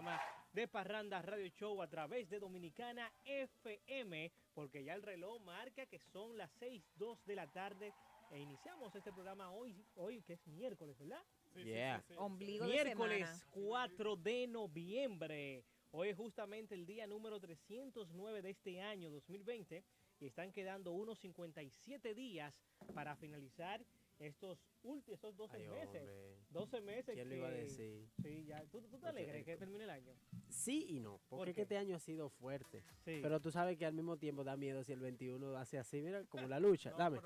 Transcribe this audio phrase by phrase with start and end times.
[0.00, 0.22] programa
[0.54, 5.98] de Parranda Radio Show a través de Dominicana FM, porque ya el reloj marca que
[5.98, 7.92] son las 6:02 de la tarde
[8.30, 11.22] e iniciamos este programa hoy, hoy que es miércoles, ¿verdad?
[11.52, 12.00] Sí, yeah.
[12.00, 15.64] sí, sí, Ombligo miércoles 4 de noviembre.
[15.90, 19.84] Hoy es justamente el día número 309 de este año 2020
[20.18, 22.54] y están quedando unos 57 días
[22.94, 23.84] para finalizar
[24.20, 26.00] estos últimos, estos 12 Ay, meses.
[26.02, 26.36] hombre.
[26.50, 27.30] 12 meses ¿Quién que...
[27.30, 28.08] lo iba a decir?
[28.22, 28.64] Sí, ya.
[28.66, 30.14] ¿Tú, tú te alegres que termine el año?
[30.48, 32.82] Sí y no, ¿Por porque que este año ha sido fuerte.
[33.04, 33.20] Sí.
[33.22, 36.24] Pero tú sabes que al mismo tiempo da miedo si el 21 hace así, mira,
[36.26, 36.92] como la lucha.
[36.92, 37.18] Dame,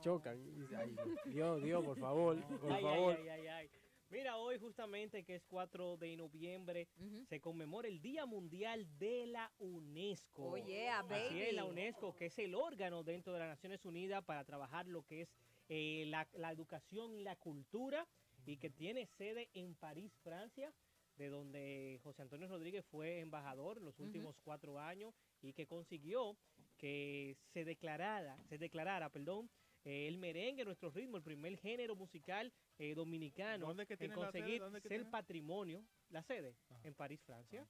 [0.00, 0.38] chocan.
[0.38, 3.16] y dice, ay, Dios, Dios, por favor, por ay, favor.
[3.18, 3.70] ay, ay, ay, ay.
[4.10, 7.24] Mira, hoy justamente que es 4 de noviembre, Ujú.
[7.24, 10.50] se conmemora el Día Mundial de la UNESCO.
[10.50, 14.22] Oh, yeah, Así es, la UNESCO, que es el órgano dentro de las Naciones Unidas
[14.22, 15.34] para trabajar lo que es
[15.68, 18.06] eh, la, la educación y la cultura,
[18.44, 20.72] y que tiene sede en París, Francia,
[21.16, 26.36] de donde José Antonio Rodríguez fue embajador en los últimos cuatro años y que consiguió
[26.78, 29.48] que se declarara, se declarara, perdón,
[29.84, 34.16] eh, el merengue, nuestro ritmo, el primer género musical eh, dominicano ¿Dónde que en tiene
[34.16, 34.40] la sede?
[34.40, 35.10] conseguir ¿Dónde que ser tiene?
[35.10, 37.60] patrimonio, la sede, en París, Francia.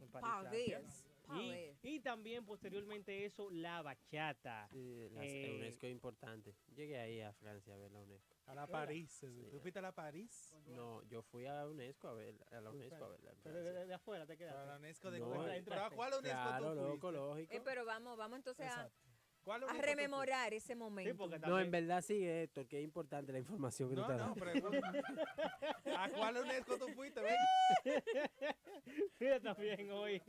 [0.00, 1.15] En París, París, Francia.
[1.34, 4.68] Y, y también posteriormente eso, la bachata.
[4.70, 6.54] Sí, la Eh, UNESCO es importante.
[6.74, 8.36] Llegué ahí a Francia a ver la UNESCO.
[8.46, 9.26] A la París.
[9.50, 10.54] ¿Tú fuiste a la París?
[10.66, 13.94] No, yo fui a la UNESCO a ver, a la UNESCO a verla Pero de,
[13.94, 14.76] afuera te A la quedaste.
[14.78, 15.64] UNESCO de No, cuál?
[15.64, 17.54] ¿Pero a cuál UNESCO Claro, tú loco, lógico.
[17.54, 19.02] Eh, pero vamos, vamos entonces a, Exacto.
[19.42, 21.28] ¿Cuál a UNESCO tú rememorar ese Sí, momento.
[21.46, 24.34] No, en verdad sí, Héctor, que es importante la información que tú No, estás no,
[24.34, 24.40] dando.
[24.44, 24.92] pregunta.
[26.04, 27.20] ¿A cuál UNESCO tú fuiste?
[27.20, 27.36] Ven.
[29.20, 30.20] Mira también hoy.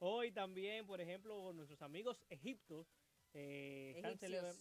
[0.00, 2.86] Hoy también, por ejemplo, nuestros amigos egiptos,
[3.34, 4.12] eh, están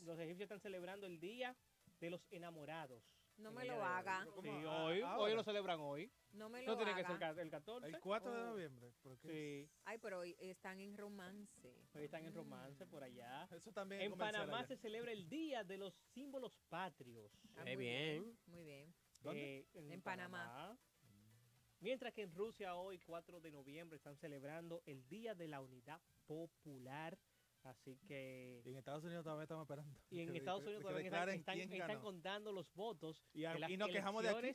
[0.05, 1.55] los egipcios están celebrando el Día
[1.99, 3.03] de los Enamorados.
[3.37, 4.23] No me lo haga.
[4.23, 4.51] Sí, ¿Cómo?
[4.85, 6.11] hoy, Ah, hoy lo celebran hoy.
[6.31, 7.01] No me lo No tiene haga.
[7.01, 7.87] que ser el 14.
[7.87, 8.45] El 4 de Oh.
[8.47, 8.91] noviembre.
[9.03, 9.27] ¿por qué?
[9.67, 11.71] Sí, Ay, pero hoy están en romance.
[11.93, 13.47] hoy están en romance por allá.
[13.51, 14.67] Eso también es En Panamá allá.
[14.69, 17.31] se celebra el Día de los Símbolos Patrios.
[17.55, 18.39] Ah, Eh, muy bien.
[18.47, 18.95] Muy bien.
[19.21, 19.59] ¿Dónde?
[19.59, 20.75] Eh, En Panamá.
[21.79, 26.01] Mientras que en Rusia hoy, 4 de noviembre, están celebrando el Día de la Unidad
[26.25, 27.17] Popular.
[27.63, 28.61] Así que...
[28.65, 29.95] Y en Estados Unidos todavía estamos esperando.
[30.09, 31.29] Y en Que- Estados que- Unidos que todavía están,
[31.59, 34.51] están- están contando los votos Y a- de las y nos quejamos de aquí.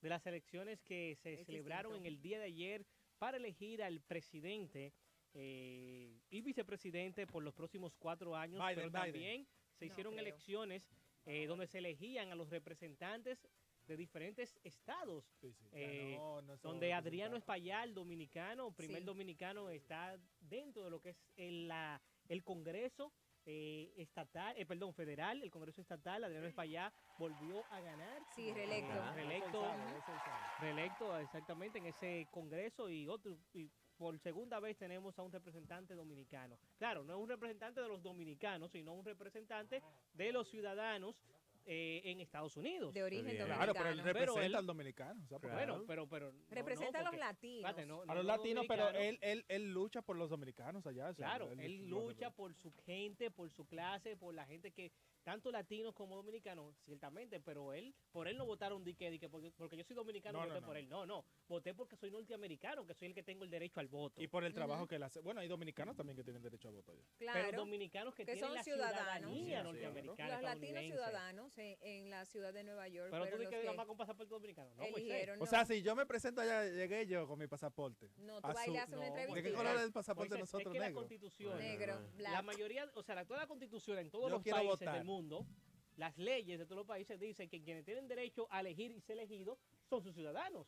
[0.00, 2.08] de las elecciones que se Es celebraron distinto.
[2.08, 2.86] en el día de ayer
[3.18, 4.92] para elegir al presidente
[5.34, 8.60] eh, y vicepresidente por los próximos cuatro años.
[8.60, 9.02] Biden, pero Biden.
[9.12, 9.48] también
[9.78, 10.86] se hicieron elecciones
[11.24, 13.46] eh, donde se elegían a los representantes
[13.86, 15.24] de diferentes estados.
[15.40, 15.68] Sí, sí.
[15.72, 17.36] Eh, Ganó nuestro donde Adriano.
[17.36, 19.04] Espaillat, dominicano, primer Sí.
[19.06, 23.12] dominicano, está dentro de lo que es el, la- el Congreso
[23.44, 26.22] eh, estatal, eh, perdón, federal, el Congreso estatal.
[26.22, 28.22] Adriano Espaillat volvió a ganar.
[28.36, 28.94] Sí, reelecto.
[28.94, 29.64] Eh, reelecto,
[30.60, 33.36] reelecto exactamente en ese Congreso y otro.
[33.52, 36.56] Y por segunda vez tenemos a un representante dominicano.
[36.78, 39.82] Claro, no es un representante de los dominicanos, sino un representante
[40.14, 41.16] de los ciudadanos
[41.64, 42.92] eh, en Estados Unidos.
[42.92, 43.54] De origen dominicano.
[43.56, 45.22] Claro, pero él Pero representa él- al dominicano.
[45.24, 45.72] o sea, porque- Claro.
[45.74, 46.32] Bueno, pero, pero.
[46.32, 47.56] no, Representa no, a los porque- latinos.
[47.70, 51.08] espérate, no, A no los latinos, pero él, él, él lucha por los dominicanos allá.
[51.10, 54.90] o sea, Claro, él lucha por su gente, por su clase, por la gente que,
[55.22, 59.28] tanto latinos como dominicanos, ciertamente, pero él, por él no votaron di que, di que
[59.28, 60.66] porque, porque yo soy dominicano, No, voté no, no.
[60.66, 60.88] por él.
[60.88, 64.20] No, no, voté porque soy norteamericano, que soy el que tengo el derecho al voto.
[64.20, 65.20] Y por el trabajo que él hace.
[65.20, 67.02] Bueno, hay dominicanos también que tienen derecho a voto allá.
[67.18, 67.40] Claro.
[67.46, 69.30] pero dominicanos que, que tienen son la ciudadanos.
[69.32, 73.36] ciudadanía Sí, norteamericana, los latinos ciudadanos en, en la ciudad de Nueva York Pero tú
[73.38, 74.70] dices que que más con pasaporte dominicano.
[74.74, 75.40] No, pues, eligieron.
[75.40, 78.10] O sea, si yo me presento allá, llegué yo con mi pasaporte.
[78.16, 78.60] No, tú azul.
[78.60, 79.34] ahí le haces una No, entrevista.
[79.36, 81.00] ¿De qué color es el pasaporte de nosotros es que la negro?
[81.00, 85.04] constitución, Negro, la mayoría, o sea, la, toda la constitución en todos los países del
[85.04, 85.11] mundo,
[85.96, 89.18] las leyes de todos los países dicen que quienes tienen derecho a elegir y ser
[89.18, 90.66] elegidos son sus ciudadanos.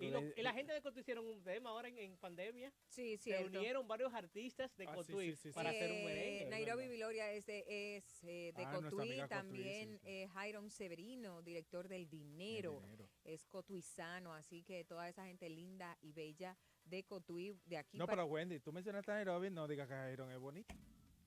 [0.00, 2.72] Y, lo- y la gente de Cotuí hicieron un tema ahora en, en pandemia.
[2.88, 3.58] Sí, Se cierto.
[3.58, 5.54] unieron varios artistas de Ah, sí, Cotuí sí, sí, sí.
[5.54, 6.46] para hacer un Eh, merengue.
[6.50, 6.88] Nairobi.
[6.88, 7.64] Viloria es de,
[7.96, 10.08] es, eh, de Ah, Cotuí, Cotuí, también sí, sí.
[10.08, 13.08] eh, Jairon Severino, director del El Dinero, dinero.
[13.24, 18.06] es cotuizano, así que toda esa gente linda y bella de Cotuí, de aquí No,
[18.06, 20.74] pero Wendy, tú mencionaste a Nairobi, no digas que Jairon es bonito.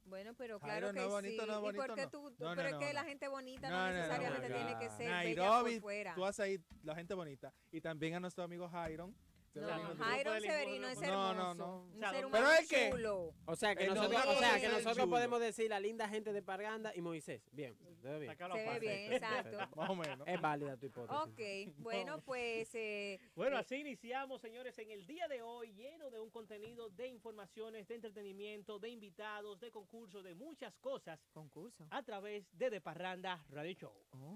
[0.05, 1.47] Bueno, pero Jairo, claro que no bonito, sí.
[1.49, 2.09] no ¿Y por bonito, qué no.
[2.09, 3.97] tú, tú- No, no, pero no, es que la gente bonita no, No, no, no,
[3.97, 4.79] necesariamente no, tiene no.
[4.79, 6.13] que ser bella Nairobi, por fuera.
[6.15, 7.53] tú vas a ir, la gente bonita.
[7.71, 9.15] Y también a nuestro amigo Jairon.
[9.61, 10.97] No, Severino, no es.
[10.99, 11.77] No, hermoso, no, no.
[11.83, 13.33] un O sea, ser ¿dónde- humano ¿Pero es chulo.
[13.45, 15.09] O sea que Eh, no, nosotros, no, o sea, no, que no, nosotros chulo.
[15.09, 17.41] podemos decir la linda gente de Parganda y Moisés.
[17.51, 18.37] Bien, se ve bien.
[18.37, 19.57] Se ve bien, exacto.
[19.75, 20.27] Más o menos.
[20.27, 21.21] Es válida tu hipótesis.
[21.21, 26.09] Ok, bueno, pues eh, Bueno, eh, así iniciamos, señores, en el día de hoy, lleno
[26.11, 31.87] de un contenido de informaciones, de entretenimiento, de invitados, de concursos, de muchas cosas, concurso.
[31.91, 33.91] a través de De Parranda Radio Show.
[34.13, 34.35] Oh.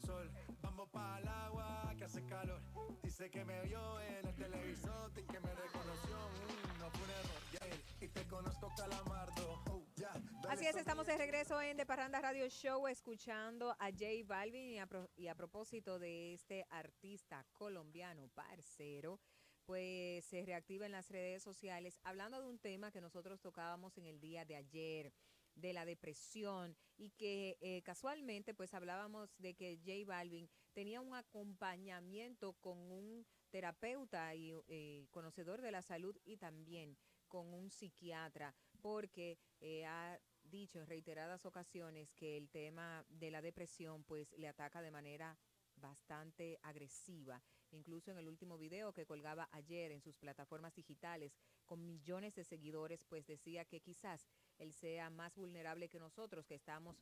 [0.00, 0.30] debajo del sol.
[0.62, 2.60] Vamos para el agua que hace calor.
[3.02, 6.16] Dice que me vio en el televisor y que me reconoció.
[6.16, 7.42] Mm, no fue un error.
[7.52, 7.76] yeah.
[8.00, 9.60] Y te conozco, calamardo.
[9.70, 10.12] Oh, yeah.
[10.48, 14.78] Así es, estamos de regreso en De Parranda Radio Show escuchando a J Balvin y
[14.78, 19.20] a, pro- y a propósito de este artista colombiano parcero,
[19.66, 24.06] pues se reactiva en las redes sociales hablando de un tema que nosotros tocábamos en
[24.06, 25.12] el día de ayer
[25.60, 31.14] de la depresión y que eh, casualmente pues hablábamos de que J Balvin tenía un
[31.14, 36.96] acompañamiento con un terapeuta y eh, conocedor de la salud y también
[37.28, 43.42] con un psiquiatra porque eh, ha dicho en reiteradas ocasiones que el tema de la
[43.42, 45.38] depresión pues le ataca de manera
[45.76, 47.42] bastante agresiva.
[47.70, 51.36] Incluso en el último video que colgaba ayer en sus plataformas digitales
[51.66, 54.26] con millones de seguidores, pues decía que quizás
[54.58, 56.96] él sea más vulnerable que nosotros que estamos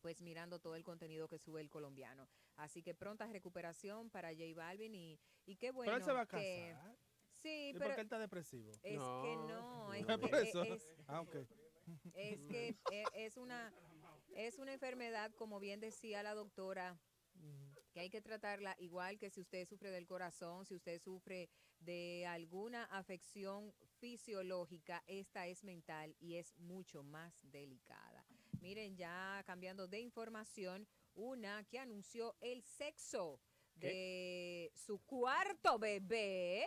[0.00, 2.28] pues mirando todo el contenido que sube el colombiano.
[2.56, 6.20] Así que pronta recuperación para J Balvin y, y qué bueno pero él se va
[6.22, 6.42] a casar.
[6.42, 6.76] que...
[7.42, 8.70] Sí, ¿Y por pero qué él está depresivo?
[8.72, 9.48] es que No.
[9.48, 10.62] no, es Por eso.
[10.62, 11.24] es- Ah,
[12.14, 13.72] es que e- es una
[14.34, 16.96] es una enfermedad, como bien decía la doctora,
[17.92, 21.48] que hay que tratarla igual que si usted sufre del corazón, si usted sufre
[21.80, 28.24] de alguna afección fisiológica, esta es mental y es mucho más delicada.
[28.60, 33.40] Miren, ya cambiando de información, una que anunció el sexo
[33.74, 36.66] de su cuarto bebé,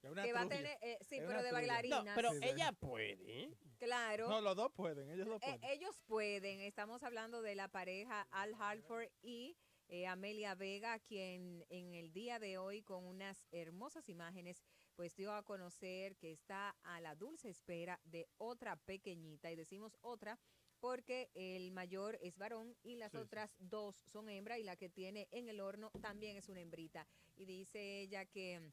[0.00, 2.02] que va a tener, eh, sí, pero de bailarina.
[2.02, 2.48] No, pero Sí, sí.
[2.48, 3.50] ella puede.
[3.78, 4.28] claro.
[4.28, 5.64] No, los dos pueden, ellos dos Eh, pueden.
[5.64, 6.60] ellos pueden.
[6.60, 9.56] Estamos hablando de la pareja Al Halford y
[9.88, 14.62] eh, Amelia Vega, quien en el día de hoy con unas hermosas imágenes,
[14.96, 19.50] pues dio a conocer que está a la dulce espera de otra pequeñita.
[19.50, 20.38] Y decimos otra
[20.80, 23.22] porque el mayor es varón y las Sí, sí.
[23.22, 27.06] otras dos son hembra y la que tiene en el horno también es una hembrita.
[27.36, 28.72] Y dice ella que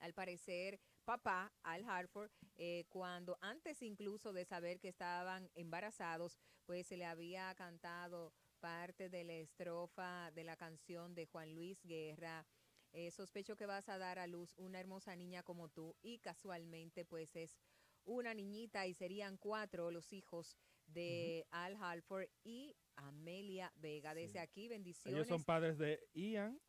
[0.00, 6.86] al parecer papá Al Harford eh, cuando antes incluso de saber que estaban embarazados pues
[6.86, 12.44] se le había cantado parte de la estrofa de la canción de Juan Luis Guerra.
[12.92, 17.04] Eh, sospecho que vas a dar a luz una hermosa niña como tú y casualmente
[17.04, 17.56] pues es
[18.04, 20.56] una niñita y serían cuatro los hijos
[20.86, 24.14] de Al Halford y Amelia Vega.
[24.14, 24.38] Desde Sí.
[24.38, 25.14] aquí, bendiciones.
[25.14, 26.60] Ellos son padres de Ian.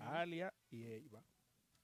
[0.00, 1.24] Alia y Eva.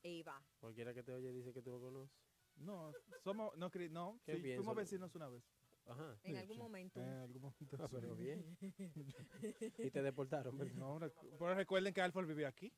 [0.02, 0.44] Eva.
[0.58, 2.16] Cualquiera que te oye dice que tú lo conoces.
[2.56, 2.90] No,
[3.22, 5.44] somos, no, no, Qué sí, bien, fuimos vecinos una vez.
[5.84, 6.18] Ajá.
[6.24, 7.00] En Sí, algún momento.
[7.00, 7.76] En algún momento.
[7.78, 8.56] Ah, pero bien.
[9.78, 10.56] y te deportaron.
[10.76, 12.72] No, recu- pero recuerden que Alfred vivía aquí.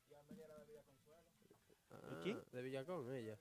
[2.19, 2.41] Ah, quién?
[2.51, 3.37] De Villacón, ella.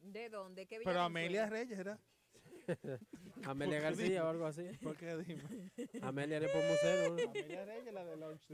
[0.00, 0.66] ¿De dónde?
[0.66, 1.00] ¿Qué Pero?
[1.00, 1.98] Amelia Reyes era.
[3.44, 4.64] Amelia ¿Por qué García o algo así.
[4.82, 5.70] ¿Por qué dime?
[6.02, 7.16] Amelia Nepomuceno.
[7.16, 7.30] ¿no?
[7.30, 8.46] Amelia Reyes, la de Launch.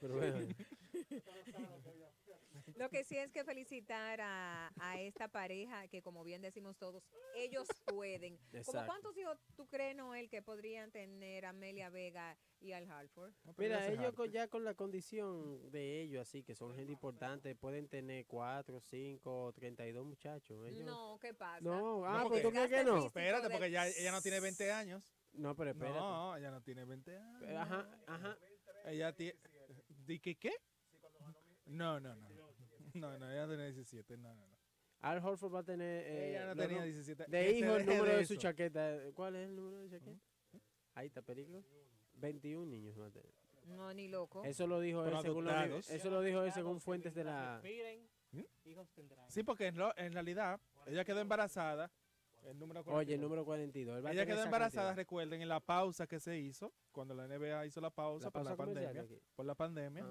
[0.00, 0.38] Pero bueno.
[2.80, 7.04] Lo que sí es que felicitar a, a esta pareja que, como bien decimos todos,
[7.36, 8.38] ellos pueden.
[8.38, 8.86] ¿Como Exacto.
[8.86, 12.86] cuántos hijos tú crees, Noel, que podrían tener Amelia Vega y Al?
[12.86, 13.02] No,
[13.54, 17.54] pero Mira, ellos con- ya con la condición de ellos, así que son gente importante,
[17.54, 20.66] pueden tener cuatro, cinco, treinta y dos muchachos.
[20.66, 20.86] Ellos...
[20.86, 21.60] No, ¿qué pasa?
[21.60, 23.04] No, ah, No, pues porque- tú crees que no.
[23.04, 25.04] Espérate, de- porque ya ella no tiene 20 años.
[25.34, 25.98] No, pero espérate.
[25.98, 27.42] No, ella no tiene 20 años.
[27.58, 28.38] Ajá, ajá.
[28.86, 29.38] Ella tiene.
[30.06, 30.54] ¿Di que qué?
[31.66, 32.29] No, no, no.
[32.94, 34.16] No, no, ella tiene 17.
[34.16, 34.56] No, no, no.
[35.00, 36.04] Al Horford va a tener.
[36.06, 37.24] eh, ella no tenía no, 17.
[37.28, 38.98] De se hijo, el número de, su chaqueta.
[39.14, 40.20] ¿Cuál es el número de chaqueta?
[40.94, 41.62] Ahí está, película.
[42.14, 43.32] 21 niños va a tener.
[43.66, 44.44] No, ni loco.
[44.44, 45.90] Eso lo dijo él según, lo- adoptados.
[45.90, 47.62] eso lo dijo él según fuentes de la.
[48.32, 48.42] ¿Mm?
[48.64, 49.28] hijos tendrán.
[49.30, 51.90] Sí, porque en, lo- en realidad ella quedó embarazada.
[52.44, 53.20] El número Oye, el 42.
[53.22, 53.96] número 42.
[53.98, 54.96] él va a Ella quedó embarazada, cantidad.
[54.96, 58.44] recuerden, en la pausa que se hizo, cuando la NBA hizo la pausa, La por
[58.44, 59.06] la pandemia.
[59.34, 60.06] Por la pandemia.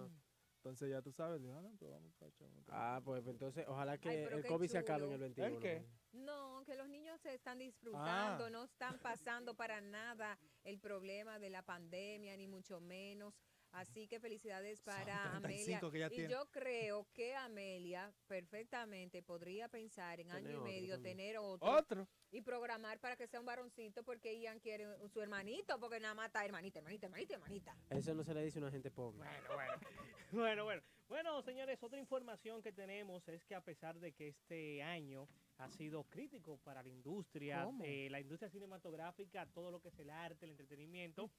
[0.60, 3.66] Entonces ya tú sabes, dijo, "Ah, no, pues vamos a echar un- Ah, pues entonces,
[3.66, 5.60] ojalá que el COVID se acabe en el 21.
[5.60, 5.86] qué?
[6.12, 8.50] No, que los niños se están disfrutando, Ah.
[8.50, 13.34] no están pasando para nada el problema de la pandemia, ni mucho menos.
[13.72, 16.08] Así que felicidades para 35 Amelia.
[16.08, 16.30] y tiene.
[16.34, 21.18] yo creo que Amelia perfectamente podría pensar en Tener año y otro medio también.
[21.18, 22.08] tener otro Otro.
[22.32, 26.16] y programar para que sea un varoncito porque Ian quiere un- su hermanito, porque nada
[26.16, 27.78] más está hermanita, hermanita, hermanita, hermanita.
[27.90, 29.20] Eso no se le dice a una gente pobre.
[29.20, 29.74] Bueno, bueno.
[30.32, 30.82] bueno, bueno.
[31.08, 35.70] Bueno, señores, otra información que tenemos es que a pesar de que este año ha
[35.72, 37.84] sido crítico para la industria, ¿Cómo?
[37.84, 41.32] eh, la industria cinematográfica, todo lo que es el arte, el entretenimiento.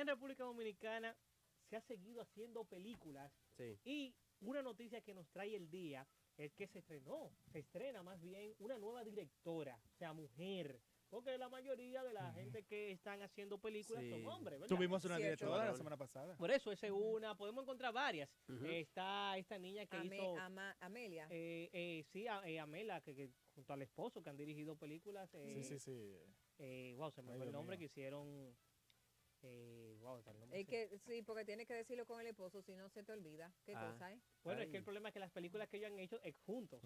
[0.00, 1.16] En República Dominicana
[1.68, 3.78] se ha seguido haciendo películas Sí.
[3.84, 8.20] y una noticia que nos trae el día es que se estrenó, se estrena más
[8.20, 10.80] bien una nueva directora, o sea, mujer.
[11.10, 14.10] Porque la mayoría de la gente que están haciendo películas Sí.
[14.10, 14.76] son hombres, ¿verdad?
[14.76, 15.46] Tuvimos una Cierto.
[15.46, 16.36] directora la semana pasada.
[16.36, 18.28] Por eso, esa es una, podemos encontrar varias.
[18.66, 21.26] Está esta niña que Ame- hizo, Ama- Amelia.
[21.30, 25.30] eh, eh, sí, a- eh, Amela, que, que junto al esposo, que han dirigido películas.
[25.32, 26.16] Eh, Sí, sí, sí.
[26.58, 27.80] eh, wow, se me fue el nombre mío.
[27.80, 28.54] que hicieron.
[29.42, 32.88] Eh, wow, nombre Es que sí, porque tienes que decirlo con el esposo, si no
[32.88, 33.52] se te olvida.
[33.64, 33.90] ¿Qué Ah.
[33.92, 34.20] cosa, eh?
[34.42, 36.82] Bueno, es que el problema es que las películas que ellos han hecho es juntos.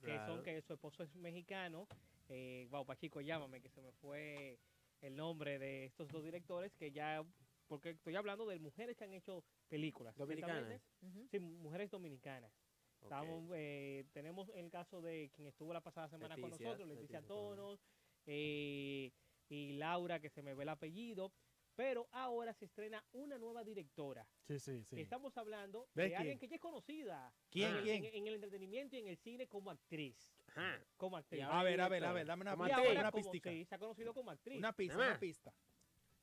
[0.00, 1.86] Que son que su esposo es mexicano.
[2.28, 4.58] Eh, wow, Pachico, llámame, que se me fue
[5.00, 7.24] el nombre de estos dos directores que ya,
[7.66, 10.16] porque estoy hablando de mujeres que han hecho películas.
[10.16, 10.82] Dominicanas.
[11.30, 12.52] Sí, mujeres dominicanas.
[13.00, 17.22] Estamos, eh, tenemos el caso de quien estuvo la pasada semana con nosotros, Leticia Leticia
[17.22, 17.78] Tonos.
[17.78, 17.80] Tonos,
[18.26, 19.12] eh,
[19.48, 21.32] y Laura, que se me ve el apellido.
[21.78, 24.26] Pero ahora se estrena una nueva directora.
[24.48, 25.00] Sí, sí, sí.
[25.00, 28.04] Estamos hablando ¿De de alguien que ya es conocida ¿Quién, en, quién?
[28.04, 30.34] en- en el entretenimiento y en el cine como actriz.
[30.48, 30.84] Ajá.
[30.96, 31.44] Como actriz.
[31.44, 34.12] A ver, a ver, a ver, dame una, pista, una como- sí, se ha conocido
[34.12, 34.58] como actriz.
[34.58, 35.54] Una pista, una pista.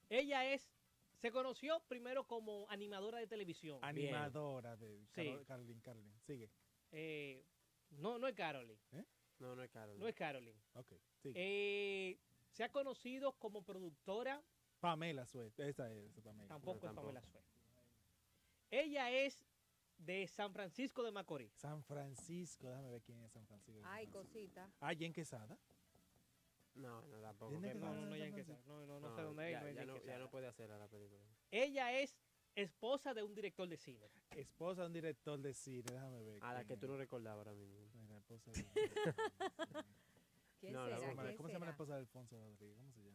[0.10, 0.70] Ella es,
[1.14, 3.80] se conoció primero como animadora de televisión.
[3.82, 5.22] Animadora de Sí.
[5.22, 6.20] Carol- Carolyn, Carolyn.
[6.28, 6.50] Sigue.
[6.92, 7.46] Eh,
[7.92, 8.78] no, no es Caroline,
[9.40, 9.98] No, no es Carol.
[9.98, 10.60] no es Caroline.
[10.74, 11.34] Ok, sigue.
[11.38, 12.20] Eh,
[12.52, 14.44] se ha conocido como productora,
[14.90, 15.58] Pamela Suez.
[15.60, 16.48] Esa es, esa Pamela.
[16.48, 17.08] tampoco es tampoco.
[17.08, 17.44] Pamela Suez.
[18.72, 19.46] Ella es
[19.98, 21.54] de San Francisco de Macorís.
[21.54, 23.80] San Francisco, déjame ver quién es San Francisco.
[23.80, 24.70] de Ay, cosita.
[24.82, 25.58] Ah, Jen Quesada.
[26.76, 27.54] No, no, tampoco.
[27.54, 28.64] No, no, no, San ya en que Francisco.
[28.66, 28.86] sea.
[28.86, 29.52] no, no, no sé dónde es.
[29.54, 31.24] ya, no ya en no, ya puede hacer a la película.
[31.52, 32.18] Ella es
[32.56, 34.10] esposa de un director de cine.
[34.32, 36.44] Esposa de un director de cine, déjame ver.
[36.44, 36.92] A la que tú es.
[36.92, 37.80] no recordabas ahora mismo.
[37.94, 38.66] Mira, esposa de-
[40.60, 41.08] ¿Quién No, la será?
[41.08, 41.72] broma, ¿Quién ¿Cómo se llama la será?
[41.72, 42.78] esposa de Alfonso Rodríguez?
[42.78, 43.15] ¿Cómo se llama?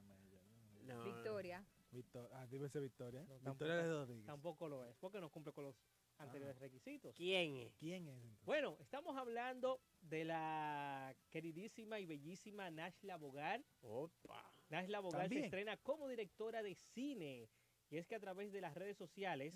[0.83, 1.65] No, Victoria.
[1.93, 3.25] Victor, ah, ser Victoria.
[3.25, 4.27] No, Victoria de tampoco- Rodríguez.
[4.27, 5.77] Tampoco lo es, porque no cumple con los
[6.19, 7.15] anteriores requisitos.
[7.17, 7.75] ¿Quién es?
[7.75, 8.45] ¿Quién es entonces?
[8.45, 13.65] Bueno, estamos hablando de la queridísima y bellísima Nashla Bogar.
[13.83, 14.53] Opa.
[14.69, 17.49] Nashla Bogar se estrena como directora de cine.
[17.91, 19.53] Y es que a través de las redes sociales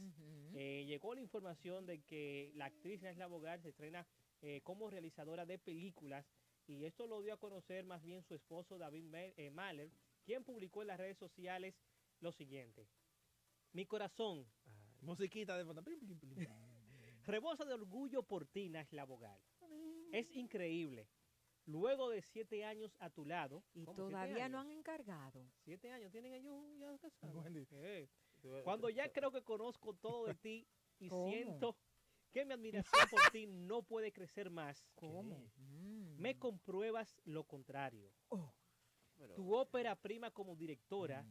[0.54, 4.04] eh, llegó la información de que la actriz Nashla Bogar se estrena
[4.42, 6.26] eh, como realizadora de películas.
[6.66, 9.90] Y esto lo dio a conocer más bien su esposo David eh, Mahler,
[10.24, 11.74] quien publicó en las redes sociales
[12.20, 12.88] lo siguiente.
[13.72, 14.46] Mi corazón
[15.04, 15.82] Musiquita de fondo.
[17.26, 19.38] Rebosa de orgullo por ti, Nashla Bogal.
[20.12, 21.08] Es increíble.
[21.66, 23.64] Luego de siete años a tu lado.
[23.74, 25.46] Y ¿cómo, siete todavía no han encargado.
[25.64, 27.46] Siete años tienen ellos ya casados.
[27.72, 28.08] Eh,
[28.64, 30.66] Cuando ya creo que conozco todo de ti
[30.98, 31.30] y ¿Cómo?
[31.30, 31.76] siento
[32.32, 35.50] que mi admiración por ti no puede crecer más, ¿Cómo?
[35.56, 36.16] Mm.
[36.16, 38.12] me compruebas lo contrario.
[39.28, 41.24] Pero- Tu ópera prima como directora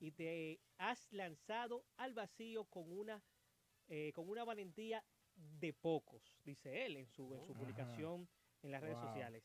[0.00, 3.22] y te has lanzado al vacío con una,
[3.88, 7.60] eh, con una valentía de pocos, dice él en su, en su Ajá.
[7.60, 8.28] publicación
[8.62, 9.06] en las redes Wow.
[9.08, 9.44] sociales.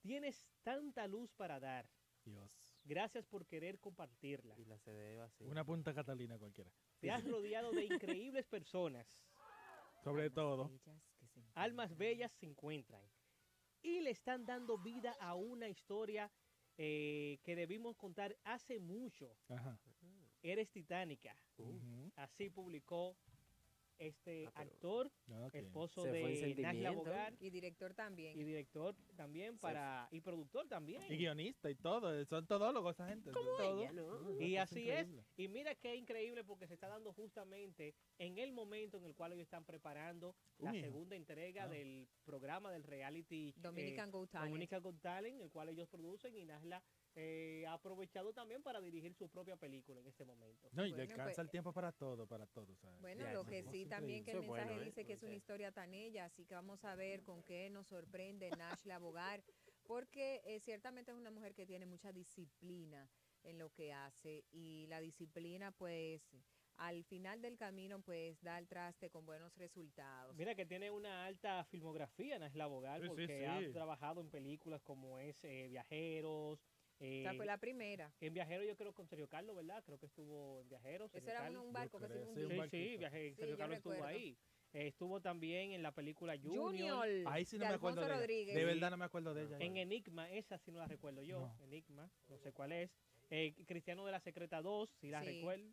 [0.00, 1.88] Tienes tanta luz para dar.
[2.24, 2.78] Dios.
[2.84, 4.54] Gracias por querer compartirla.
[4.58, 5.44] Y la CD va así.
[5.46, 6.70] Una punta Catalina cualquiera.
[6.98, 9.06] Te has rodeado de increíbles personas.
[10.04, 10.70] Sobre todo.
[11.54, 13.02] Almas bellas se encuentran
[13.82, 16.30] y le están dando vida a una historia
[16.78, 19.36] eh, que debimos contar hace mucho.
[19.48, 19.78] Ajá.
[20.42, 21.36] Eres titánica.
[22.16, 23.16] Así publicó
[24.00, 25.10] este Ah, pero- actor,
[25.52, 26.94] esposo Se de sentimiento.
[26.94, 28.38] Bogar Y director también.
[28.38, 31.02] y director también para y productor también.
[31.12, 32.24] Y guionista y todo.
[32.24, 33.30] Son todólogos esa gente.
[33.30, 33.60] todo.
[33.82, 34.40] Ella, ¿no?
[34.40, 35.00] Y Es así es.
[35.06, 35.24] increíble.
[35.36, 39.32] Y mira qué increíble porque se está dando justamente en el momento en el cual
[39.32, 40.84] ellos están preparando la hijo.
[40.86, 41.68] segunda entrega Ah.
[41.68, 44.50] del programa del reality eh, Dominican Go Talent.
[44.50, 46.82] Dominican Got Talent, el cual ellos producen y Nasla
[47.22, 50.68] eh, ha aprovechado también para dirigir su propia película en este momento.
[50.72, 52.74] No, y Bueno, le alcanza pues- el tiempo para todo, para todo.
[52.76, 53.00] ¿sabes?
[53.00, 54.84] Bueno, Ya, lo que sí también que el mensaje bueno, ¿eh?
[54.86, 57.88] dice que es una historia tan ella, así que vamos a ver con qué nos
[57.88, 59.44] sorprende Nashla Bogar,
[59.86, 63.10] porque eh, ciertamente es una mujer que tiene mucha disciplina
[63.42, 66.22] en lo que hace y la disciplina pues
[66.76, 70.34] al final del camino pues da el traste con buenos resultados.
[70.36, 72.54] Mira que tiene una alta filmografía Sí,
[73.02, 73.72] sí, porque ha sí.
[73.72, 76.58] trabajado en películas como es eh, Viajeros.
[77.00, 78.12] Eh, Esa fue la primera.
[78.20, 79.82] En Viajeros yo creo con Sergio Carlos, ¿verdad?
[79.84, 81.08] Creo que estuvo en Viajeros.
[81.10, 81.64] Ese Sergio era Carlos.
[81.64, 82.34] un, barco que se sí, un
[82.70, 84.36] Sí, viaje, Sí, Sergio Carlos estuvo ahí.
[84.72, 86.62] Eh, estuvo también en la película Junior.
[87.06, 87.08] Junior.
[87.26, 88.16] Ahí sí no de me acuerdo de ella.
[88.16, 88.54] Rodríguez.
[88.54, 89.56] De verdad no me acuerdo de ella.
[89.58, 91.40] En Enigma, esa sí no la recuerdo yo.
[91.40, 91.64] No.
[91.64, 92.90] Enigma, no sé cuál es.
[93.30, 95.38] Eh, Cristiano de la Secreta 2, sí la Sí.
[95.38, 95.72] recuerdo.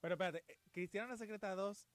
[0.00, 1.88] Pero espérate, eh, Cristiano la Secreta 2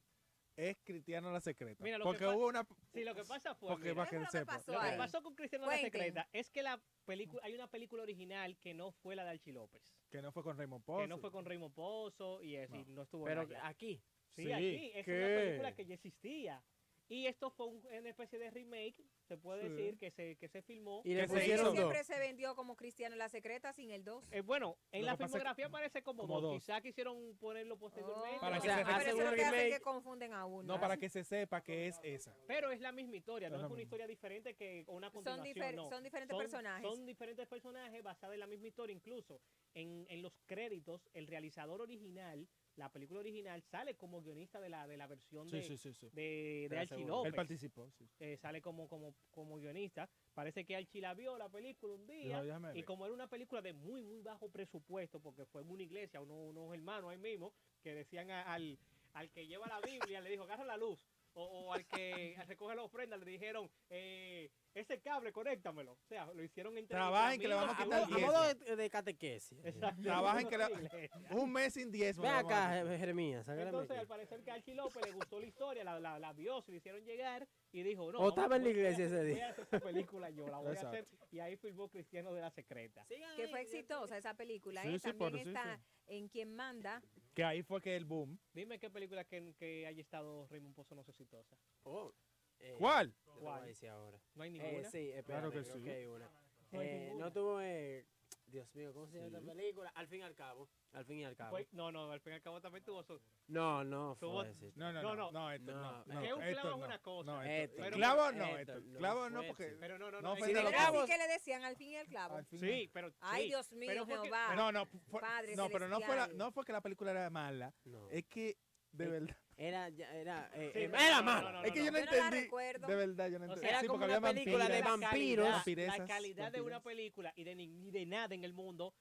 [0.56, 1.84] es Cristiano la Secreta.
[1.84, 2.68] Mira, lo que porque pa- hubo una...
[2.94, 3.70] Sí, lo que pasa fue.
[3.70, 4.54] Porque mira, para que ¿Qué fue lo que sepa.
[4.54, 5.78] pasó lo que pasó con Cristiano la.
[5.78, 9.54] Secreta es que la película, hay una película original que no fue la de Archie
[9.54, 9.82] López.
[10.10, 11.02] Que no fue con Raymond Pozo.
[11.02, 14.02] Que no fue con Raymond Pozo y, eso, y no estuvo Pero aquí.
[14.30, 14.92] Sí, Sí, aquí.
[14.94, 15.18] Es ¿qué?
[15.18, 16.64] una película que ya existía.
[17.12, 18.96] Y esto fue un- una especie de remake,
[19.28, 19.70] se puede Sí.
[19.70, 21.02] decir, que se, que se filmó.
[21.04, 24.24] Y le pusieron siempre se vendió como Cristiano la secreta sin el 2.
[24.32, 26.54] Eh, bueno, en Lo la filmografía aparece como, como dos.
[26.54, 26.62] dos.
[26.64, 28.40] Quizá quisieron ponerlo posteriormente.
[28.40, 29.70] Para Oh, que se hace un remake.
[29.72, 30.64] que confunden a uno.
[30.64, 32.34] No, para que se sepa que es esa.
[32.48, 35.58] Pero es la misma historia, no Es una historia diferente que una son, continuación.
[35.58, 35.90] difer- no.
[35.90, 36.90] son diferentes personajes.
[36.90, 38.94] Son diferentes personajes basados en la misma historia.
[38.96, 39.42] Incluso
[39.74, 44.88] en, en los créditos, el realizador original, la película original, sale como guionista de la,
[44.88, 47.06] de la versión Sí, de, sí, de, de Archie.
[47.06, 47.32] López.
[47.32, 48.06] Él participó, sí.
[48.20, 50.10] Eh, sale como, como, como guionista.
[50.34, 52.42] Parece que Archie la vio la película un día.
[52.42, 52.86] "Déjame Y ver".
[52.86, 56.50] como era una película de muy, muy bajo presupuesto, porque fue en una iglesia, unos,
[56.56, 57.52] unos hermanos ahí mismo,
[57.84, 58.78] que decían a- al,
[59.14, 61.00] al que lleva la Biblia, le dijo, agarra la luz.
[61.34, 65.92] O, o al que recoge la ofrenda, le dijeron, eh, ese cable, conéctamelo.
[65.94, 68.22] O sea, lo hicieron entre Trabajen, que le vamos a quitar A diez.
[68.22, 69.60] modo de, de catequesis.
[69.66, 70.02] Exacto.
[70.02, 71.10] Trabajen que Iglesia.
[71.32, 72.24] Un mes sin diezmo.
[72.24, 75.40] Ve le vamos a acá, Jeremías, Entonces, al parecer que a Archie López le gustó
[75.40, 78.20] la historia, la, la, la vio, se le hicieron llegar y dijo, no.
[78.20, 79.48] O estaba en la voy a- iglesia ese Voy día.
[79.48, 81.08] a hacer esta película yo, la voy a hacer.
[81.32, 83.06] Y ahí filmó Cristiano de la Secreta.
[83.36, 84.82] que fue exitosa esa película.
[84.84, 85.00] Sí, ¿eh?
[85.00, 85.82] sí, También por- sí, está sí.
[86.08, 87.02] en Quien Manda.
[87.34, 88.38] Que ahí fue que el boom.
[88.54, 91.56] Dime qué película que, que haya estado Raymond Pozo no es exitosa.
[91.84, 92.14] Oh,
[92.62, 93.14] eh, ¿Cuál?
[93.14, 94.20] yo te lo voy a decir ahora.
[94.36, 94.90] No hay Eh, ninguna.
[94.90, 95.84] sí, Claro espérate, que creo sí.
[95.84, 96.30] que hay una.
[96.72, 97.26] No hay Eh, ninguna.
[97.26, 98.06] no tuvo, eh,
[98.46, 99.36] Dios mío, ¿cómo se llama Sí.
[99.46, 99.90] esta película?
[99.96, 100.70] Al fin y al cabo.
[100.92, 101.52] Al fin y al cabo.
[101.52, 103.22] Fue- no, no, al fin y al cabo también tuvo su...
[103.48, 104.74] No, no, Tuvo- fue ese.
[104.76, 105.16] No, no, No, no.
[105.16, 105.32] no.
[105.32, 106.00] No, esto No, no.
[106.02, 106.86] es no, que un clavo es no.
[106.86, 107.32] una cosa.
[107.32, 107.54] No, Esto.
[107.64, 107.76] esto.
[107.84, 108.88] Pero- clavo no, esto, esto.
[108.90, 109.78] no Clavo no, fue porque.
[109.80, 110.34] Pero no, no, No no.
[110.36, 112.36] es Era así que le decían al fin y al clavo.
[112.36, 113.14] Al fin Sí, pero...
[113.22, 114.56] Ay, sí, Dios mío, pero fue que- Jehová.
[114.56, 116.38] No, no, fue- Padre no, pero no fue, la, celestial.
[116.38, 117.74] no fue que la película era mala.
[117.86, 118.10] No.
[118.10, 118.58] Es que,
[118.92, 119.38] de Eh, verdad.
[119.62, 121.52] Era, ya- era, eh, Sí, eh, era malo.
[121.52, 122.44] no, no, es que yo no Yo no la entendí.
[122.46, 122.88] recuerdo.
[122.88, 123.62] De verdad, yo no O entendí.
[123.62, 125.48] sea, era Sí, como una había película de la vampiros.
[125.64, 128.96] calidad- La calidad de una película y de, ni, ni de nada en el mundo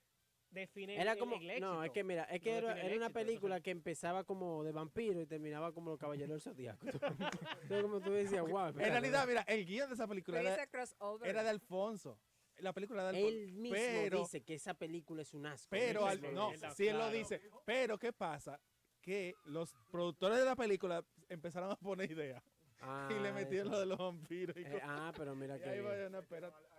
[0.50, 1.66] define Era el- como, el éxito.
[1.74, 4.72] no, es que mira, es que No era, una éxito, película que empezaba como de
[4.72, 6.86] vampiro y terminaba como los caballeros del zodiaco.
[7.62, 8.68] Entonces como tú decías, wow.
[8.68, 10.56] En realidad, mira, el guion de esa película era,
[11.42, 12.20] de Alfonso.
[12.58, 13.28] La película de Alfonso.
[13.28, 15.68] él mismo pero, dice que esa película es un asco.
[15.70, 17.40] pero, al- no, sí él lo dice.
[17.64, 18.60] Pero, ¿qué pasa?
[19.10, 22.40] Que los productores de la película empezaron a poner ideas.
[23.10, 23.72] y le Ah, metieron eso.
[23.74, 24.56] lo de los vampiros.
[24.56, 26.22] Y, Eh, ah, pero mira Y que ahí no.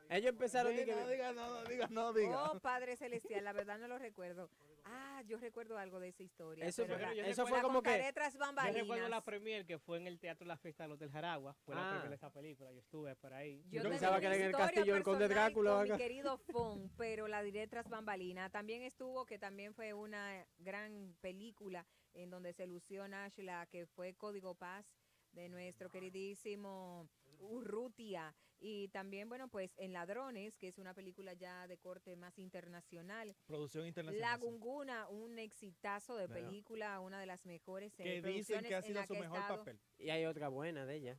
[0.10, 2.52] Ellos empezaron Sí, de que no diga, no, no diga, no diga.
[2.52, 4.50] Oh, Padre Celestial, la verdad no lo recuerdo.
[4.84, 6.66] Ah, yo recuerdo algo de esa historia.
[6.66, 9.24] Eso pero fue- la- yo eso la fue como que tras Yo recuerdo la bambalinas.
[9.24, 11.54] premier que fue en el Teatro La Fiesta del Hotel Jaragua.
[11.66, 11.90] Fue la Ah.
[11.92, 12.72] premier de esa película.
[12.72, 13.64] Yo estuve por ahí.
[13.70, 17.28] Yo pensaba que era en el castillo del Conde Drácula, Con mi querido Fon, pero
[17.28, 18.50] la diré tras bambalina.
[18.50, 24.16] También estuvo, que también fue una gran película en donde se lució Nashla, que fue
[24.16, 24.86] Código Paz
[25.32, 27.08] de nuestro queridísimo
[27.42, 28.34] Urrutia.
[28.64, 33.36] Y también, bueno, pues en Ladrones, que es una película ya de corte más internacional.
[33.48, 34.40] Producción La internacional.
[34.40, 34.46] sí.
[34.46, 38.84] Gunguna, un exitazo de película, una de las mejores eh, Que dicen que ha en
[38.84, 39.58] sido la su mejor estado.
[39.60, 39.80] papel.
[39.98, 41.18] Y hay otra buena de ella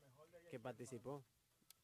[0.50, 1.24] que participó.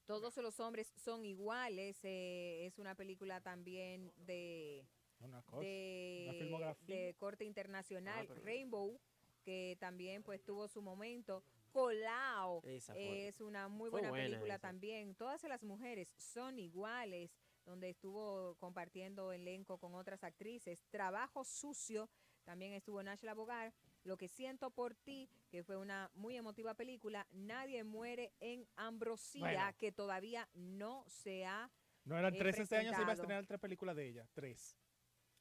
[0.07, 1.99] Todos los hombres son iguales.
[2.05, 4.87] eh, es una película también de,
[5.21, 5.61] Una cosa.
[5.67, 6.95] de, filmografía.
[6.97, 8.29] de corte internacional.
[8.31, 9.01] Ah, Rainbow,
[9.45, 11.43] que también pues tuvo su momento.
[11.69, 13.29] Colao Esa fue.
[13.29, 14.61] es una muy buena, buena película esa.
[14.63, 15.15] también.
[15.15, 17.31] Todas las mujeres son iguales,
[17.65, 20.85] donde estuvo compartiendo elenco con otras actrices.
[20.91, 22.09] Trabajo sucio,
[22.45, 23.73] también estuvo Nashla Bogar.
[24.05, 27.27] Lo que siento por ti, que fue una muy emotiva película.
[27.31, 29.77] Nadie muere en Ambrosía, Bueno.
[29.79, 31.71] que todavía no se ha
[32.05, 34.27] No eran eh, tres este año, se iba a estrenar tres películas de ella.
[34.33, 34.79] Tres.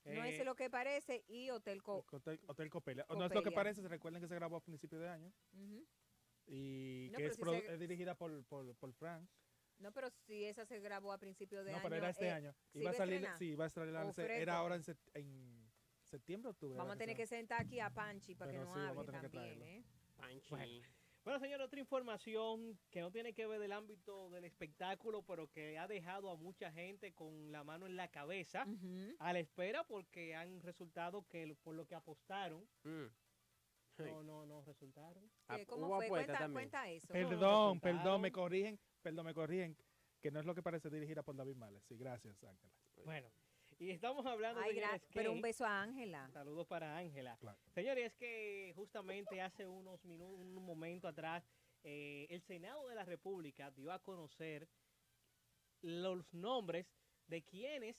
[0.03, 2.05] No Eh, es lo que parece y Hotel Co.
[2.11, 3.05] Hotel, Hotel Copelia.
[3.09, 5.31] No es lo que parece, se recuerden que se grabó a principios de año.
[5.53, 5.85] Ujú.
[6.47, 9.27] Y No, que es, si produ- se- es dirigida por, por, por Frank.
[9.79, 11.83] No, pero si esa se grabó a principios de no, año.
[11.83, 12.53] pero era este eh, año.
[12.71, 13.67] ¿se Iba a salir, sí, iba a.
[14.07, 14.21] Oh, fresco.
[14.33, 14.83] era ahora en,
[15.13, 15.71] en
[16.03, 16.77] septiembre, octubre.
[16.77, 19.61] Vamos a tener que sentar aquí a Panchi para que sí, a hable también.
[19.61, 19.83] ¿eh?
[20.15, 20.49] Panchi.
[20.49, 20.87] Bueno.
[21.23, 25.77] Bueno, señor, otra información que no tiene que ver del ámbito del espectáculo, pero que
[25.77, 28.65] ha dejado a mucha gente con la mano en la cabeza
[29.19, 33.07] a la espera porque han resultado que por lo que apostaron Mm.
[34.05, 35.29] No no no resultaron.
[35.47, 36.07] Ah, Eh, ¿Cómo fue?
[36.07, 37.07] Cuenta, cuenta eso.
[37.07, 39.75] Perdón, perdón, me corrigen, perdón, me corrigen,
[40.21, 41.83] que no es lo que parece dirigida por David Males.
[41.85, 42.73] Sí, gracias, Ángela.
[43.05, 43.29] Bueno,
[43.79, 46.29] y estamos hablando Ay, de gra- pero un beso a Ángela.
[46.31, 47.37] Saludos para Ángela.
[47.39, 47.57] Claro.
[47.73, 51.43] Señores, es que justamente hace unos minutos, un momento atrás,
[51.83, 54.67] eh, el Senado de la República dio a conocer
[55.81, 56.87] los nombres
[57.27, 57.95] de quienes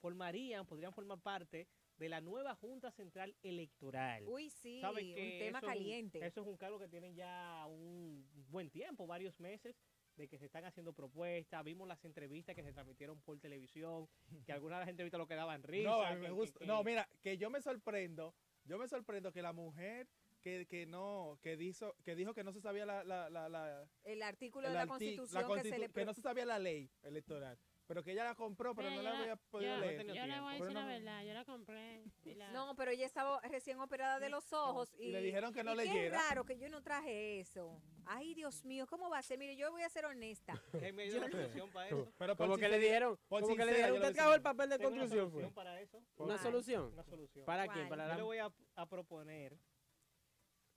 [0.00, 1.66] formarían, podrían formar parte
[1.98, 4.24] de la nueva Junta Central Electoral.
[4.26, 6.26] Uy, sí, Saben un tema eso es un- caliente.
[6.26, 9.76] eso es un cargo que tienen ya un buen tiempo, varios meses,
[10.16, 11.64] de que se están haciendo propuestas.
[11.64, 14.08] Vimos las entrevistas que se transmitieron por televisión,
[14.44, 15.88] que algunas de las entrevistas lo quedaban risa.
[15.90, 16.58] No, a mí me gusta.
[16.58, 20.08] que- No, mira, que yo me sorprendo, yo me sorprendo que la mujer
[20.42, 23.88] que, que no, que dijo, que dijo que no se sabía la, la, la, la-
[24.02, 25.88] El artículo el de la arti- Constitución la que se constitu- le...
[25.92, 27.56] que no se sabía la ley electoral,
[27.92, 30.06] pero que ella la compró, pero Mira, no la había podido yo, leer.
[30.06, 32.02] yo le voy a decir la no- verdad, yo la compré.
[32.24, 35.62] la- No, pero ella estaba recién operada de los ojos y, Y le dijeron que
[35.62, 36.18] no Qué leyera.
[36.30, 37.82] raro que yo no traje eso.
[38.06, 39.38] Ay, Dios mío, ¿cómo va a ser?
[39.38, 40.54] Mire, yo voy a ser honesta.
[40.72, 42.10] que me dio la solución para eso.
[42.16, 44.78] Pero por Como que le dijeron, como que le dijeron, usted trajo el papel de
[44.78, 45.54] Tengo una construcción, solución fue.
[45.62, 45.98] para eso.
[45.98, 46.38] Una ¿Cuál?
[46.38, 46.92] solución.
[46.94, 47.44] Una solución.
[47.44, 47.76] ¿Para ¿Cuál?
[47.76, 47.88] quién?
[47.90, 49.58] Para Yo la le voy a, a proponer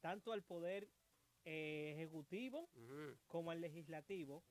[0.02, 0.90] tanto al poder
[1.46, 2.70] eh, ejecutivo
[3.28, 4.44] como al legislativo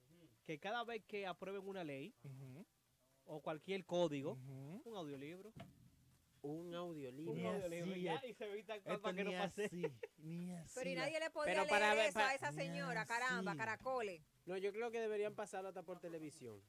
[0.45, 2.15] que cada vez que aprueben una ley
[3.25, 4.33] o cualquier código,
[4.85, 5.53] un audiolibro,
[6.43, 7.51] Un un audiolibro.
[7.91, 9.65] Así ya, y se evita para que no pase.
[9.65, 9.71] así,
[10.19, 10.75] ni así.
[10.75, 13.57] Pero y nadie le podía Pero leer para ver- eso para- a esa señora, caramba,
[13.57, 14.21] caracoles.
[14.45, 16.61] No, yo creo que deberían pasarlo hasta por televisión.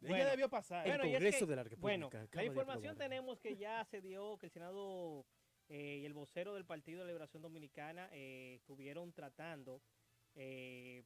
[0.00, 0.30] Ella Bueno.
[0.30, 0.84] debió pasar.
[0.86, 4.00] El Bueno, es Congreso que- de la República Bueno, la información tenemos que ya se
[4.02, 5.24] dio que el Senado
[5.68, 9.80] eh, y el vocero del Partido de Liberación Dominicana eh, estuvieron tratando
[10.34, 11.04] eh,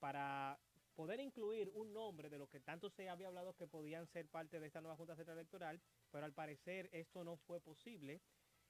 [0.00, 0.58] para
[0.94, 4.60] poder incluir un nombre de lo que tanto se había hablado que podían ser parte
[4.60, 8.20] de esta nueva Junta Central Electoral, pero al parecer esto no fue posible.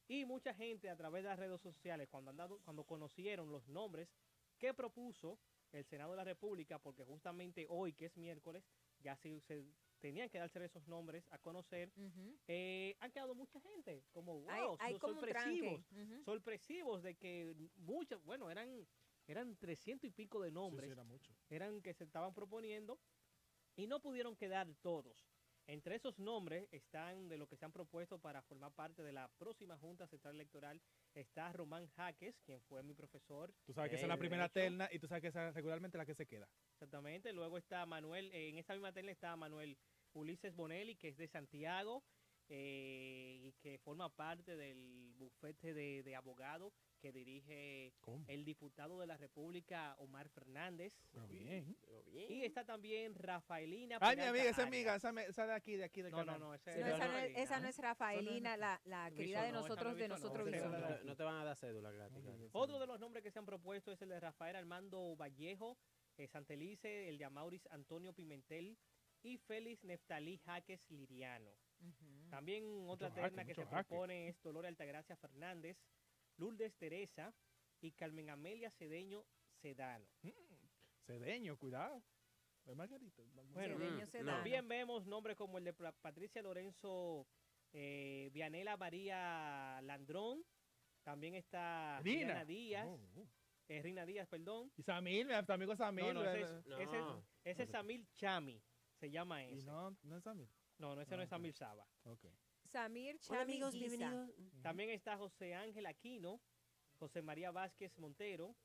[0.08, 3.68] Y mucha gente a través de las redes sociales, cuando, han dado- cuando conocieron los
[3.68, 4.08] nombres
[4.58, 5.38] que propuso
[5.72, 8.64] el Senado de la República, porque justamente hoy, que es miércoles,
[8.98, 9.64] ya se, se
[10.00, 11.92] tenían que darse esos nombres a conocer,
[12.48, 15.86] eh, han quedado mucha gente, como wow, hay hay como sorpresivos,
[16.24, 18.86] sorpresivos de que muchos, bueno, eran
[19.30, 21.32] eran 300 y pico de nombres, sí, era mucho.
[21.48, 22.98] eran que se estaban proponiendo
[23.76, 25.26] y no pudieron quedar todos.
[25.66, 29.28] Entre esos nombres están de lo que se han propuesto para formar parte de la
[29.38, 30.82] próxima Junta Central Electoral.
[31.14, 33.54] Está Román Jaques, quien fue mi profesor.
[33.64, 34.54] Tú sabes que esa es la primera Derecho.
[34.54, 36.48] terna y tú sabes que esa es regularmente la que se queda.
[36.72, 37.32] Exactamente.
[37.32, 39.78] Luego está Manuel, en esta misma terna está Manuel
[40.12, 42.02] Ulises Bonelli, que es de Santiago
[42.52, 48.24] eh, y que forma parte del bufete de, de abogados que dirige ¿Cómo?
[48.28, 50.98] el diputado de la República, Omar Fernández.
[51.12, 51.76] Pero bien.
[51.80, 52.30] Pero bien.
[52.32, 53.98] Y está también Rafaelina.
[54.00, 54.66] Ay, mi amiga, esa Arias.
[54.66, 56.40] amiga, esa, me- esa de aquí, de aquí del No, no, canal.
[56.40, 57.38] no, ese No, esa, no es, Rafaelina.
[57.40, 60.68] esa no es Rafaelina, la, la querida de no, esa nosotros, no de nosotros esa
[60.68, 60.78] no.
[60.78, 62.24] la- No, no te van a dar cédula gratis.
[62.52, 65.78] Otro de los nombres que se han propuesto es el de Rafael Armando Vallejo,
[66.16, 68.76] eh, Santelice, el Yamauris Antonio Pimentel
[69.22, 71.50] y Félix Neftalí Jaques Liriano.
[71.80, 72.19] Ujú.
[72.30, 73.88] También otra Mucho terna jaque, que se jaque.
[73.88, 75.76] propone es Dolores Altagracia Fernández,
[76.36, 77.34] Lourdes Teresa
[77.80, 79.24] y Carmen Amelia Cedeño
[79.60, 80.06] Sedano.
[81.06, 82.02] Cedeño, cuidado.
[82.64, 83.22] Es Margarita.
[83.52, 84.32] Bueno, Cedeño mm, Sedano.
[84.36, 87.26] También vemos nombres como el de Patricia Lorenzo
[87.72, 90.44] eh, Vianela María Landrón.
[91.02, 92.26] También está Rina.
[92.26, 93.26] Diana Díaz, Oh, oh.
[93.68, 94.70] eh, Rina Díaz, perdón.
[94.76, 96.04] Y Samil, mi tu amigo Samil.
[96.14, 96.78] No, no, ese es, No.
[96.78, 97.04] ese es-
[97.44, 98.62] ese es Samil Chami,
[98.98, 99.66] se llama Y ese.
[99.66, 100.48] no, no es Samil.
[100.80, 101.36] No, no, ese no Ah, es ok.
[101.36, 101.86] Samil Saba.
[102.04, 102.24] Ok.
[102.72, 104.30] Samir Hola amigos, bienvenidos.
[104.62, 106.40] También está José Ángel Aquino,
[106.98, 108.56] José María Vázquez Montero.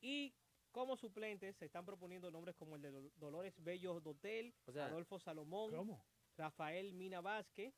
[0.00, 0.34] Y
[0.70, 4.86] como suplentes se están proponiendo nombres como el de Dol- Dolores Bello Dotel, O sea,
[4.86, 6.02] Adolfo Salomón, ¿Cómo?
[6.38, 7.74] Rafael Mina Vázquez,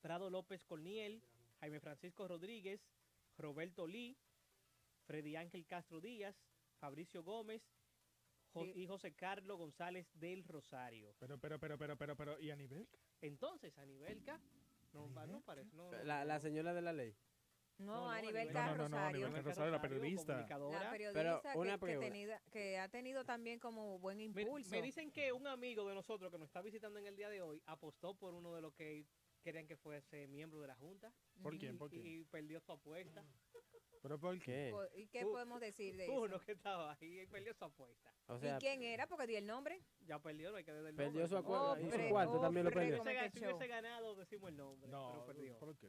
[0.00, 1.22] Prado López Corniel,
[1.60, 2.80] Jaime Francisco Rodríguez,
[3.36, 4.16] Roberto Lee,
[5.04, 6.34] Freddy Ángel Castro Díaz,
[6.78, 7.62] Fabricio Gómez.
[8.64, 11.14] Y José Carlos González del Rosario.
[11.18, 12.88] Pero, pero, pero, pero, pero, pero, ¿y a nivel?
[13.20, 14.40] Entonces, a nivel K,
[14.92, 15.76] no, ¿Nivel no parece.
[16.04, 17.14] La, seña de la ley.
[17.78, 19.42] No, a no, nivel a K No, no, no, a Rosario.
[19.42, 20.32] Rosario, la periodista.
[20.32, 20.78] comunicadora.
[20.84, 22.06] La Pero periodista una que, que, pregunta.
[22.10, 24.70] tenida- que ha tenido también como buen impulso.
[24.70, 27.42] me dicen que un amigo de nosotros que nos está visitando en el día de
[27.42, 29.06] hoy apostó por uno de los que
[29.42, 31.60] querían que fuese miembro de la Junta ¿Por Ujú.
[31.60, 31.74] quién?
[31.74, 32.06] y, ¿Por quién?
[32.06, 33.22] y perdió su apuesta.
[34.06, 34.72] ¿Pero por qué?
[34.94, 36.44] ¿Y qué Uh, podemos decir de Uno eso?
[36.44, 38.08] que estaba ahí y perdió su apuesta.
[38.28, 39.08] O sea, ¿Y quién era?
[39.08, 39.82] Porque dio el nombre.
[40.06, 41.28] Ya perdió, no hay que dar el Perdió nombre.
[41.28, 43.02] su acuerdo, Hombre, y su cuarto también lo perdió.
[43.02, 45.58] Si hubiese, ganado, decimos el nombre, No, pero perdió.
[45.58, 45.88] ¿por qué?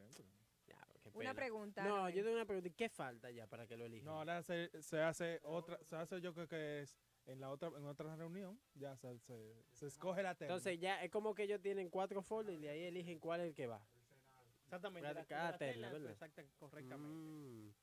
[0.66, 1.84] ya, qué Una pregunta.
[1.84, 2.68] No, yo tengo una pregunta.
[2.70, 4.06] ¿y ¿Qué falta ya para que lo elijan?
[4.06, 7.68] No, ahora se, se hace otra, se hace yo creo que es en la otra,
[7.78, 10.56] en otra reunión, ya se, se, se escoge la terna.
[10.56, 13.48] Entonces ya es como que ellos tienen cuatro folders y de ahí eligen cuál es
[13.50, 13.80] el que va.
[14.68, 15.08] Exactamente.
[15.08, 17.14] Cada- la- cada la terna, exacta- correctamente.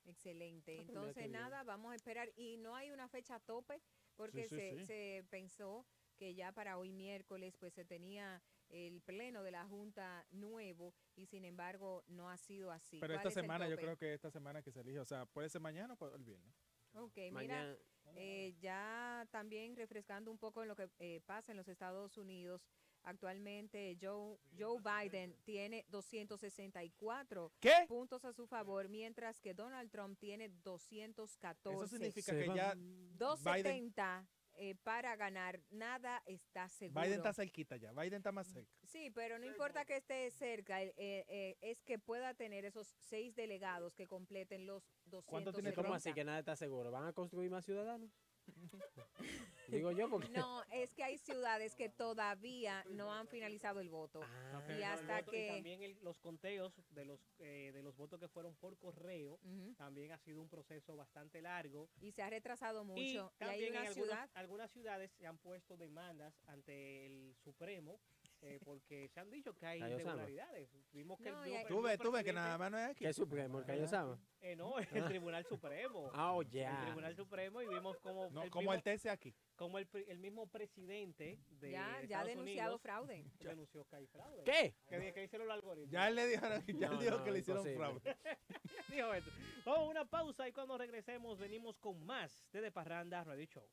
[0.05, 0.09] Mm.
[0.09, 0.73] Excelente.
[0.73, 2.31] Ah, pues mira Entonces, nada, vamos a esperar.
[2.37, 3.81] Y no hay una fecha tope,
[4.17, 4.87] porque Sí, sí, se, sí.
[4.87, 10.25] se pensó que ya para hoy miércoles pues se tenía el pleno de la Junta
[10.31, 12.99] nuevo y sin embargo no ha sido así.
[13.01, 15.27] Pero ¿Cuál esta es semana, yo creo que esta semana que se elige, o sea,
[15.27, 16.55] puede ser mañana o el viernes.
[16.93, 17.77] Ok, mira, Mañana.
[18.15, 22.65] eh, ya también refrescando un poco en lo que eh, pasa en los Estados Unidos,
[23.05, 27.85] actualmente Joe, Joe Biden tiene 264 ¿Qué?
[27.89, 31.77] puntos a su favor, mientras que Donald Trump tiene 214.
[31.79, 37.01] Eso significa Se que ya 270 eh, para ganar, nada está seguro.
[37.01, 38.73] Biden está cerquita ya, Biden está más cerca.
[38.85, 42.95] Sí, pero no importa que esté cerca, el- eh, eh, es que pueda tener esos
[43.01, 45.31] seis delegados que completen los 270.
[45.31, 46.93] ¿Cuánto tiene ¿Cómo así que nada está seguro?
[46.93, 48.11] ¿Van a construir más ciudadanos?
[49.77, 50.29] Digo yo porque...
[50.29, 54.21] No, es que hay ciudades que todavía no han finalizado el voto.
[54.23, 58.19] Ah, Y hasta voto- que- también el- los conteos de los, eh, de los votos
[58.21, 59.39] que fueron por correo
[59.77, 61.89] también ha sido un proceso bastante largo.
[62.01, 63.01] Y se ha retrasado mucho.
[63.01, 64.31] Y Y, hay también una en algunos- ciudad.
[64.35, 67.99] algunas ciudades se han puesto demandas ante el Supremo
[68.47, 70.13] eh, porque se han dicho que hay Cayo Sama.
[70.23, 70.69] irregularidades.
[70.93, 72.71] Vimos que el No, nuevo- hay- el Tú nuevo ves, tú ves que nada más
[72.71, 73.05] no es aquí.
[73.05, 73.59] ¿Qué Supremo?
[73.61, 74.19] ¿El Cayo Sama?
[74.41, 74.87] eh, no, el
[75.23, 76.11] Tribunal Supremo.
[76.13, 76.81] Ah, oh, El ya.
[76.83, 79.35] Tribunal Supremo y vimos como, No, el, como mismo, el TC aquí.
[79.57, 83.25] como el, pri- el mismo presidente de Ya, ya ha denunciado Unidos fraude.
[83.41, 84.45] denunció que hay fraude.
[84.45, 84.75] ¿Qué?
[84.87, 85.91] Que, que hicieron el algoritmo.
[85.91, 88.01] Ya él le dijo, ya No, él dijo no, que le hicieron imposible.
[88.01, 88.17] fraude.
[88.89, 89.31] Dijo eso.
[89.65, 93.67] Vamos a una pausa y cuando regresemos venimos con más de De Parranda Radio Show.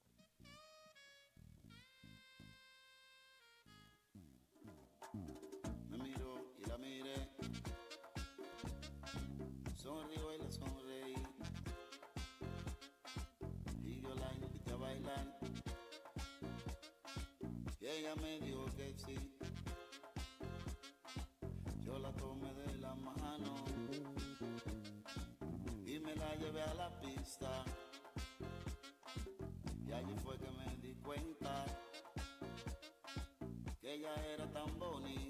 [17.98, 19.18] Ella me dijo que sí.
[21.84, 23.56] Yo la tomé de la mano.
[25.86, 27.66] Y me la llevé a la pista.
[29.86, 31.66] Y allí fue que me di cuenta
[33.82, 35.21] que ella era tan bonita.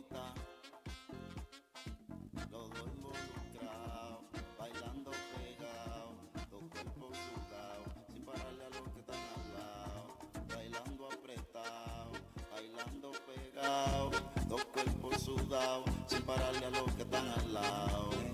[16.08, 18.31] Sin pararle a los que están al lado.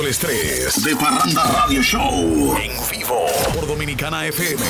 [0.00, 0.82] El estrés.
[0.82, 2.56] De Parranda Radio Show.
[2.56, 3.26] En vivo.
[3.54, 4.62] Por Dominicana FM.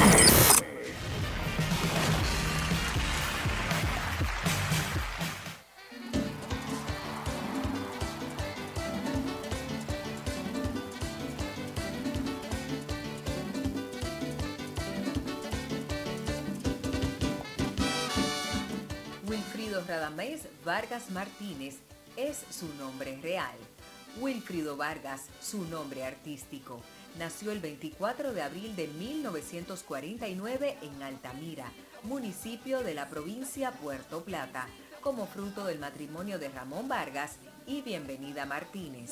[19.27, 21.77] Wilfrido Radamés Vargas Martínez
[22.17, 23.55] es su nombre real.
[24.21, 26.81] Wilfrido Vargas, su nombre artístico.
[27.19, 31.73] Nació el 24 de abril de 1949 en Altamira,
[32.05, 34.69] municipio de la provincia Puerto Plata,
[35.01, 39.11] como fruto del matrimonio de Ramón Vargas y Bienvenida Martínez.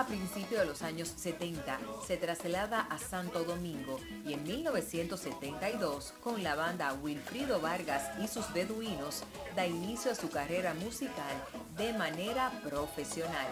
[0.00, 6.42] A principios de los años 70 se traslada a Santo Domingo y en 1972 con
[6.42, 11.36] la banda Wilfrido Vargas y sus beduinos da inicio a su carrera musical
[11.76, 13.46] de manera profesional.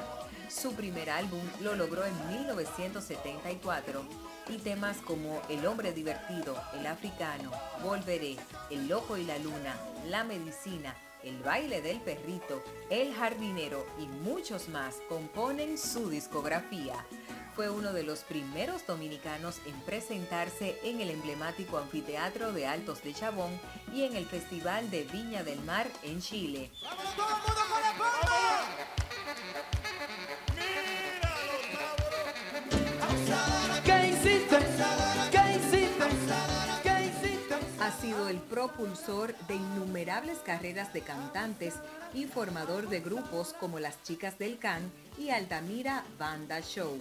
[0.49, 4.03] Su primer álbum lo logró en 1974
[4.49, 7.51] y temas como El hombre divertido, El africano,
[7.83, 8.39] Volveré,
[8.71, 10.97] El loco y la luna, La medicina,
[11.29, 17.05] el baile del perrito, El jardinero y muchos más componen su discografía.
[17.55, 23.13] Fue uno de los primeros dominicanos en presentarse en el emblemático anfiteatro de Altos de
[23.13, 23.51] Chabón
[23.93, 26.71] y en el Festival de Viña del Mar en Chile.
[26.81, 26.87] ¿Qué
[38.01, 41.75] sido el propulsor de innumerables carreras de cantantes
[42.15, 46.99] y formador de grupos como Las Chicas del Can y Altamira Banda Show.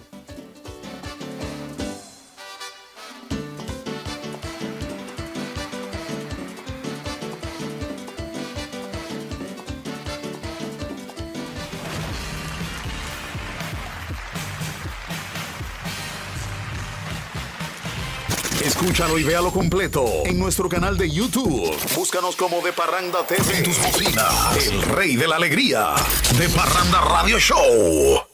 [18.68, 21.74] Escúchalo y véalo completo en nuestro canal de YouTube.
[21.96, 23.60] Búscanos como De Parranda TV.
[23.60, 24.58] En tus bocinas.
[24.58, 25.96] El rey de la alegría.
[26.38, 28.27] De Parranda Radio Show.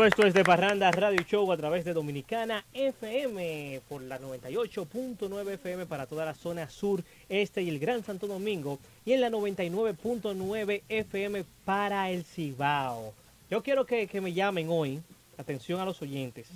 [0.00, 5.50] De esto es de Parranda Radio Show a través de Dominicana FM por la 98.9
[5.52, 9.28] FM para toda la zona sur, este y el Gran Santo Domingo y en la
[9.28, 13.12] 99.9 FM para el Cibao.
[13.50, 15.02] Yo quiero que, que me llamen hoy,
[15.36, 16.48] atención a los oyentes.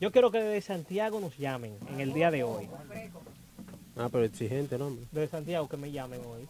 [0.00, 2.70] Yo quiero que desde Santiago nos llamen en el día de hoy.
[3.98, 4.86] Ah, pero exigente, ¿no?
[4.86, 5.04] hombre?
[5.12, 6.48] Desde Santiago que me llamen hoy.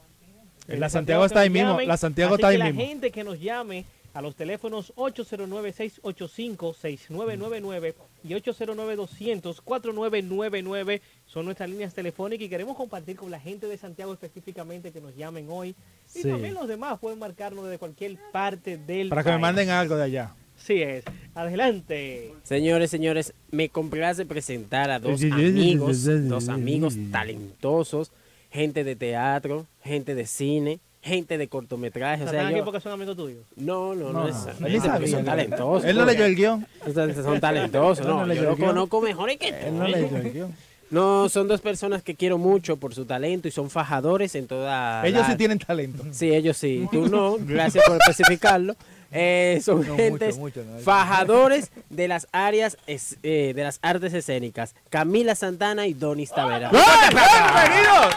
[0.69, 1.81] La Santiago que está ahí mismo.
[1.81, 2.81] La Santiago Así está ahí que mismo.
[2.81, 7.95] La gente que nos llame a los teléfonos 809-685-6999
[8.25, 14.93] y 809-200-4999 son nuestras líneas telefónicas y queremos compartir con la gente de Santiago específicamente
[14.93, 15.71] que nos llamen hoy.
[16.15, 16.29] Y Sí.
[16.29, 20.05] también los demás pueden marcarnos desde cualquier parte del Para que me manden algo de
[20.05, 20.35] allá.
[20.57, 21.05] Sí es.
[21.35, 22.33] Adelante.
[22.43, 28.13] Señores, señores, me complace presentar a dos amigos, dos amigos talentosos,
[28.51, 32.23] gente de teatro, gente de cine, gente de cortometraje.
[32.23, 33.45] O ¿Están sea, aquí yo- porque son amigos tuyos?
[33.57, 34.81] No, no, no, No, es no, él
[35.11, 35.85] son talentosos.
[35.85, 36.67] Él no leyó el guion.
[36.95, 38.69] Son- Son talentosos, Él no no, leyó yo lo el guion.
[38.69, 39.73] conozco mejor que Él tú.
[39.75, 40.55] no leyó el guion.
[40.91, 45.05] No, son dos personas que quiero mucho por su talento y son fajadores en toda
[45.07, 46.05] Ellos la- sí tienen talento.
[46.13, 46.87] Sí, ellos sí.
[46.93, 48.77] Tú no, gracias por especificarlo.
[49.15, 50.79] Eh, son No, gentes mucho, mucho, no.
[50.81, 54.75] fajadores de las áreas es- eh, de las artes escénicas.
[54.91, 56.71] Camila Santana y Donis Tavera.
[56.71, 58.15] ¡Bienvenidos!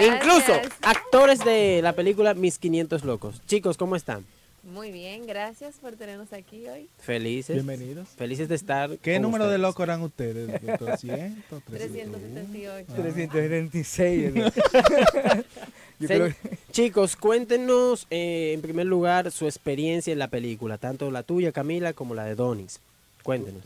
[0.00, 3.40] Incluso actores de la película Mis 500 Locos.
[3.46, 4.24] Chicos, ¿cómo están?
[4.64, 6.88] Muy bien, gracias por tenernos aquí hoy.
[6.98, 7.54] Felices.
[7.54, 8.08] Bienvenidos.
[8.10, 8.98] Felices de estar.
[8.98, 10.46] ¿Qué con número de locos eran ustedes?
[10.78, 12.20] 200, 300.
[12.20, 12.92] 378.
[12.94, 14.34] 376.
[14.34, 14.44] ¿no?
[16.00, 20.76] Yo Se- creo que- Chicos, cuéntenos eh, en primer lugar su experiencia en la película,
[20.76, 22.80] tanto la tuya, Camila, como la de Donis.
[23.22, 23.62] Cuéntenos.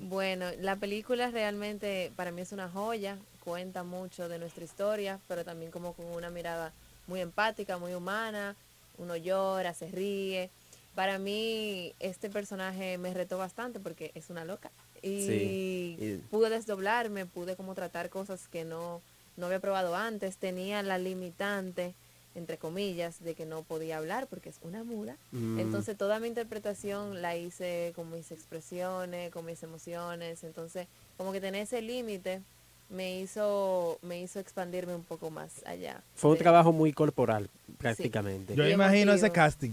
[0.00, 5.44] Bueno, la película realmente para mí es una joya, cuenta mucho de nuestra historia, pero
[5.44, 6.72] también como con una mirada
[7.06, 8.56] muy empática, muy humana.
[8.98, 10.50] Uno llora, se ríe.
[10.94, 14.70] Para mí este personaje me retó bastante porque es una loca.
[15.02, 19.02] Y Sí, y- pude desdoblarme, pude como tratar cosas que no,
[19.36, 20.36] no había probado antes.
[20.38, 21.94] Tenía la limitante,
[22.36, 25.16] entre comillas, de que no podía hablar porque es una muda.
[25.32, 25.58] Mm.
[25.58, 30.44] Entonces toda mi interpretación la hice con mis expresiones, con mis emociones.
[30.44, 32.42] Entonces como que tener ese límite
[32.88, 36.02] me hizo, me hizo expandirme un poco más allá.
[36.14, 38.54] Fue un de- trabajo muy corporal, prácticamente.
[38.54, 39.72] Yo Y imagino ese casting.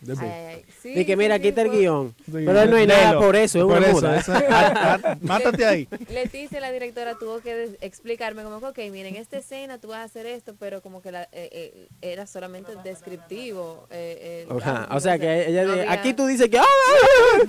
[0.00, 0.64] De Ay, ay.
[0.82, 2.14] Sí, De que mira, sí, aquí está el guion.
[2.26, 5.64] Sí, Pero no hay nada por eso, es Por una eso, eso ah, ah, Mátate
[5.64, 5.88] ahí.
[6.12, 10.02] Leticia, la directora, tuvo que explicarme como que, ok, miren, esta escena tú vas a
[10.04, 13.86] hacer esto, pero como que la, eh, eh, era solamente descriptivo.
[13.90, 16.62] eh, eh, Ajá, digamos, o sea que ella no había- aquí tú dices que ¡ah!
[16.64, 17.38] ah,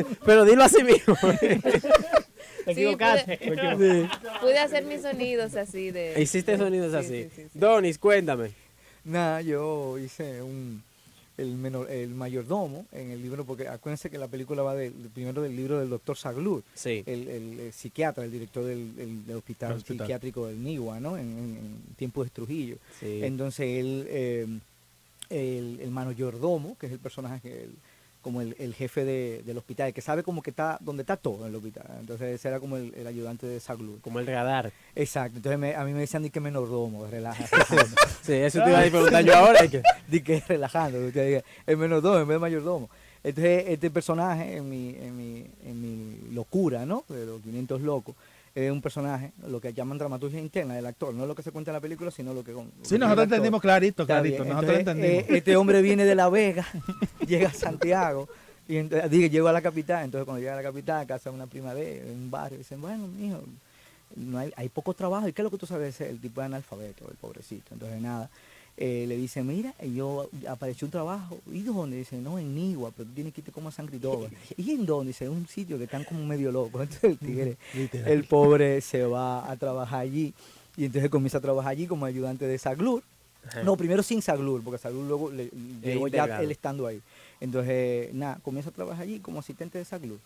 [0.00, 1.16] ah", pero dilo así mismo.
[2.64, 3.38] Te Sí, equivocaste.
[3.38, 4.08] Sí.
[4.40, 6.20] Pude hacer mis sonidos así de...
[6.20, 7.22] Hiciste sonidos sí, así.
[7.24, 7.58] sí, sí, sí.
[7.58, 8.50] Donis, cuéntame.
[9.04, 10.82] Nada, yo hice un
[11.38, 15.40] el, menor, el mayordomo en el libro, porque acuérdense que la película va del, primero
[15.40, 17.02] del libro del doctor Saglur, Sí.
[17.06, 21.16] el, el, psiquiatra, el director del, el- del hospital, psiquiátrico del Nigua, ¿no?
[21.16, 22.76] En, en- en tiempos de Trujillo.
[23.00, 23.20] sí.
[23.22, 24.46] Entonces él, eh,
[25.30, 27.74] el, el mayordomo, que es el personaje, que el-
[28.22, 31.44] como el, el jefe de- del hospital, que sabe como que está, donde está todo
[31.44, 31.86] en el hospital.
[32.00, 34.00] Entonces ese era como el, el ayudante de Saglur.
[34.00, 34.72] Como el radar.
[34.94, 37.44] Exacto, entonces me- a mí me decían di que menordomo, relaja.
[38.22, 39.64] Sí, eso te iba a preguntar yo ahora.
[39.64, 42.90] y que- di que relajando, el menordomo en vez de mayordomo.
[43.24, 47.04] Entonces, este personaje, en mi, en mi, en mi locura, ¿no?
[47.08, 48.14] De los 500 locos,
[48.66, 51.70] es un personaje, lo que llaman dramaturgia interna del actor, no lo que se cuenta
[51.70, 52.52] en la película, sino lo que...
[52.52, 54.44] con- lo Sí, nosotros entendimos clarito, clarito.
[54.44, 55.22] Nosotros entonces, entendimos.
[55.30, 56.66] eh, este hombre viene de La Vega,
[57.26, 58.28] llega a Santiago,
[58.66, 61.30] y ent- digo, llego a la capital, entonces cuando llega a la capital, a casa
[61.30, 63.40] de una prima de un barrio, dicen, bueno, mijo,
[64.16, 66.00] no hay, hay poco trabajo, ¿y qué es lo que tú sabes?
[66.00, 67.74] El tipo es analfabeto, el pobrecito.
[67.74, 68.30] Entonces, nada,
[68.80, 71.96] eh, le dice, mira, yo apareció un trabajo, ¿y dónde?
[71.96, 74.30] Dice, no, en Nigua, pero tú tienes que irte como a San Cristóbal.
[74.56, 75.08] ¿Y en dónde?
[75.08, 76.82] Dice, en un sitio que están como medio locos.
[76.82, 77.56] Entonces el tigre,
[77.92, 80.32] el pobre se va a trabajar allí,
[80.76, 83.02] y entonces comienza a trabajar allí como ayudante de Saglur.
[83.64, 85.50] No, primero sin Saglur, porque Saglur luego le,
[85.82, 87.02] llegó ya él estando ahí.
[87.40, 90.18] Entonces, nada, comienza a trabajar allí como asistente de Saglur.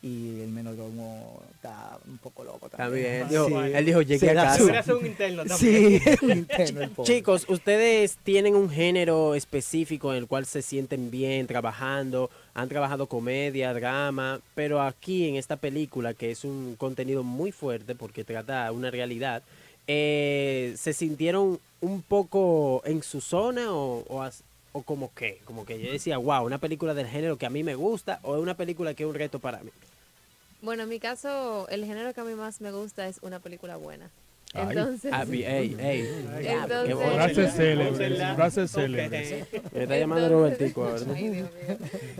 [0.00, 3.26] Y el menordomo está un poco loco también.
[3.26, 3.28] También.
[3.28, 3.72] Dijo- Sí.
[3.74, 4.82] Él dijo, llegué a casa.
[4.84, 6.00] su- un interno también.
[6.20, 6.90] Sí, un interno.
[7.02, 13.06] Chicos, ustedes tienen un género específico en el cual se sienten bien trabajando, han trabajado
[13.08, 18.70] comedia, drama, pero aquí en esta película, que es un contenido muy fuerte porque trata
[18.70, 19.42] una realidad,
[19.88, 25.38] eh, ¿se sintieron un poco en su zona o, o, as- o como que?
[25.44, 28.36] Como que yo decía, wow, una película del género que a mí me gusta o
[28.36, 29.70] es una película que es un reto para mí.
[30.60, 33.76] Bueno, en mi caso, el género que a mí más me gusta es una película
[33.76, 34.10] buena.
[34.54, 34.68] Ay.
[34.70, 36.08] Entonces, Ah, bi- ey, ey.
[36.46, 37.12] Entonces- Qué bueno.
[37.14, 38.34] Frase célebre, Pónsela.
[38.34, 38.68] frase Ok.
[38.68, 39.46] célebre.
[39.72, 40.88] Me está llamando Entonces- Robertico.
[41.14, 41.44] Ay,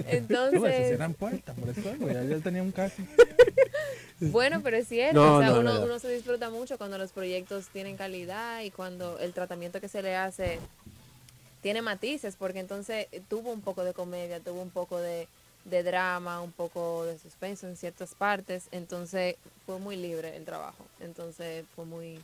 [0.05, 3.05] se Entonces, cierran puertas, por eso, güey, ya él tenía un casting.
[4.20, 5.84] bueno, pero es cierto, No, o sea, no, uno, no, no.
[5.86, 10.03] uno se disfruta mucho cuando los proyectos tienen calidad y cuando el tratamiento que se
[10.03, 10.59] le hace
[11.62, 15.26] tiene matices, porque entonces eh, tuvo un poco de comedia, tuvo un poco de,
[15.69, 20.85] de drama, un poco de suspenso en ciertas partes, entonces fue muy libre el trabajo,
[21.01, 22.19] entonces fue muy,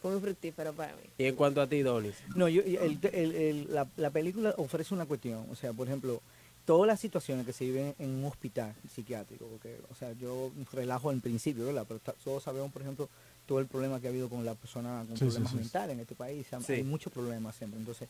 [0.00, 1.02] fue muy fructífero para mí.
[1.18, 2.14] Y en cuanto a ti, Donis.
[2.34, 5.86] No, yo, y el- el- el- la, la película ofrece una cuestión, o sea, por
[5.88, 6.20] ejemplo,
[6.64, 11.10] todas las situaciones que se viven en un hospital psiquiátrico, porque, o sea, yo relajo
[11.10, 11.84] en principio, ¿verdad?
[11.88, 13.08] Pero todos sabemos, por ejemplo,
[13.46, 15.62] todo el problema que ha habido con la persona con Sí, problemas sí, sí.
[15.64, 18.08] mentales en este país, hay muchos problemas siempre, entonces,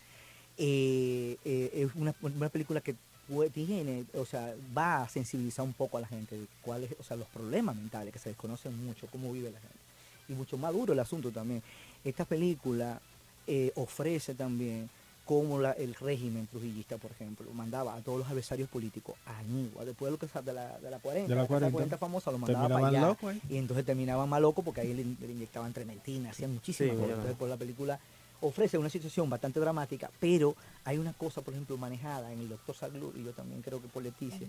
[0.59, 2.95] eh, eh, es una, una película que
[3.31, 7.03] pue- tiene, o sea, va a sensibilizar un poco a la gente de cuáles, o
[7.03, 9.77] sea, los problemas mentales que se desconocen mucho, cómo vive la gente.
[10.29, 11.63] Y mucho más duro el asunto también.
[12.05, 13.01] Esta película
[13.47, 14.89] eh, ofrece también
[15.25, 19.87] cómo la- el régimen trujillista, por ejemplo, mandaba a todos los adversarios políticos a Aníbal,
[19.87, 21.99] después de lo que de la, de la 40, De la la Casa 40.
[21.99, 23.01] famosa, lo mandaba para allá.
[23.09, 23.41] locos ahí.
[23.49, 27.15] Y entonces terminaban más locos porque ahí le, le inyectaban trementina, hacían muchísimas Sí, cosas.
[27.15, 27.99] Entonces, por la película
[28.43, 32.75] ofrece una situación bastante dramática, pero hay una cosa, por ejemplo, manejada en el doctor
[32.75, 34.47] Salud, y yo también creo que por Leticia,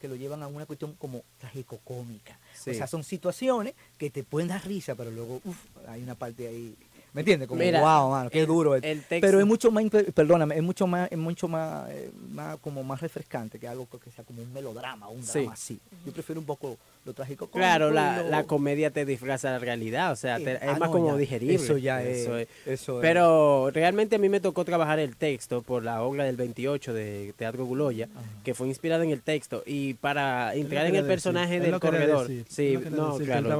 [0.00, 2.38] que lo llevan a una cuestión como trágico-cómica.
[2.54, 2.70] Sí.
[2.70, 5.56] O sea, son situaciones que te pueden dar risa, pero luego, uf,
[5.88, 6.76] hay una parte ahí,
[7.12, 7.48] ¿me entiendes?
[7.48, 8.86] Como, Mira, wow, mano, qué el- duro esto.
[8.88, 9.84] el texto- Pero es mucho más,
[10.14, 14.10] perdóname, es mucho más, es mucho más, eh, más, como más refrescante que algo que
[14.10, 15.40] sea como un melodrama, un Sí.
[15.40, 15.80] drama así.
[16.04, 16.76] Yo prefiero un poco
[17.06, 20.50] lo trágico Claro, la, lo- la comedia te disfraza la realidad, o sea, Eh, te-
[20.56, 21.54] ah, es más no, como ya, digerible.
[21.54, 22.48] eso ya es- eso es.
[23.00, 27.32] Pero realmente a mí me tocó trabajar el texto por la obra del 28 de
[27.38, 28.08] Teatro Guloya,
[28.44, 29.62] que fue inspirada en el texto.
[29.64, 33.56] Y para entrar en el personaje decir, del corredor, decir, sí, no, decir, claro,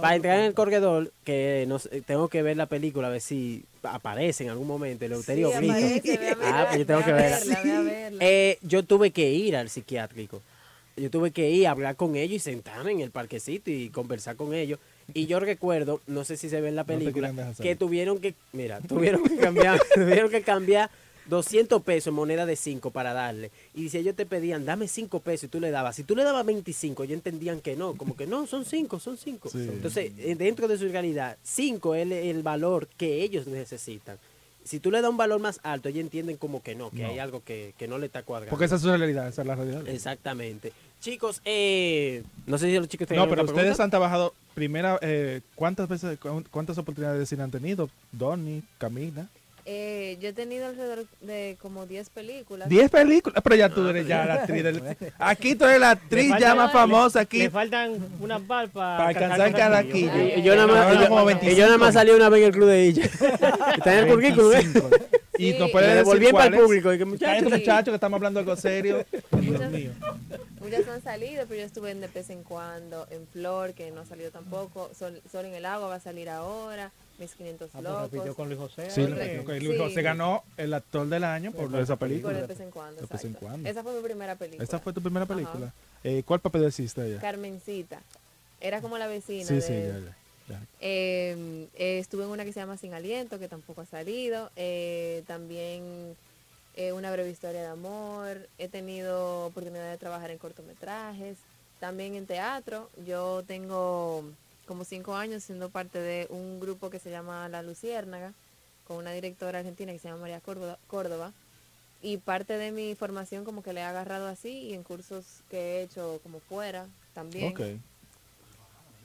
[0.00, 3.64] para entrar en el corredor, que no tengo que ver la película a ver si
[3.82, 7.56] aparece en algún momento el Euterio Sí, aparece, Ah, pues yo tengo que verla.
[8.20, 10.40] Eh, yo tuve que ir al psiquiátrico.
[11.02, 14.36] Yo tuve que ir a hablar con ellos y sentarme en el parquecito y conversar
[14.36, 14.78] con ellos.
[15.14, 18.80] Y yo recuerdo, no sé si se ve en la película, que tuvieron que, mira,
[18.80, 20.90] tuvieron que cambiar, tuvieron que cambiar
[21.26, 23.50] 200 pesos en moneda de 5 para darle.
[23.74, 25.96] Y si ellos te pedían, dame 5 pesos y tú le dabas.
[25.96, 29.16] Si tú le dabas 25, ellos entendían que no, como que no, son 5, son
[29.16, 29.48] 5.
[29.48, 29.58] Sí.
[29.58, 34.18] Entonces, eh, dentro de su realidad, 5 es el, el valor que ellos necesitan.
[34.64, 37.08] Si tú le das un valor más alto, ellos entienden como que no, que No.
[37.08, 38.50] hay algo que, que no le está cuadrando.
[38.50, 39.88] Porque esa es su realidad, esa es la realidad.
[39.88, 40.72] Exactamente.
[41.02, 43.82] Chicos, eh, no sé si los chicos No, pero ustedes pregunta.
[43.82, 47.90] han trabajado, primera, eh, ¿cuántas veces, cu- cuántas oportunidades de cine han tenido?
[48.12, 49.26] Donny, Camila.
[49.64, 52.68] Eh, yo he tenido alrededor de como 10 películas.
[52.68, 54.80] Diez películas, pero ya tú eres ya la actriz del...
[55.18, 57.38] Aquí tú eres la actriz ya más famosa aquí.
[57.38, 60.16] Le faltan unas bal para Pa' alcanzar Caraquillo.
[60.20, 61.58] Y- y yo nada más, Ahora y yo- como y 25.
[61.58, 63.04] yo nada más salí una vez en el club de ella.
[63.76, 64.62] Está en el currículum, ¿eh?
[65.38, 65.58] Y Sí.
[65.58, 66.92] no Le puede decir para el público.
[66.92, 67.62] Y que, muchachos, Sí.
[67.90, 69.04] que estamos hablando de algo serio.
[69.40, 69.90] Dios mío.
[70.62, 74.00] Muchas han salido, pero yo estuve en de vez en cuando, en Flor, que no
[74.02, 74.90] ha salido tampoco.
[74.98, 76.92] Sol, Sol en el agua va a salir ahora.
[77.18, 78.34] Mis 500 Ah, pues locos.
[78.36, 78.90] con Luis José.
[78.90, 79.78] Sí, Luis.
[79.78, 82.32] José ganó el actor del año por esa Por película.
[82.40, 83.00] de vez en cuando.
[83.00, 83.46] De vez en exacto.
[83.46, 83.68] cuando.
[83.68, 84.64] Esa fue mi primera película.
[84.64, 85.72] ¿Esta fue tu primera película?
[86.02, 87.20] Eh, ¿Cuál papel hiciste allá?
[87.20, 88.00] Carmencita.
[88.60, 89.44] Era como la vecina.
[89.46, 90.14] Sí, de, sí, ya, ya.
[90.48, 90.66] ya.
[90.80, 94.50] Eh, eh, estuve en una que se llama Sin Aliento, que tampoco ha salido.
[94.56, 96.16] Eh, también
[96.74, 98.48] eh, una breve historia de amor.
[98.58, 101.36] He tenido oportunidad de trabajar en cortometrajes.
[101.80, 102.88] También en teatro.
[103.06, 104.24] Yo tengo
[104.66, 108.32] como cinco años siendo parte de un grupo que se llama La Luciérnaga,
[108.86, 110.78] con una directora argentina que se llama María Córdoba.
[110.86, 111.32] Córdoba.
[112.00, 115.58] Y parte de mi formación como que le he agarrado así y en cursos que
[115.58, 117.52] he hecho como fuera también.
[117.52, 117.60] Ok.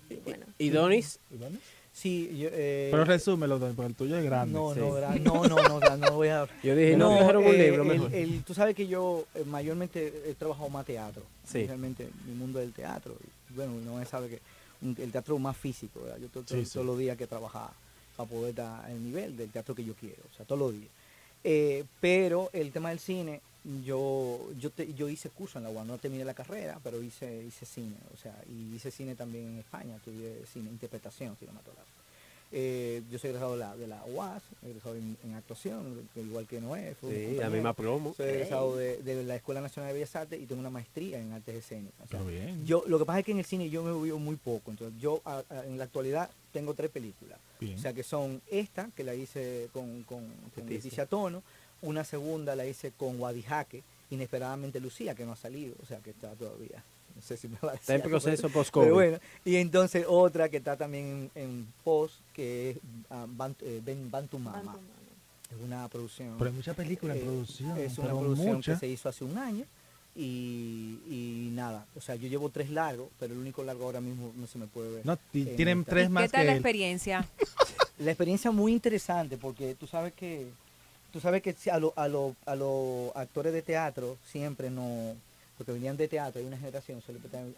[0.10, 0.46] Y bueno.
[0.58, 1.20] ¿Y Donis?
[1.30, 1.60] ¿Y Donny?
[1.98, 4.54] Sí, yo, eh, Pero resúmelo, porque el tuyo es grande.
[4.54, 4.80] No, Sí.
[4.80, 6.48] no, gra- no, no, no, gra- no voy a...
[6.64, 8.14] Yo dije, no, No, trajeron un eh, libro el- mejor.
[8.14, 11.24] el- tú sabes que yo eh, mayormente he trabajado más teatro.
[11.44, 11.66] Sí.
[11.66, 13.16] Realmente mi mundo del teatro.
[13.50, 14.40] Y, Bueno, no sabe que
[14.84, 16.20] un- el teatro más físico, ¿verdad?
[16.22, 16.74] Yo to- to- Sí, sí.
[16.74, 17.72] todos los días que trabajar
[18.16, 20.92] para poder estar al nivel del teatro que yo quiero, o sea, todos los días.
[21.44, 23.42] Eh, pero el tema del cine,
[23.86, 27.44] yo yo te- yo hice curso en la UAM, no terminé la carrera, pero hice
[27.44, 31.96] hice cine, o sea, y hice cine también en España, estudié cine, interpretación cinematográfica.
[32.50, 36.62] Eh, yo soy egresado de la, de la UAS, egresado en, en actuación, igual que
[36.62, 36.96] Noé.
[37.02, 38.14] Sí, la misma promo.
[38.16, 41.34] Soy egresado de, de la Escuela Nacional de Bellas Artes y tengo una maestría en
[41.34, 42.06] artes escénicas.
[42.06, 42.66] O sea, bien.
[42.66, 44.72] yo, lo que pasa es que en el cine yo me veo muy poco.
[44.72, 47.38] Entonces, yo a- a- en la actualidad tengo tres películas.
[47.60, 47.78] Bien.
[47.78, 50.70] O sea, que son esta, que la hice con, con, con Leticia.
[50.76, 51.44] Leticia Tono.
[51.82, 55.76] Una segunda la hice con Guadijaque, Inesperadamente Lucía, que no ha salido.
[55.84, 56.84] O sea, que está todavía.
[57.16, 58.84] No sé si me va a Está en decir proceso post-COVID.
[58.86, 62.78] pero bueno, y entonces otra que está también en, en post, que es
[63.10, 63.26] ah,
[63.62, 64.58] eh, Ben Bantu Mama.
[64.58, 64.84] Bantu Mama.
[65.50, 66.36] Es una producción.
[66.38, 67.78] Pero hay mucha película en eh, producción.
[67.78, 68.74] Es una producción mucha.
[68.74, 69.66] que se hizo hace un año.
[70.16, 74.34] Y, y nada, o sea, yo llevo tres largos, pero el único largo ahora mismo
[74.36, 75.06] no se me puede ver.
[75.06, 76.58] No, ti- en tienen tres ¿Qué más tal que la él.
[76.58, 77.28] experiencia?
[78.00, 80.48] La experiencia muy interesante porque tú sabes que
[81.12, 85.16] tú sabes que a los a lo- a los actores de teatro siempre no,
[85.58, 87.02] porque venían de teatro, hay una generación,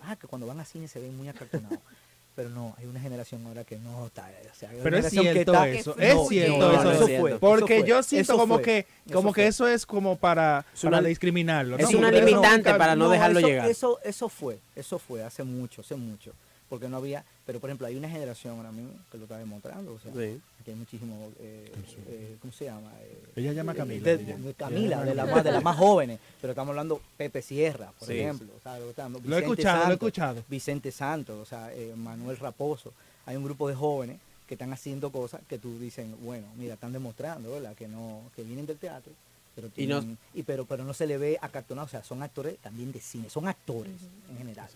[0.01, 1.79] ah, que cuando van a cine se ven muy acartonados.
[2.35, 4.29] Pero no, hay una generación ahora que no está.
[4.49, 6.83] O sea, hay una Pero es que cierto está- eso, es no, cierto no, eso.
[6.83, 9.47] no, eso fue, Porque eso fue, yo siento eso como fue, que eso como que
[9.47, 11.77] eso es como para, Es para discriminarlo.
[11.77, 11.97] es ¿no?
[11.97, 13.67] una limitante nunca- para no dejarlo eso, llegar.
[13.69, 16.31] Eso, eso fue, eso fue hace mucho, hace mucho.
[16.69, 19.93] Porque no había, pero por ejemplo, hay una generación ahora mismo que lo está demostrando.
[19.93, 20.39] O sea, Sí.
[20.63, 21.71] que hay muchísimo, eh,
[22.07, 22.91] eh, ¿cómo se llama?
[23.01, 24.37] Eh, Ella llama Camila, de- ella.
[24.37, 26.19] de Camila, de, la más, de las más jóvenes.
[26.39, 28.19] Pero estamos hablando Pepe Sierra, por Sí.
[28.19, 28.47] ejemplo.
[28.55, 30.43] o sea, lo estamos- Lo he Vicente escuchado, lo he Santos, escuchado.
[30.47, 32.93] Vicente Santos, o sea, eh, Manuel Raposo.
[33.25, 36.93] Hay un grupo de jóvenes que están haciendo cosas que tú dicen, bueno, mira, están
[36.93, 37.75] demostrando, ¿verdad?
[37.75, 39.11] Que no, que vienen del teatro,
[39.55, 42.21] pero Y no- tienen- y pero, pero no se le ve acartonado, o sea, son
[42.23, 43.93] actores también de cine, son actores
[44.29, 44.67] en general.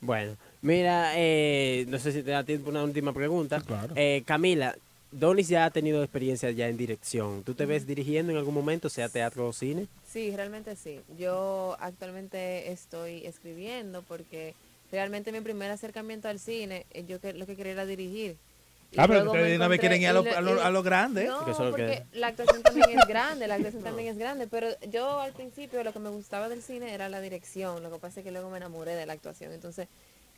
[0.00, 3.60] Bueno, mira, eh, no sé si te da tiempo una última pregunta.
[3.60, 3.92] claro.
[3.96, 4.74] Eh, Camila,
[5.12, 7.42] Donis ya ha tenido experiencia ya en dirección.
[7.42, 9.88] ¿Tú te ves dirigiendo en algún momento, sea teatro o cine?
[10.06, 11.00] Sí, realmente sí.
[11.18, 14.54] Yo actualmente estoy escribiendo porque
[14.90, 18.36] realmente mi primer acercamiento al cine, eh, yo que, lo que quería era dirigir.
[18.96, 20.70] Ah, pero ustedes me de una vez encontré- quieren ir a lo- a lo- a
[20.70, 21.24] lo grande.
[21.26, 24.46] No, eso lo porque que- la actuación también es grande, la actuación también es grande,
[24.48, 27.98] pero yo al principio lo que me gustaba del cine era la dirección, lo que
[27.98, 29.86] pasa es que luego me enamoré de la actuación, entonces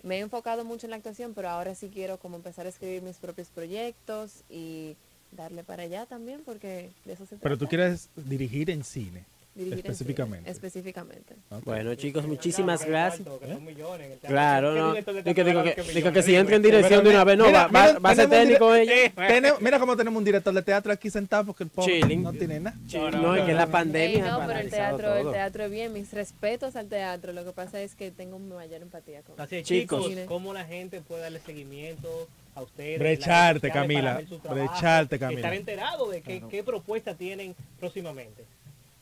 [0.03, 3.03] me he enfocado mucho en la actuación, pero ahora sí quiero como empezar a escribir
[3.03, 4.97] mis propios proyectos y
[5.31, 7.43] darle para allá también, porque de eso se trata.
[7.43, 9.25] Pero tú quieres dirigir en cine,
[9.55, 10.51] Dirigir específicamente.
[10.51, 11.35] específicamente.
[11.51, 11.65] Ok.
[11.65, 13.29] Bueno, chicos, muchísimas gracias.
[13.39, 14.29] Que son millones en el teatro.
[14.35, 14.95] Claro, ¿Qué no.
[15.23, 17.67] Digo, digo que, que digo que si entra en dirección de una vez, no, Mira,
[17.67, 18.93] va, va- mira, va a ser técnico ella.
[19.15, 22.23] Tenemos- mira cómo tenemos un director de teatro aquí sentado porque el pobre Chilling.
[22.23, 22.77] no tiene nada.
[23.13, 26.75] No, es que la pandemia no, pero el teatro, el teatro es bien, mis respetos
[26.75, 30.09] al teatro, lo que pasa es que tengo mayor empatía con Así es, Chicos.
[30.09, 32.09] chicos, ¿cómo la gente puede darle seguimiento
[32.55, 32.99] a ustedes?
[32.99, 35.41] Brecharte, Camila, brecharte, Camila.
[35.41, 38.45] Estar enterado de qué, qué propuestas tienen próximamente.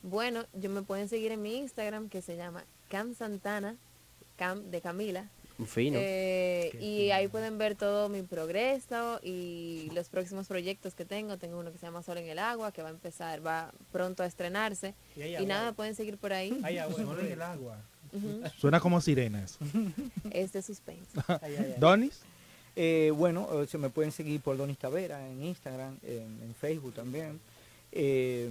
[0.03, 3.75] Bueno, yo me pueden seguir en mi Instagram que se llama Cam Santana,
[4.37, 5.29] Cam de Camila.
[5.59, 5.99] Un fino.
[6.01, 11.37] Eh, y ahí pueden ver todo mi progreso y los próximos proyectos que tengo.
[11.37, 14.23] Tengo uno que se llama Sol en el Agua, que va a empezar, va pronto
[14.23, 14.95] a estrenarse.
[15.15, 16.59] Y Y nada, me pueden seguir por ahí.
[16.63, 17.77] Ay, agua, Solo en el agua.
[18.57, 19.59] Suena como sirenas.
[20.31, 21.11] Este suspense.
[21.27, 21.75] Ay, ay, ay.
[21.77, 22.21] Donis,
[22.75, 26.93] Eh, bueno, eh, se me pueden seguir por Donis Tavera en Instagram, en, en Facebook
[26.95, 27.39] también.
[27.91, 28.49] Eh,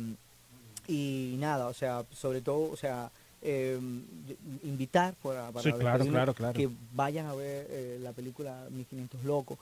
[0.91, 3.11] y nada, o sea, sobre todo, o sea,
[3.43, 3.78] eh,
[4.64, 6.53] invitar para, para Sí, claro, despedirme, claro, claro.
[6.55, 9.59] que vayan a ver eh, la película 1500 Locos.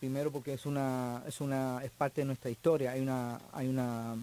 [0.00, 2.90] Primero porque es una, es una, es parte de nuestra historia.
[2.92, 4.16] Hay una, hay una,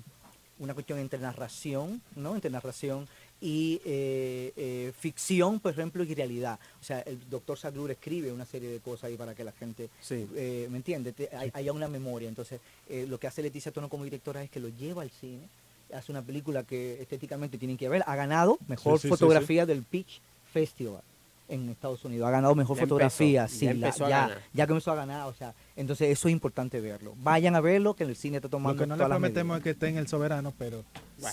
[0.59, 2.35] una cuestión entre narración, ¿no?
[2.35, 3.07] Entre narración
[3.41, 6.59] y eh, eh, ficción, por ejemplo, y realidad.
[6.81, 9.89] O sea, el doctor Saglur escribe una serie de cosas ahí para que la gente,
[10.01, 10.27] Sí.
[10.35, 11.15] eh, ¿me entiendes?
[11.15, 12.27] Te- hay- haya una memoria.
[12.27, 15.47] Entonces, eh, lo que hace Leticia Tono como directora es que lo lleva al cine,
[15.93, 18.03] hace una película que estéticamente tienen que ver.
[18.05, 20.21] Ha ganado mejor Sí, sí, sí, fotografía del Pitch
[20.51, 21.03] Festival
[21.49, 22.27] en Estados Unidos.
[22.27, 24.37] Ha ganado mejor Ya empezó, fotografía, ya sí, la- empezó a ya, ganar.
[24.53, 25.27] ya comenzó a ganar.
[25.27, 27.13] O sea, entonces eso es importante verlo.
[27.17, 29.59] Vayan a verlo, que en el cine está lo tomando que no le prometemos medidas.
[29.59, 30.83] es que esté en el soberano, pero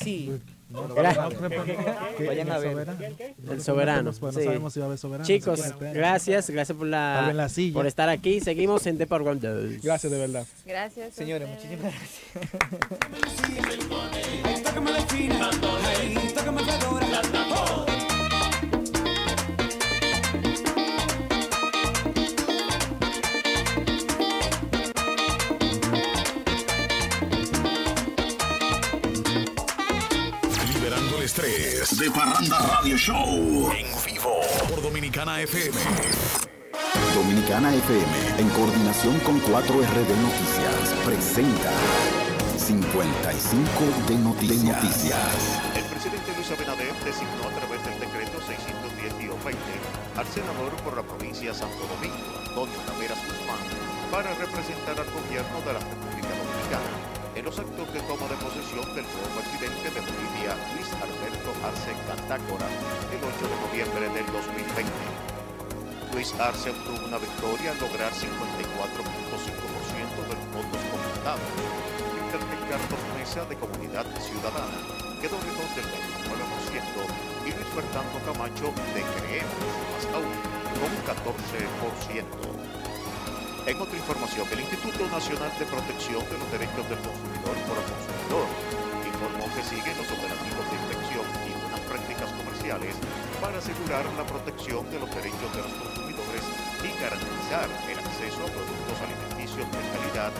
[0.00, 0.32] Sí,
[0.68, 2.88] no, no, Vayan a el ver.
[2.88, 2.96] El
[3.56, 4.12] lo soberano.
[4.12, 4.46] prometemos, pues, no sí.
[4.46, 5.24] sabemos si va a haber soberano.
[5.26, 7.74] Chicos, gracias, gracias por la, la silla.
[7.74, 8.40] por estar aquí.
[8.40, 9.38] Seguimos en The Power
[9.82, 10.44] Gracias de verdad.
[10.66, 11.14] Gracias.
[11.14, 12.22] señores, muchísimas gracias.
[31.36, 35.76] 3 de Parranda Radio Show en vivo por Dominicana FM.
[37.14, 41.72] Dominicana FM, en coordinación con 4RD Noticias, presenta
[42.56, 43.68] 55
[44.08, 44.82] de Noticias.
[44.82, 45.60] Noticias.
[45.76, 49.56] El presidente Luis Abinader designó a través del decreto 610-20
[50.16, 52.16] al senador por la provincia de Santo Domingo,
[52.48, 53.60] Antonio Taveras Guzmán,
[54.10, 58.88] para representar al gobierno de la República Dominicana en los actos de toma de posesión
[58.96, 62.64] del nuevo presidente de Bolivia, Luis Alberto Arce Cantácora,
[63.12, 64.88] el 8 de noviembre del 2020.
[66.16, 71.44] Luis Arce obtuvo una victoria al lograr 54.5% de los votos computados,
[72.16, 74.80] mientras que Carlos Mesa de Comunidad Ciudadana
[75.20, 76.08] quedó lejos del 29%
[77.44, 79.60] y Luis Fernando Camacho de Creemos,
[79.92, 80.32] más aún,
[80.72, 82.56] con un 14%.
[83.66, 87.86] En otra información, el Instituto Nacional de Protección de los Derechos del Consumidor por el
[87.90, 88.46] Consumidor
[89.02, 92.94] informó que siguen los operativos de inspección y buenas prácticas comerciales
[93.42, 96.46] para asegurar la protección de los derechos de los consumidores
[96.78, 100.30] y garantizar el acceso a productos alimenticios de calidad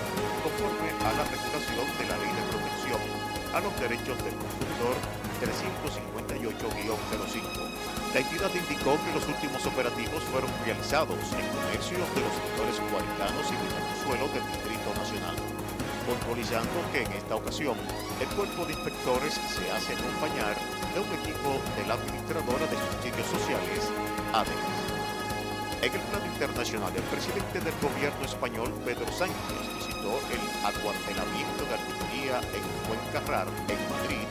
[0.47, 3.03] conforme a la regulación de la Ley de Protección
[3.51, 4.95] a los derechos del consumidor
[5.43, 7.76] 358-05.
[8.17, 13.45] La entidad indicó que los últimos operativos fueron realizados en comercios de los sectores guaricanos
[13.45, 15.37] y Villaconsuelo del Distrito Nacional,
[16.09, 20.57] puntualizando que en esta ocasión el cuerpo de inspectores se hace acompañar
[20.97, 23.85] de un equipo de la Administradora de Subsidios Sociales,
[24.33, 24.97] ADES.
[25.85, 31.77] En el plano internacional, el presidente del gobierno español, Pedro Sánchez, visitó el acuartelamiento de
[31.77, 34.25] artillería en Fuencarrar, en Madrid,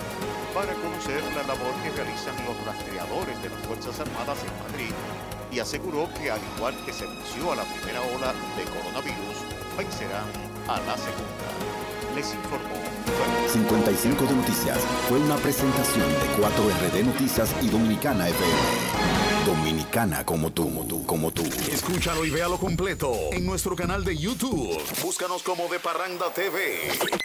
[0.55, 4.93] para conocer la labor que realizan los rastreadores de las Fuerzas Armadas en Madrid
[5.51, 9.35] y aseguró que al igual que se venció a la primera ola de coronavirus,
[9.77, 10.23] vencerán
[10.69, 11.47] a la segunda.
[12.15, 12.85] Les informó
[13.51, 14.79] 55 de Noticias
[15.09, 19.45] fue una presentación de 4RD Noticias y Dominicana FM.
[19.45, 21.43] Dominicana como tú, como tú, como tú.
[21.69, 24.81] Escúchalo y véalo completo en nuestro canal de YouTube.
[25.03, 27.24] Búscanos como De Parranda TV.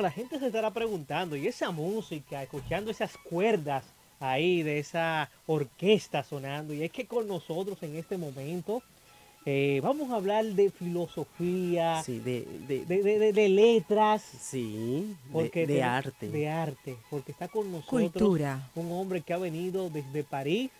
[0.00, 3.84] La gente se estará preguntando, y esa música, escuchando esas cuerdas
[4.18, 8.82] ahí de esa orquesta sonando, y es que con nosotros en este momento
[9.46, 15.16] eh, vamos a hablar de filosofía, Sí, de, de, de, de- de- de letras, sí,
[15.26, 16.28] de- porque de te- arte.
[16.28, 18.68] de arte, porque está con nosotros Cultura.
[18.74, 20.70] un hombre que ha venido desde París.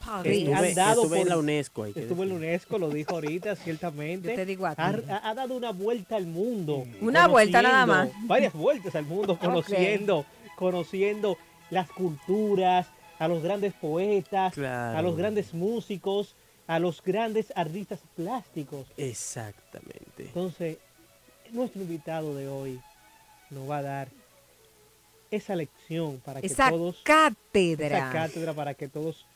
[0.00, 2.90] Ha Estuve- dado estuve en por- la UNESCO, hay que Estuvo en la UNESCO, lo
[2.90, 4.28] dijo ahorita, ciertamente.
[4.30, 4.82] Yo te digo a ti.
[4.82, 6.84] ha, dado una vuelta al mundo.
[7.00, 8.08] Una vuelta nada más.
[8.26, 10.24] Varias vueltas al mundo, conociendo,
[10.56, 11.36] conociendo
[11.70, 12.86] las culturas,
[13.18, 14.98] a los grandes poetas, Claro.
[14.98, 16.34] a los grandes músicos,
[16.66, 18.86] a los grandes artistas plásticos.
[18.96, 20.24] Exactamente.
[20.24, 20.78] Entonces,
[21.52, 22.80] nuestro invitado de hoy
[23.50, 24.08] nos va a dar
[25.30, 27.98] esa lección para que todos cátedra.
[27.98, 29.26] esa cátedra para que todos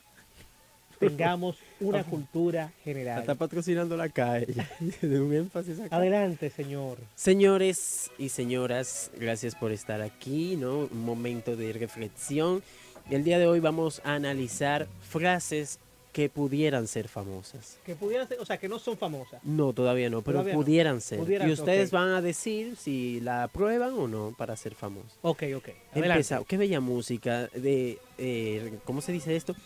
[1.08, 3.20] tengamos una cultura general.
[3.20, 4.54] está patrocinando la calle.
[5.02, 5.96] de un énfasis acá.
[5.96, 6.98] Adelante, señor.
[7.14, 10.88] Señores y señoras, gracias por estar aquí, ¿no?
[10.90, 12.62] Un momento de reflexión.
[13.10, 15.78] El día de hoy vamos a analizar frases
[16.12, 17.78] que pudieran ser famosas.
[17.84, 19.42] Que pudieran ser, o sea, que no son famosas.
[19.44, 20.60] No, todavía no, pero Todavía no.
[20.60, 21.18] pudieran ser.
[21.18, 25.18] Pudieran, y ustedes van a decir si la aprueban o no para ser famosos.
[25.22, 25.70] Ok, ok.
[25.92, 26.36] Adelante.
[26.46, 29.56] Qué bella música de, eh, ¿cómo se dice esto?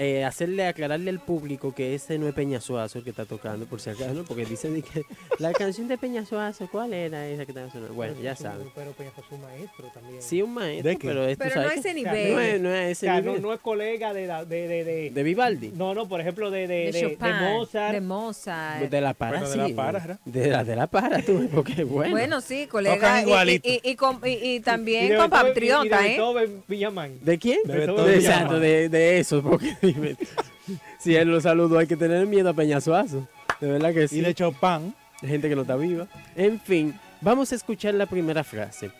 [0.00, 3.80] Eh, hacerle, aclararle al público que ese no es Peñasuazo el que está tocando, por
[3.80, 4.22] si acaso, ¿no?
[4.24, 5.02] porque dicen de que
[5.40, 7.94] la canción de Peñasuazo, ¿cuál era esa que estaba sonando?
[7.94, 8.68] Bueno, ya Es saben.
[8.76, 10.22] Pero Peña fue un maestro también.
[10.22, 11.88] Sí, un maestro, ¿De pero esto Pero ¿sabes no qué?
[11.88, 12.32] ese nivel.
[12.32, 13.42] No es, no es a o ese sea, no, nivel.
[13.42, 15.72] no es colega de, la- de, de, de- De Vivaldi.
[15.74, 17.92] No, no, por ejemplo, de, de, de, de, de Chopin, Mozart.
[17.94, 18.80] de Mozart.
[18.90, 19.72] De la para, Bueno, de la sí.
[19.72, 20.20] para.
[20.24, 22.12] De la, de la para, tú, porque bueno.
[22.12, 23.22] Bueno, sí, colega.
[23.24, 26.08] Y, y, y, y con- y- también de Beethoven- y compatriota, de ¿eh?
[26.10, 27.18] Beethoven Villamán.
[27.20, 27.58] ¿De quién?
[27.64, 29.74] De De Beethoven Exacto, de, de eso, porque
[30.98, 33.26] si él lo saludó hay que tener miedo a Peñasuazo.
[33.60, 34.18] De verdad que sí.
[34.18, 36.06] Y de Chopin, Hay gente que no está viva.
[36.36, 38.90] En fin, vamos a escuchar la primera frase.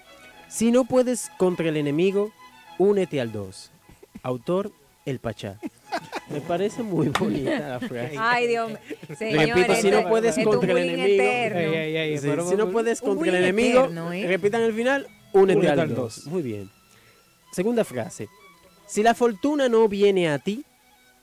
[0.48, 2.32] Si no puedes contra el enemigo,
[2.78, 3.70] únete al 2.
[4.22, 4.72] Autor,
[5.04, 5.58] el Pachá.
[6.30, 8.16] Me parece muy bonita la frase.
[8.18, 8.78] Ay, Dios mío.
[9.16, 11.58] Señores, Repito, si no puedes contra el enemigo, eterno.
[11.60, 14.26] Ey, ey, ey, Sí, pero- si no puedes contra el enemigo, eterno, ¿eh?
[14.26, 15.96] repitan al final, únete, Únete al al 2.
[15.96, 16.26] dos.
[16.26, 16.70] Muy bien.
[17.52, 18.28] Segunda frase.
[18.86, 20.64] Si la fortuna no viene a ti,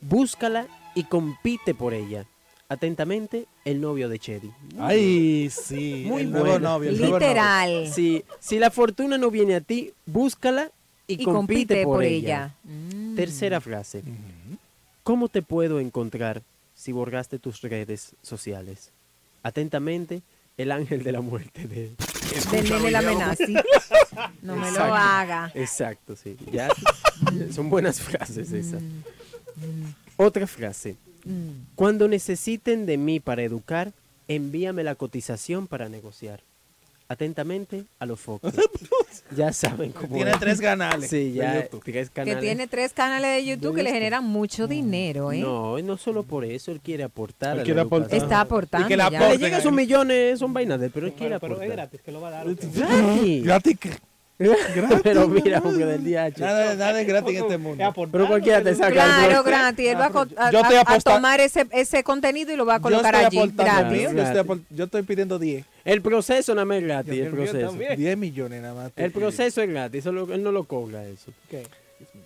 [0.07, 2.25] búscala y compite por ella.
[2.67, 4.51] Atentamente, el novio de Chedi.
[4.79, 6.69] ay, sí, Muy el nuevo bueno.
[6.69, 6.89] novio.
[6.89, 7.27] el nuevo novio.
[7.27, 7.87] Literal.
[7.93, 10.71] Si, si la fortuna no viene a ti, búscala
[11.07, 12.55] y, Y compite, por, ella.
[12.63, 13.15] Mm.
[13.15, 14.01] Tercera frase.
[15.03, 16.41] ¿Cómo te puedo encontrar
[16.73, 18.91] si borraste tus redes sociales?
[19.43, 20.23] Atentamente,
[20.57, 21.91] el ángel de la muerte de...
[22.51, 23.43] Del nene la amenaza.
[24.41, 24.95] No me lo Exacto.
[24.95, 25.51] haga.
[25.53, 26.37] Exacto, sí.
[26.51, 26.69] Ya
[27.53, 28.81] son buenas frases esas.
[28.81, 29.01] Mm,
[30.17, 30.95] Otra frase.
[31.75, 33.91] Cuando necesiten de mí para educar,
[34.27, 36.41] envíame la cotización para negociar.
[37.07, 38.51] Atentamente, a los focos.
[39.35, 40.39] ya saben cómo Tiene es.
[40.39, 41.83] tres canales Sí, de ya YouTube.
[41.83, 42.39] tres Que canales.
[42.41, 45.37] tiene tres canales de YouTube que le generan mucho dinero, ¿eh?
[45.39, 47.59] No, y no solo por eso, él quiere aportar.
[47.59, 48.15] Él quiere aportar.
[48.17, 48.87] Está aportando.
[48.87, 48.93] Y que.
[48.93, 49.75] Que le aporten lleguen a esos él.
[49.75, 51.77] millones, son vainas de él, pero él quiere Pero, pero es aportar.
[51.77, 52.45] gratis, que lo va a dar.
[52.55, 53.43] Gratis.
[53.43, 53.77] Gratis
[54.37, 56.39] Pero mira, hombre del DH.
[56.39, 57.93] Nada, nada es gratis en este mundo.
[58.11, 59.87] Pero cualquiera te saca Claro, gratis.
[59.87, 62.65] Él va a, a- Yo estoy a- a apostando- tomar ese, ese contenido y lo
[62.65, 64.01] va a Yo colocar estoy allí gratis.
[64.11, 65.65] yo, estoy yo estoy pidiendo 10.
[65.85, 67.67] El proceso nada más es gratis, el proceso.
[67.69, 67.95] también.
[67.97, 68.91] 10 millones nada más.
[68.97, 71.31] El proceso es gratis, solo, él no lo cobra eso.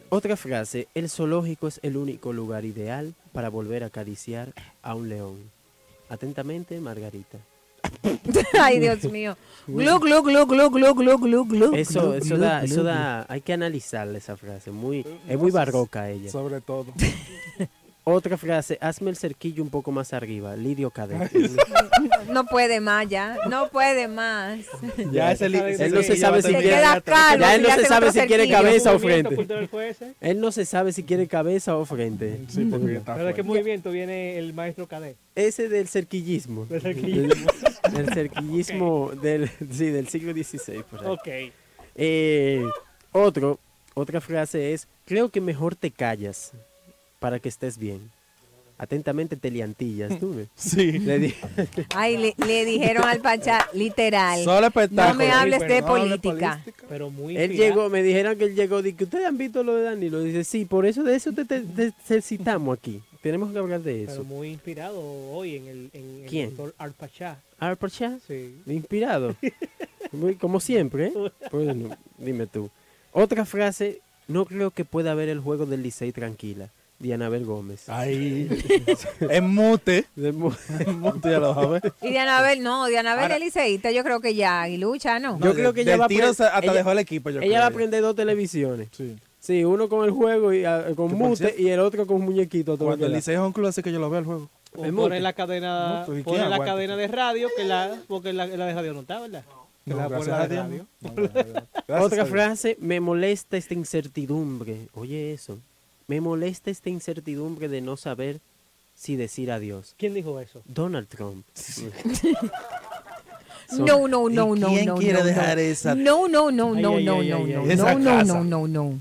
[0.10, 4.50] Otra frase, el zoológico es el único lugar ideal para volver a acariciar
[4.82, 5.38] a un león.
[6.10, 7.38] Atentamente, Margarita.
[8.62, 9.38] Ay, Dios mío.
[9.68, 11.76] Glu, glu, glu, glu, glu, glu, glu, glu.
[11.76, 12.84] Eso, glu, eso glu, da, glu, eso glu.
[12.86, 16.32] da, hay que analizarle esa frase, muy, es muy barroca ella.
[16.32, 16.88] Sobre todo.
[18.12, 21.32] Otra frase, hazme el cerquillo un poco más arriba, Lidio Cadet.
[22.30, 23.36] No puede más ya.
[23.50, 24.60] No puede más.
[25.12, 27.86] Ya ese li- Se él no se sabe si quiere, calvo ya él no se
[27.86, 29.36] sabe si quiere cabeza o frente.
[29.90, 30.14] ese.
[30.22, 32.40] Él no se sabe si quiere cabeza o frente.
[32.48, 35.18] Sí, porque está Pero ¿de qué movimiento viene el maestro Cadet?
[35.36, 36.66] Ese del cerquillismo.
[36.66, 37.52] Del cerquillismo.
[37.84, 40.84] Del, del cerquillismo del, sí, del siglo XVI.
[40.90, 41.08] por ahí.
[41.50, 41.54] Ok.
[41.96, 42.64] Eh,
[43.12, 43.60] otro,
[43.94, 46.54] otra frase es, creo que mejor te callas
[47.20, 48.12] para que estés bien.
[48.82, 50.48] Atentamente Teliantillas, tú.
[50.56, 51.00] Sí.
[51.00, 51.36] Le di-
[51.94, 54.42] Ay, le, le dijeron al Pachá, literal.
[54.46, 55.12] Solo espectáculo.
[55.14, 56.64] No me hables Sí, de pero política.
[56.88, 57.76] Pero muy Él inspirado.
[57.76, 60.22] llegó, me dijeron que él llegó, di que ustedes han visto lo de Danilo.
[60.22, 63.02] Dice, sí, por eso de eso te, te- te- te citamos aquí.
[63.22, 64.24] Tenemos que hablar de Pero eso.
[64.24, 66.50] muy inspirado hoy en el, en el ¿Quién?
[66.56, 67.38] doctor Arpachá.
[67.60, 68.18] ¿Arpacha?
[68.26, 68.56] Sí.
[68.66, 69.36] Inspirado.
[70.14, 71.14] Muy- Como siempre, ¿eh?
[71.52, 72.70] Bueno, dime tú.
[73.12, 74.00] Otra frase,
[74.30, 76.70] no creo que pueda haber el juego del Licey tranquila.
[77.00, 77.88] Dianabel Gómez.
[77.88, 78.48] Ay,
[79.30, 80.06] es mute.
[80.18, 81.82] Es mute, ya lo sabes.
[82.02, 85.40] Y Dianabel, no, Dianabel Ahora- es liceísta, yo creo que ya, y lucha, ¿no?
[85.40, 87.48] Yo creo que ella del va a tiro hasta ella- dejó el equipo, yo ella
[87.48, 87.62] creo.
[87.62, 88.90] va a prender dos televisiones.
[88.92, 89.16] Sí.
[89.40, 92.76] Sí, uno con el juego y ah, con mute y el otro con muñequito.
[92.76, 93.14] todo Cuando el.
[93.14, 94.50] Licey es un club, así que yo lo veo el juego.
[94.76, 95.20] O Es pone mute.
[95.22, 98.66] la cadena, Mute, ¿y pone quién la cadena de radio, que la, porque la, la
[98.66, 99.44] de radio no está, ¿verdad?
[99.86, 100.86] No, radio.
[101.02, 102.04] no.
[102.04, 104.88] Otra frase, me molesta esta incertidumbre.
[104.94, 105.58] Oye eso.
[106.10, 108.40] Me molesta esta incertidumbre de no saber
[108.96, 109.94] si decir adiós.
[109.98, 110.62] ¿Quién dijo eso?
[110.66, 111.46] Donald Trump.
[113.78, 114.96] No, no, no, ¿Y no, quién no.
[114.96, 115.62] quiere no, dejar no.
[115.62, 119.00] esa- No, no, no, no, ay, no, ay, no, ay, no, no, no, no, no.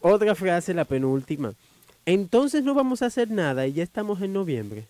[0.00, 1.54] Otra frase, la penúltima.
[2.06, 4.84] Entonces no vamos a hacer nada y ya estamos en noviembre.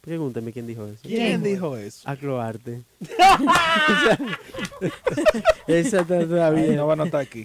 [0.00, 1.00] Pregúntame quién dijo eso.
[1.02, 2.08] ¿Quién dijo eso?
[2.08, 2.80] A Cloarte.
[5.66, 6.76] Esa está Ay, bien.
[6.76, 7.44] no va a notar aquí.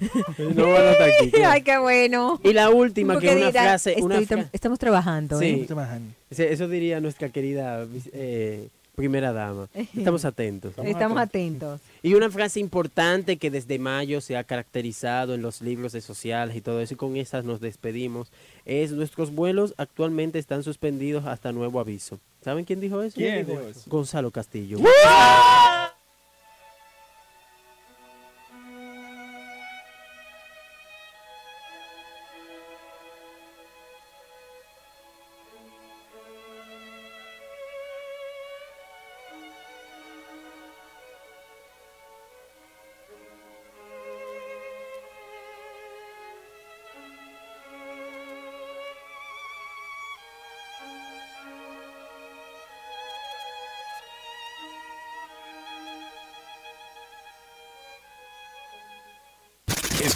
[0.55, 1.31] No van a estar aquí.
[1.31, 1.51] claro.
[1.51, 2.39] Ay, qué bueno.
[2.43, 3.95] Y la última, que es una dirá, frase.
[3.99, 5.65] Una fra- Estamos trabajando, Sí.
[5.69, 5.75] ¿eh?
[6.29, 9.67] Ese- Eso diría nuestra querida eh, primera dama.
[9.97, 10.73] Estamos atentos.
[10.83, 11.81] Estamos atentos.
[12.01, 16.55] Y una frase importante que desde mayo se ha caracterizado en los libros de sociales
[16.55, 18.31] y todo eso, y con esas nos despedimos,
[18.65, 22.19] es nuestros vuelos actualmente están suspendidos hasta nuevo aviso.
[22.45, 23.15] ¿Saben quién dijo eso?
[23.15, 23.81] ¿Quién dijo eso?
[23.87, 24.77] Gonzalo Castillo.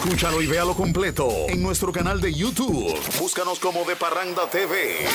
[0.09, 2.99] Escúchalo y véalo completo en nuestro canal de YouTube.
[3.19, 5.05] Búscanos como De Parranda TV.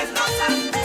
[0.00, 0.70] Muriendo.
[0.72, 0.79] La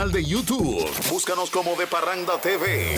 [0.00, 0.88] canal de YouTube.
[1.10, 2.96] Búscanos como De Parranda TV.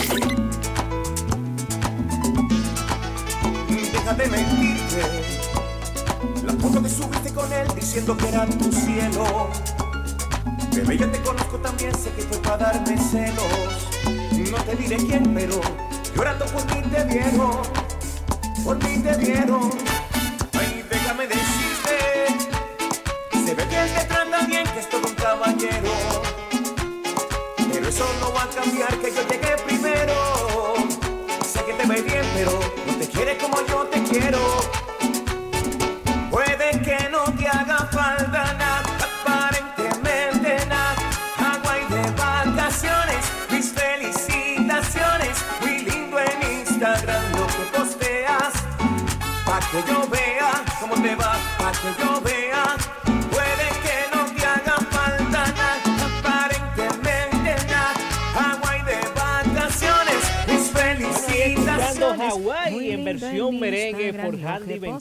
[3.93, 5.03] Deja de mentirte.
[6.47, 9.51] La foto que subiste con él diciendo que era tu cielo.
[10.73, 14.53] Bebé, yo te conozco también, sé que fue para darme celos.
[14.53, 15.61] No te diré quién, pero
[16.15, 17.51] llorando por mí te vieron.
[18.63, 19.82] Por mí te vieron.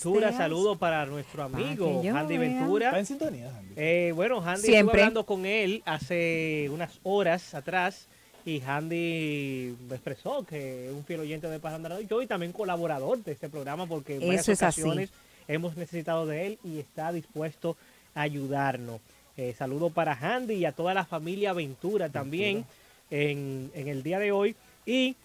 [0.03, 0.31] Ventura.
[0.31, 2.39] Saludo para nuestro amigo yo vea.
[2.39, 2.87] Ventura.
[2.87, 3.73] Está en sintonía, Handy.
[3.75, 5.01] Eh, bueno, estuve Siempre.
[5.01, 8.07] hablando con él hace unas horas atrás
[8.43, 13.23] y Handy me expresó que es un fiel oyente de Radio Show y también colaborador
[13.23, 15.11] de este programa porque en varias Eso ocasiones
[15.47, 17.77] hemos necesitado de él y está dispuesto
[18.15, 18.99] a ayudarnos.
[19.37, 22.65] Eh, saludo para Handy y a toda la familia Ventura también
[23.11, 24.55] en, en el día de hoy.
[24.85, 25.15] Y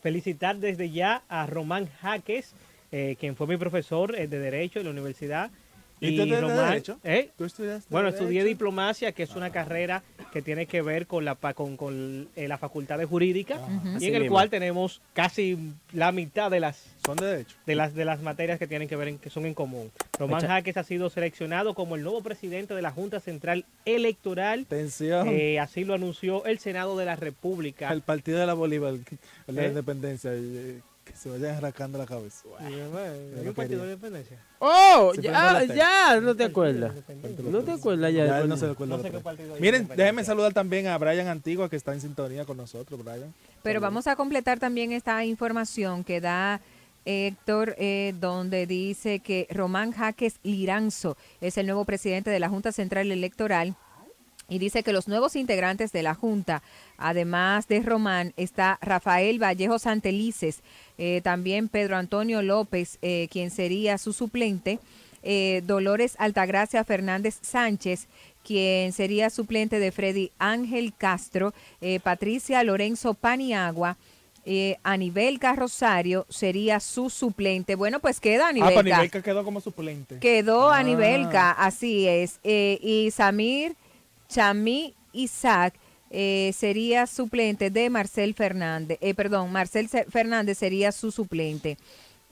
[0.00, 2.54] felicitar desde ya a Román Jaques,
[2.96, 5.50] eh, quien fue mi profesor eh, de Derecho en la universidad.
[6.00, 6.98] ¿Y tú de Derecho?
[7.02, 7.30] ¿eh?
[7.38, 11.34] ¿Tú estudiaste Bueno, estudié diplomacia, que es una carrera que tiene que ver con la
[11.34, 14.34] pa- con, con, eh, la facultad de jurídica y Así en el mismo.
[14.34, 15.56] cual tenemos casi
[15.92, 18.96] la mitad de las son de derecho de las de las materias que tienen que
[18.96, 19.90] ver en, que son en común.
[20.18, 24.62] Román Echa- Jaques ha sido seleccionado como el nuevo presidente de la Junta Central Electoral.
[24.66, 25.28] Atención.
[25.28, 27.90] Eh, así lo anunció el Senado de la República.
[27.92, 28.94] El partido de la Bolívar,
[29.46, 29.68] la ¿Eh?
[29.68, 32.44] independencia, eh, que se vayan arrancando la cabeza.
[32.60, 34.38] Eh, Yo ¿hay no un partido de independencia?
[34.58, 36.94] Oh, Se ya, ya, no te acuerdas.
[37.38, 38.26] No te acuerdas ya.
[38.26, 41.76] Ya no se recuerda No sé qué Miren, déjenme saludar también a Brian Antigua, que
[41.76, 43.32] está en sintonía con nosotros, Brian.
[43.62, 46.60] Pero vamos a completar también esta información que da
[47.04, 52.72] Héctor, eh, donde dice que Román Jaques Liranzo es el nuevo presidente de la Junta
[52.72, 53.76] Central Electoral.
[54.48, 56.62] Y dice que los nuevos integrantes de la Junta,
[56.98, 60.60] además de Román, está Rafael Vallejo Santelices,
[60.98, 64.78] eh, también Pedro Antonio López, eh, quien sería su suplente,
[65.22, 68.06] eh, Dolores Altagracia Fernández Sánchez,
[68.44, 71.54] quien sería suplente de Freddy Ángel Castro,
[72.02, 73.96] Patricia Lorenzo Paniagua,
[74.44, 77.76] eh, Anibelca Rosario sería su suplente.
[77.76, 78.74] Bueno, pues queda Ah, Anibelca.
[78.74, 80.18] pues Nivelca quedó como suplente.
[80.18, 80.78] Quedó Ah.
[80.80, 82.40] Anibelca, así es.
[82.44, 83.74] Eh, y Samir
[84.34, 85.74] Chamí Isaac
[86.10, 88.98] eh, sería suplente de Marcel Fernández.
[89.00, 91.78] Eh, perdón, Marcel Fernández sería su suplente.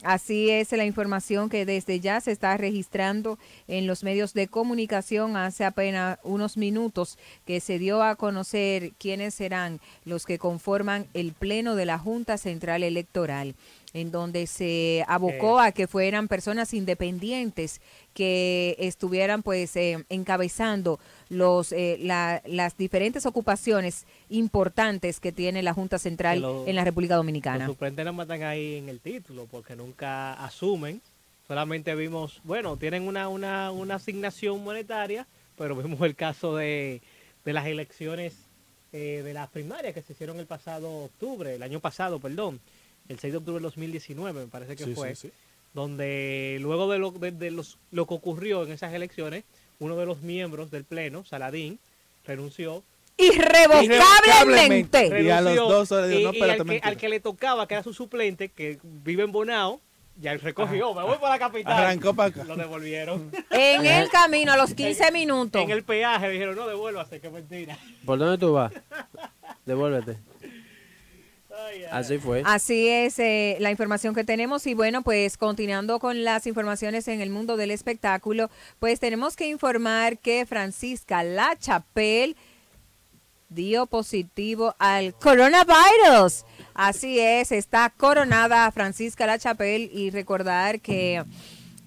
[0.03, 3.39] Así es la información que desde ya se está registrando
[3.69, 9.33] en los medios de comunicación hace apenas unos minutos que se dio a conocer quiénes
[9.33, 13.55] serán los que conforman el Pleno de la Junta Central Electoral,
[13.93, 17.79] en donde se abocó a que fueran personas independientes
[18.15, 25.73] que estuvieran pues eh, encabezando los eh, la- las diferentes ocupaciones importantes que tiene la
[25.73, 27.65] Junta Central lo- en la República Dominicana.
[27.67, 30.99] Los suplentes no están ahí en el título porque nunca asumen.
[31.47, 35.27] Solamente vimos, bueno, tienen una, una, una asignación monetaria,
[35.57, 37.01] pero vimos el caso de,
[37.45, 38.33] de las elecciones
[38.91, 42.59] eh, de las primarias que se hicieron el pasado octubre, el año pasado, perdón,
[43.09, 45.33] el 6 de octubre del 2019, me parece que Sí, fue, sí, sí.
[45.73, 49.43] donde luego de, lo, de, de los, lo que ocurrió en esas elecciones,
[49.79, 51.79] uno de los miembros del Pleno, Saladín,
[52.25, 52.83] renunció
[53.17, 55.21] Irrevocablemente.
[55.21, 56.87] Y a los dos horas no, y al, que, mentira.
[56.87, 59.79] al que le tocaba, que era su suplente, que vive en Bonao,
[60.19, 61.73] ya él recogió, me voy para la capital.
[61.73, 62.43] Arrancó para acá.
[62.43, 63.31] Lo devolvieron.
[63.51, 65.61] En el camino a los 15 minutos.
[65.61, 67.77] En el peaje dijeron, no devuélvase, que mentira.
[68.05, 68.73] ¿Por dónde tú vas?
[69.65, 70.17] Devuélvete.
[71.91, 72.41] Así fue.
[72.45, 77.21] Así es eh, la información que tenemos y bueno, pues continuando con las informaciones en
[77.21, 78.49] el mundo del espectáculo,
[78.79, 82.35] pues tenemos que informar que Francisca La Chapelle
[83.49, 86.45] dio positivo al coronavirus.
[86.73, 91.23] Así es, está coronada Francisca La Chapelle y recordar que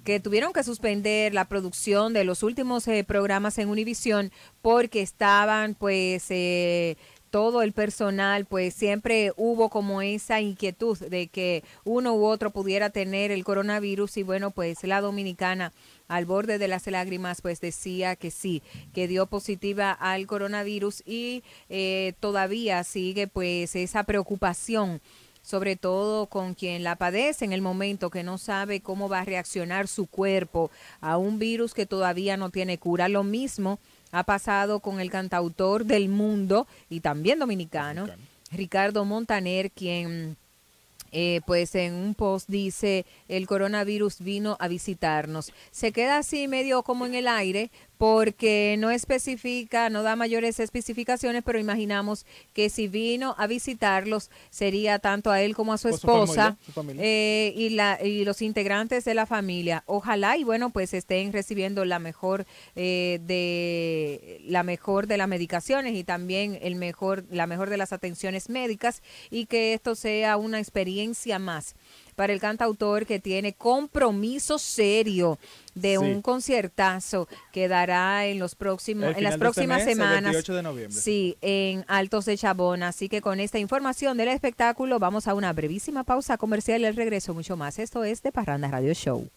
[0.07, 4.31] que tuvieron que suspender la producción de los últimos eh, programas en Univisión
[4.63, 6.97] porque estaban pues eh,
[7.37, 12.89] todo el personal, pues siempre hubo como esa inquietud de que uno u otro pudiera
[12.89, 15.75] tener el coronavirus y bueno, pues la dominicana
[16.09, 18.63] al borde de las lágrimas, pues decía que sí,
[18.95, 25.03] que dio positiva al coronavirus y eh, todavía sigue pues esa preocupación
[25.43, 29.25] sobre todo con quien la padece en el momento que no sabe cómo va a
[29.25, 30.71] reaccionar su cuerpo
[31.03, 33.09] a un virus que todavía no tiene cura.
[33.09, 33.79] Lo mismo
[34.13, 38.07] ha pasado con el cantautor del mundo y también dominicano,
[38.51, 40.37] Ricardo Montaner, quien
[41.13, 45.53] eh, pues en un post dice el coronavirus vino a visitarnos.
[45.71, 51.43] Se queda así medio como en el aire porque no especifica, no da mayores especificaciones,
[51.45, 55.99] pero imaginamos que si vino a visitarlos sería tanto a él como a su Con
[55.99, 57.03] su familia, esposa su familia.
[57.05, 59.83] eh, y, la, y los integrantes de la familia.
[59.87, 65.95] Ojalá y bueno, pues estén recibiendo la mejor eh, de la mejor de las medicaciones
[65.95, 70.59] y también el mejor la mejor de las atenciones médicas y que esto sea una
[70.59, 71.75] experiencia más
[72.17, 75.39] para el cantautor que tiene compromiso serio
[75.75, 75.97] de Sí.
[75.99, 80.23] un conciertazo que dará en los próximos en las este próximas mes, el semanas.
[80.25, 80.99] 28 de noviembre.
[81.01, 82.83] sí en Altos de Chabón.
[82.83, 86.81] Así que con esta información del espectáculo vamos a una brevísima pausa comercial.
[86.81, 87.79] Y al regreso mucho más.
[87.79, 89.29] Esto es de Parranda Radio Show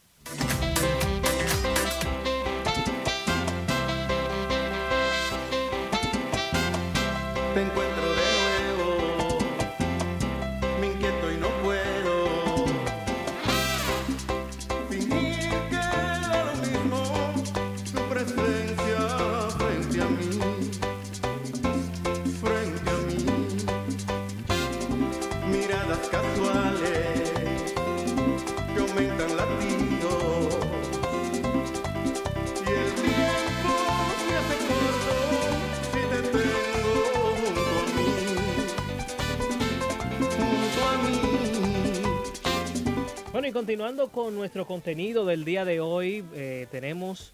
[43.40, 47.32] Bueno, y continuando con nuestro contenido del día de hoy, eh, tenemos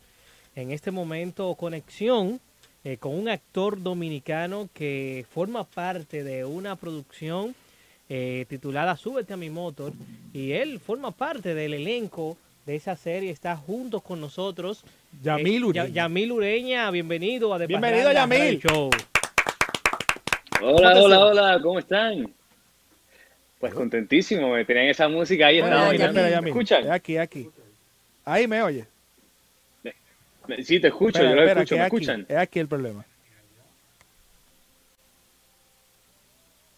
[0.55, 2.39] en este momento conexión
[2.83, 7.55] eh, con un actor dominicano que forma parte de una producción
[8.07, 9.93] eh, titulada Súbete a mi motor
[10.31, 12.37] y él forma parte del elenco
[12.67, 14.83] de esa serie, está junto con nosotros.
[15.23, 15.87] Yamil Ureña.
[15.87, 18.59] Ya- Yamil Ureña, bienvenido a De Bienvenido, Parranda Yamil.
[18.59, 18.91] Show.
[20.61, 22.31] Hola, ¿Cómo te hola, hola, ¿cómo están?
[23.65, 26.19] Pues contentísimo, me tenían esa música ahí, estaba Espera, bailando.
[26.19, 26.91] espera, ¿Me escuchan?
[26.91, 27.49] Aquí, aquí.
[28.23, 28.85] Ahí me oye.
[30.63, 32.25] Sí, te escucho, Espera, yo lo espera, escucho, que ¿me es aquí, escuchan?
[32.29, 33.05] Es aquí el problema.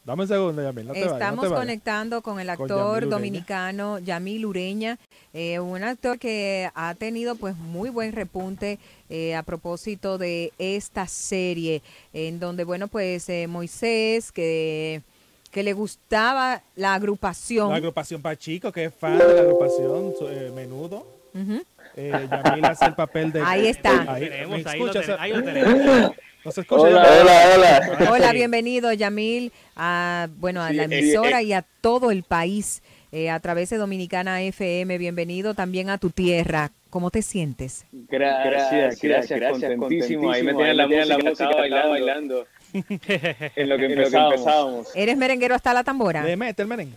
[0.05, 0.87] Dame un segundo, Yamil.
[0.87, 4.97] No te vayas, no Estamos te conectando con el Con actor Yamil dominicano Yamil Ureña,
[5.33, 11.05] eh, un actor que ha tenido pues muy buen repunte eh, a propósito de esta
[11.07, 11.81] serie,
[12.13, 15.01] en donde bueno pues eh, Moisés que
[15.57, 17.71] que le gustaba la agrupación.
[17.71, 21.07] La agrupación Pachico, que es fan de la agrupación eh, Menudo.
[21.33, 21.63] Ujú.
[21.95, 23.41] Eh, Yamil hace el papel de...
[23.41, 24.05] Ahí está.
[24.07, 25.05] Ahí, Tenemos, ¿me ahí lo escuchas?
[25.07, 26.11] tenemos, ahí lo tenemos.
[26.45, 26.81] ¿No se escucha?
[26.83, 28.11] Hola, hola, hola.
[28.11, 31.45] Hola, bienvenido Yamil a bueno a Sí, la eh, emisora eh.
[31.45, 34.95] y a todo el país eh, a través de Dominicana FM.
[34.99, 36.69] Bienvenido también a tu tierra.
[36.91, 37.83] ¿Cómo te sientes?
[37.91, 40.29] Gracias, gracias, contentísimo.
[40.29, 42.45] Ahí me tienen la música, estaba bailando.
[43.55, 44.87] En lo que empezábamos.
[44.95, 46.23] ¿Eres merenguero hasta la tambora?
[46.23, 46.95] Le mete el merengue.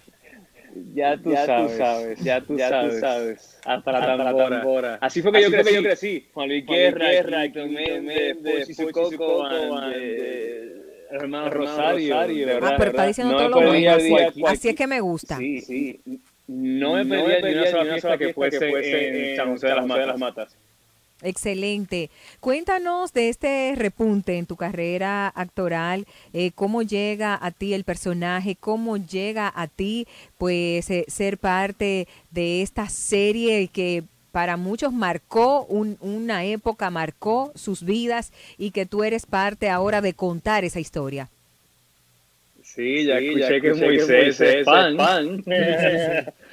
[0.94, 3.00] Ya tú Ya tú sabes, sabes, ya tú ya tú sabes.
[3.00, 3.60] sabes.
[3.64, 4.56] Hasta la Hasta la tambora.
[4.60, 4.98] tambora.
[5.00, 5.70] Así fue que, yo, Así fue crecí.
[5.70, 6.28] que yo crecí.
[6.32, 9.48] Juan Luis Juan Luis Guerra, Méndez, Pochi Pochi Coco,
[11.10, 12.14] hermano Rosario.
[12.14, 13.90] Rosario, de Ah, verdad, pero está diciendo todo lo bueno.
[14.46, 15.36] Así es que me gusta.
[15.38, 16.00] Sí, sí.
[16.46, 19.74] No me No perdía ni una sola fiesta que fuese fuese en San José de
[20.06, 20.56] las Matas.
[21.22, 22.10] Excelente.
[22.40, 28.56] Cuéntanos de este repunte en tu carrera actoral, eh, cómo llega a ti el personaje,
[28.58, 30.06] cómo llega a ti
[30.38, 37.52] pues eh, ser parte de esta serie que para muchos marcó un- una época, marcó
[37.54, 41.28] sus vidas y que tú eres parte ahora de contar esa historia.
[42.62, 44.96] Sí, ya Sí, escuché, ya que escuché que Moisés Moisés es es fan.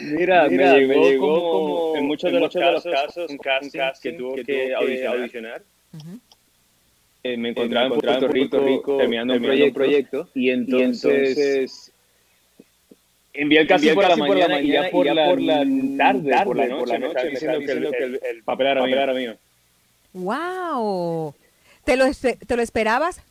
[0.00, 4.34] Mira, Mira, me llegó, como, en muchos de los casos, casos, un casting, que tuvo
[4.36, 5.16] que, que audicionar.
[5.18, 5.62] audicionar.
[7.24, 9.74] Eh, me Eh, me encontraba en Puerto en Rico, Puerto Rico terminando un terminando un
[9.74, 11.92] proyecto, y entonces, entonces
[13.34, 15.28] envié el casting por, la por la mañana y ya mañana por y ya la,
[15.28, 15.56] por la
[15.96, 18.96] tarde, por la noche, me diciendo que el, que el- el papel era mío.
[19.00, 19.36] era mío.
[20.14, 21.34] ¡Wow!
[21.84, 23.22] ¿Te lo, espe- ¿Te lo esperabas?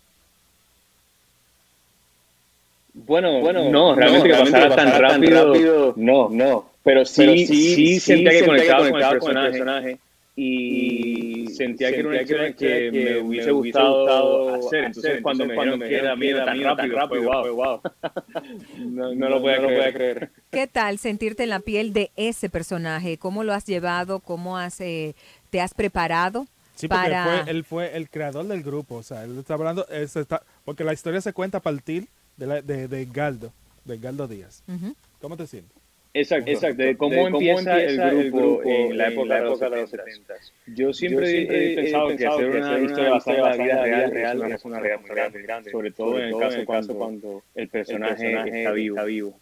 [2.93, 6.69] Bueno, Bueno, no, realmente que realmente pasara tan pasara tan rápido, rápido, no, no.
[6.83, 9.99] Pero sí, Pero sí, sí, sentía sí que conectaba con el conectaba con el personaje
[10.35, 13.95] y sentía que era una sentía que era que me que hubiese me hubiese gustado
[13.97, 14.83] gustado hacer.
[14.85, 15.21] Entonces, hacer.
[15.21, 17.41] cuando me Entonces, dijeron que era mío tan tan rápido, fue rápido, wow.
[17.41, 17.81] fue wow.
[18.77, 19.93] No, no lo podía no creer.
[19.93, 20.31] creer.
[20.51, 23.17] ¿Qué tal sentirte en la piel de ese personaje?
[23.17, 24.19] ¿Cómo lo has llevado?
[24.19, 25.15] ¿Cómo has, eh,
[25.49, 27.43] te has preparado Sí, porque para...
[27.43, 28.95] fue, él fue el creador del grupo.
[28.95, 29.85] O sea, él está hablando...
[29.89, 32.07] está- porque la historia se cuenta a partir
[32.41, 33.53] de, la, de, de Galdo,
[33.85, 34.63] de Galdo Díaz.
[34.67, 34.95] Ujú.
[35.21, 35.77] ¿Cómo te sientes?
[36.13, 39.11] Exacto, Exacto, de cómo, de cómo empieza, empieza el, el grupo grupo en la en
[39.13, 40.33] época, la de, los época de los 70.
[40.65, 43.11] Yo siempre, Yo siempre he he pensado que pensado hacer que una hacer una historia
[43.11, 45.71] basada en la vida en la real, real una es una responsabilidad muy grande, muy
[45.71, 48.57] sobre grande, todo en el sobre caso, en el cuando, caso cuando el personaje, personaje
[48.57, 48.95] está vivo.
[48.97, 49.39] está vivo.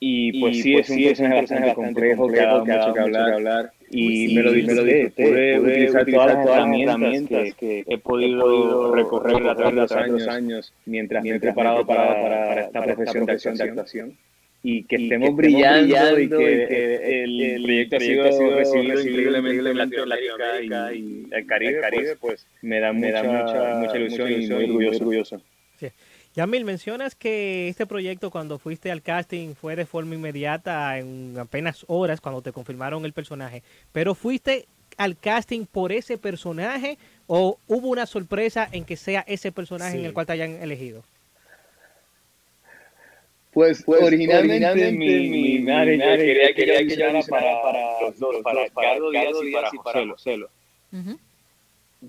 [0.00, 2.40] Y pues Y, sí, pues, es un sí, es un personaje bastante personaje complejo, que
[2.40, 3.72] ha dado mucho que hablar.
[3.90, 9.48] Y me lo me pude utilizar todas las herramientas herramientas que, que he podido recorrer
[9.48, 13.54] a través de los años años mientras me he preparado para, esta profesión de profesión
[13.56, 14.08] de actuación.
[14.10, 14.28] actuación.
[14.60, 18.00] Y que Y estemos que brillando, y que, y el, que el el proyecto ha
[18.00, 19.00] sido, ha sido recibido recibido
[19.30, 23.74] increíblemente en Latinoamérica y el Caribe, el Caribe, pues, me da me mucha, da mucha-
[23.78, 25.42] mucha ilusión, mucha y muy ilusión y muy orgulloso.
[26.38, 31.84] Yamil, mencionas que este proyecto cuando fuiste al casting fue de forma inmediata, en apenas
[31.88, 33.64] horas, cuando te confirmaron el personaje.
[33.90, 36.96] Pero fuiste al casting por ese personaje
[37.26, 41.02] o hubo una sorpresa en que sea ese personaje en el cual te hayan elegido?
[43.52, 47.28] Pues, Pues, originalmente, originalmente mi, mi- mi mi manager manager quería que quería que yo
[47.28, 50.06] para, para los dos, los para para Edgardo Díaz y para para.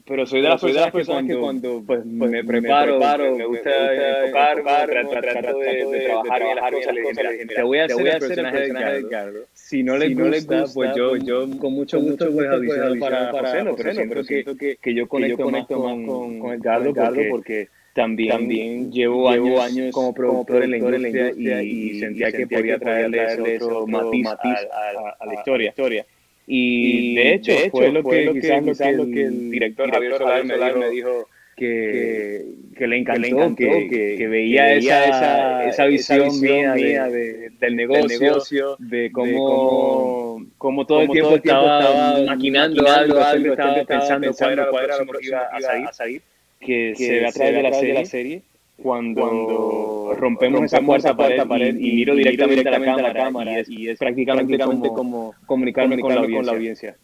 [0.05, 3.45] Pero soy de las personas las que cuando, pues, pues, me me preparo, me me
[3.45, 6.93] gusta gusta enfocarme, enfocarme, trato, de, de- de trabajar bien las cosas.
[6.93, 7.17] Le cosas.
[7.17, 9.43] mira, Mira, te voy a hacer voy a el el personaje de.
[9.53, 12.47] Si no les Si no les gusta, pues yo, pues yo con mucho gusto pues
[12.65, 15.49] pues, para, para para Joselo, pero siento que, siento que- que yo que conecto, yo
[15.49, 19.59] más conecto con, más con- con Edgardo, con Edgardo porque, porque también, también llevo, años,
[19.59, 23.55] años como productor en la en la industria, y, y sentía que podía traerle ese
[23.55, 26.05] otro matiz, a, a- a a la la historia.
[26.51, 28.87] Y, Y, de hecho, de hecho, fue lo fue que lo que quizás lo quizás
[28.87, 32.45] que lo el que el director Javier Solar me Solar dijo me dijo que,
[32.75, 37.75] que le encantó, que, veía, esa, esa- visión, esa visión mía, mía de- de- del,
[37.75, 43.71] negocio, del negocio, de cómo, cómo- todo el tiempo estaba estaba maquinando algo, algo, estaba
[43.81, 45.41] estaba pensando pensando cuál era lo próximo que iba
[45.87, 46.21] a salir,
[46.59, 47.73] que, se ve a través de la
[48.05, 48.41] serie,
[48.81, 52.15] cuando, cuando rompemos esa rompemos cuarta esa cuarta pared, pared y, y- miro y miro
[52.15, 54.95] directamente, directamente a la cámara, cámara y es, y es prácticamente, prácticamente como,
[55.33, 56.95] como comunicarme, con, la comunicarme con la audiencia.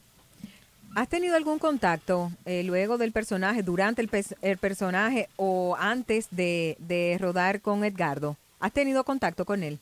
[0.96, 6.28] ¿Has tenido algún contacto eh, luego del personaje, durante el, pers- el personaje o antes
[6.32, 8.38] de, de rodar con Edgardo?
[8.62, 9.78] ¿Has tenido contacto con él?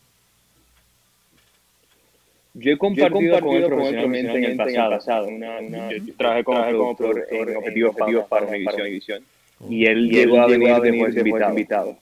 [2.55, 4.91] Yo he compartido, con él compartido con él profesionalmente en el profesionalmente en el pasado.
[4.91, 5.27] pasado.
[5.27, 8.41] Una- Una- yo, yo trabajé como trabajé como productor productor en en Objetivos Objetivos para,
[8.45, 8.81] para Univisión.
[8.81, 9.23] Univisión.
[9.69, 11.15] Y él llegó a venir de juez
[11.49, 11.97] invitado.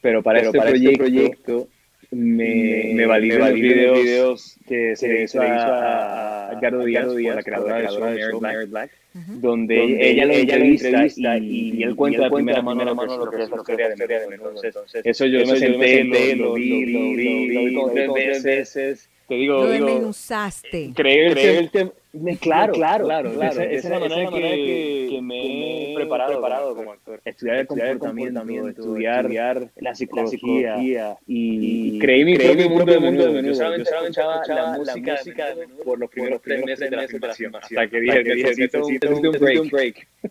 [0.00, 1.68] Pero para este proyecto
[2.10, 7.42] me, me validó los videos que se le hizo a, a Edgardo Díaz, por la
[7.42, 7.88] creadora del
[8.30, 13.30] show Mary Black, donde ella lo entrevista y, y él cuenta de primera mano lo
[13.30, 14.34] que es la historia de.
[14.34, 19.10] Entonces, eso yo me senté, lo vi, lo vi, lo vi como tres veces.
[19.28, 20.92] Te digo, Lo digo, desmenuzaste.
[20.94, 21.70] creer,
[22.14, 26.92] me- claro, claro, claro, Esa, esa es la manera que, que me he preparado, como
[26.92, 27.20] actor.
[27.26, 33.40] Estudiar el comportamiento, estudiar, la psicología, y, creí mi propio mundo de menudo.
[33.42, 37.54] Yo solamente escuchaba la música de menudo por los primeros tres meses de la filmación,
[37.54, 40.08] hasta que dije, necesito un- necesito un break.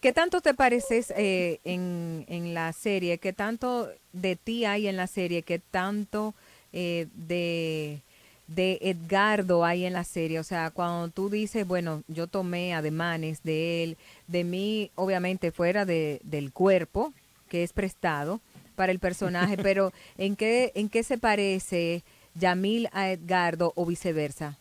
[0.00, 3.18] ¿Qué tanto te pareces eh, en, en la serie?
[3.18, 5.42] ¿Qué tanto de ti hay en la serie?
[5.42, 6.34] ¿Qué tanto
[6.72, 8.00] eh, de,
[8.46, 10.38] de Edgardo hay en la serie?
[10.40, 13.96] O sea, cuando tú dices, bueno, yo tomé ademanes de él,
[14.26, 17.12] de mí, obviamente fuera de, del cuerpo,
[17.48, 18.40] que es prestado
[18.76, 22.02] para el personaje, pero ¿en qué, ¿en qué se parece
[22.34, 24.58] Yamil a Edgardo o viceversa?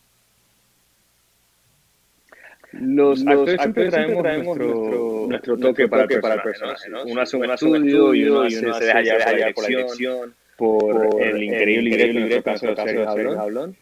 [2.71, 7.03] Los, actores siempre traemos, nuestro, nuestro toque para el personaje, ¿no?
[7.05, 11.43] Uno hace un estudio y uno hace- se deja llevar por la dirección, por el
[11.43, 13.75] increíble libreto, en nuestro caso de Sergio Jablón.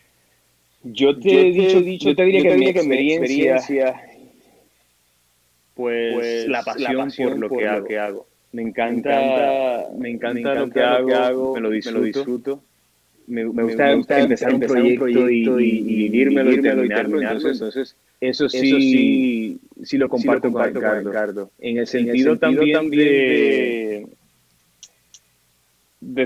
[0.83, 3.95] Yo te he dicho, yo te diría que mi experiencia,
[5.73, 7.49] pues, la pasión por lo
[7.85, 8.27] que hago.
[8.51, 12.61] Me encanta, me encanta lo que hago, me lo disfruto.
[13.27, 17.49] Me, me gusta empezar un proyecto y, y, y vivírmelo y terminarlo.
[17.49, 20.63] Entonces, eso sí, sí lo comparto, con
[21.03, 21.49] Ricardo.
[21.59, 24.07] En el sentido, también, de, de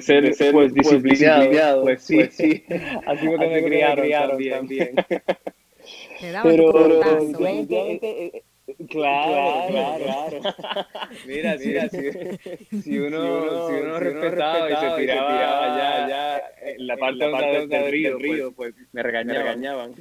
[0.01, 2.63] ser, pues, disciplinado, pues sí, sí.
[3.05, 4.09] Así me me criaron,
[4.49, 4.95] también.
[6.19, 7.27] Te daban tu Pero, portazo, ¿eh?
[7.37, 8.43] definitivamente, eh,
[8.89, 10.41] Claro, claro, claro.
[11.25, 16.97] Mira, mira, si, si uno, si uno respetaba y se tiraba ya, ya, en la
[16.97, 19.95] parte donde del río, pues, me regañaban.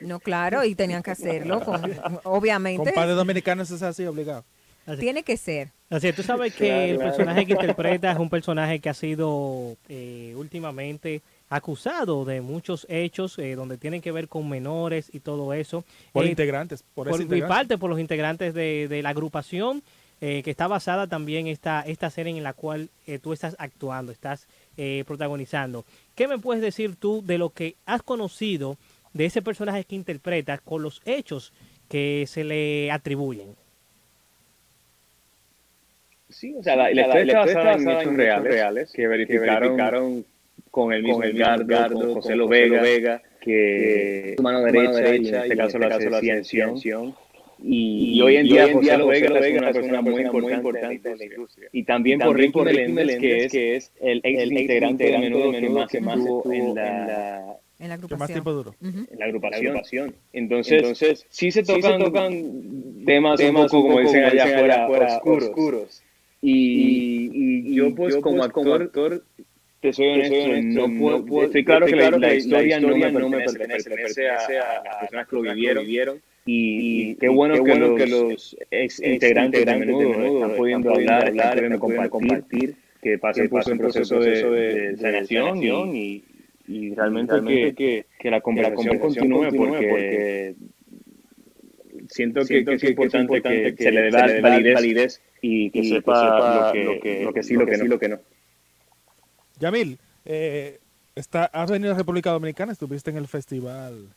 [0.00, 2.84] No, claro, y tenían que hacerlo, con- obviamente.
[2.84, 4.44] Compadre dominicano, eso es así, obligado.
[4.98, 5.68] Tiene que ser.
[5.92, 7.10] Así es, tú sabes que Claro, el claro.
[7.10, 11.20] personaje que interpreta es un personaje que ha sido eh, últimamente
[11.50, 15.84] acusado de muchos hechos eh, donde tienen que ver con menores y todo eso.
[16.12, 19.82] Por Eh, integrantes, por ese mi parte, por los integrantes de, de la agrupación,
[20.22, 24.12] eh, que está basada también esta, esta serie en la cual eh, tú estás actuando,
[24.12, 24.46] estás
[24.76, 25.84] eh, protagonizando.
[26.14, 28.78] ¿Qué me puedes decir tú de lo que has conocido
[29.14, 31.52] de ese personaje que interpretas con los hechos
[31.88, 33.56] que se le atribuyen?
[36.32, 40.24] Sí, o sea, la, la está basada en hechos reales, que verificaron,
[40.70, 45.56] con el mismo Edgardo, con José Lo Vega, que su mano derecha, y en este
[45.56, 47.14] caso la Sion.
[47.64, 51.24] Y, y hoy en día José Lo Vega es una persona muy importante en la
[51.24, 51.68] industria.
[51.72, 56.52] Y también por Ricky Meléndez, que es el ex integrante de Menudo que más estuvo
[56.52, 58.74] en la En la Que más tiempo duró.
[58.80, 60.14] en la agrupación.
[60.32, 62.00] Entonces, Entonces sí se tocan,
[63.04, 66.01] temas, un poco, como dicen allá afuera, oscuros.
[66.42, 68.90] Y, y yo, pues, como actor,
[69.80, 74.28] te soy honesto, no puedo, estoy claro que la, la historia no me pertenece, pertenece
[74.28, 76.20] a, las personas que lo vivieron.
[76.44, 82.10] Y, y qué bueno, que, los, ex integrantes de menudo, están pudiendo hablar, están pudiendo
[82.10, 86.24] compartir, que pasen por un proceso de, de sanación y,
[86.66, 90.54] y realmente, que, que, la conversación continúe porque,
[92.12, 94.40] siento que, que es importante, que, se le dé la
[94.74, 97.84] validez, y que sepa, lo, que, lo que sí, lo que, no.
[97.84, 98.20] lo que no.
[99.58, 100.78] Yamil, eh,
[101.14, 104.08] está, has venido a República Dominicana, estuviste en el festival,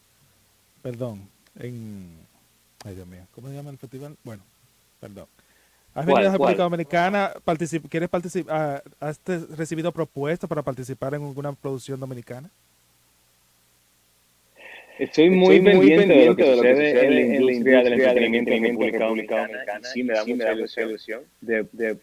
[0.81, 1.27] perdón,
[1.59, 2.09] en,
[2.83, 4.15] ay Dios mío, ¿cómo se llama el festival?
[4.23, 4.43] Bueno,
[4.99, 5.27] perdón.
[5.93, 6.69] Has venido ¿Cuál, a República cuál?
[6.69, 8.83] Dominicana, particip- ¿quieres participar?
[8.99, 12.49] ¿Has te- recibido propuestas para participar en alguna producción dominicana?
[14.97, 19.81] Estoy muy, pendiente, de lo que sucede en la industria del entretenimiento en República Dominicana.
[19.81, 21.97] y Sí, me da mucha ilusión de, de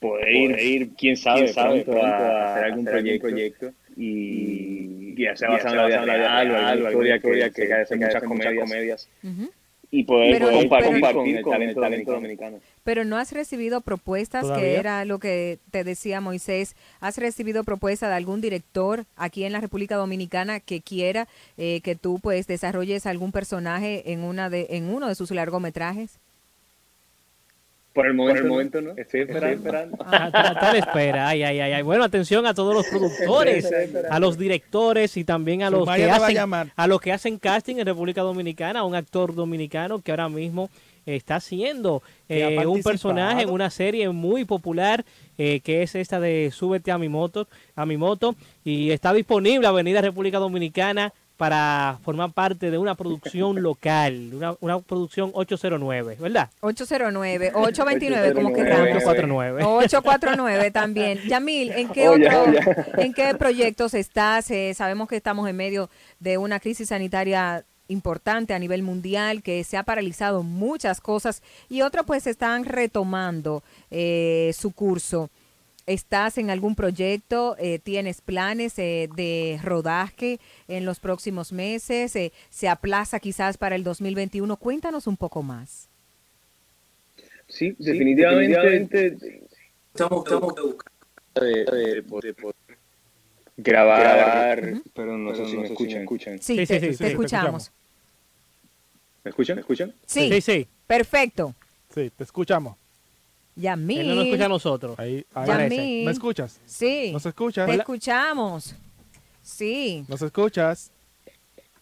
[0.00, 5.80] poder ir, ir, quién sabe, pronto a hacer algún proyecto, y ya sea basado en
[5.80, 9.08] la vida real o alguna historia que, que hace muchas comedias
[9.94, 12.58] y poder Pero- compartir pero- con el talento, dominicano.
[12.82, 16.74] Pero no has recibido propuestas, que era lo que te decía Moisés.
[17.00, 21.94] ¿Has recibido propuesta de algún director aquí en la República Dominicana que quiera eh, que
[21.94, 26.18] tú pues desarrolles algún personaje en una de en uno de sus largometrajes?
[27.94, 28.90] Por el momento, no.
[28.96, 29.96] Estoy esperando.
[30.00, 31.28] Ah, tal, tal espera.
[31.28, 31.82] Ay, ay, ay, ay.
[31.82, 33.70] Bueno, atención a todos los productores,
[34.10, 36.38] a los directores y también a los que a hacen
[36.74, 40.70] a los que hacen casting en República Dominicana, a un actor dominicano que ahora mismo
[41.06, 45.04] está haciendo eh, un personaje en una serie muy popular
[45.38, 47.46] eh, que es esta de Súbete a mi moto,
[47.76, 48.34] a mi moto
[48.64, 54.80] y está disponible Avenida República Dominicana para formar parte de una producción local, una, una
[54.80, 56.50] producción 809, ¿verdad?
[56.60, 58.88] 809, 829, como queramos.
[58.88, 59.64] 849.
[59.64, 61.18] 849 también.
[61.26, 62.46] Yamil, ¿en qué, otro-.
[62.98, 64.50] ¿en qué proyectos estás?
[64.50, 65.90] Eh, sabemos que estamos en medio
[66.20, 71.82] de una crisis sanitaria importante a nivel mundial, que se ha paralizado muchas cosas y
[71.82, 75.30] otras pues están retomando eh, su curso.
[75.86, 77.56] ¿Estás en algún proyecto?
[77.58, 82.16] Eh, ¿Tienes planes eh, de rodaje en los próximos meses?
[82.16, 84.56] Eh, ¿Se aplaza quizás para el 2021?
[84.56, 85.88] Cuéntanos un poco más.
[87.48, 89.16] Sí, definitivamente,
[89.94, 90.54] Estamos, estamos
[91.34, 92.34] de, de- de poder
[93.56, 96.00] grabar, pero no sé si me escuchan.
[96.02, 96.38] escuchan.
[96.40, 97.70] Sí, te, te escuchamos.
[99.22, 99.56] ¿Me escuchan?
[99.56, 99.94] ¿Me escuchan?
[100.06, 101.54] Sí, perfecto.
[101.94, 102.76] Sí, te escuchamos.
[103.56, 104.00] Yamil.
[104.00, 104.98] Él no nos escucha a nosotros.
[104.98, 105.46] Ahí, ahí.
[105.46, 106.04] Yamil.
[106.06, 106.60] ¿Me escuchas?
[106.66, 107.10] Sí.
[107.12, 107.66] ¿Nos escuchas?
[107.68, 108.74] Te escuchamos.
[109.42, 110.04] Sí.
[110.08, 110.90] ¿Nos escuchas?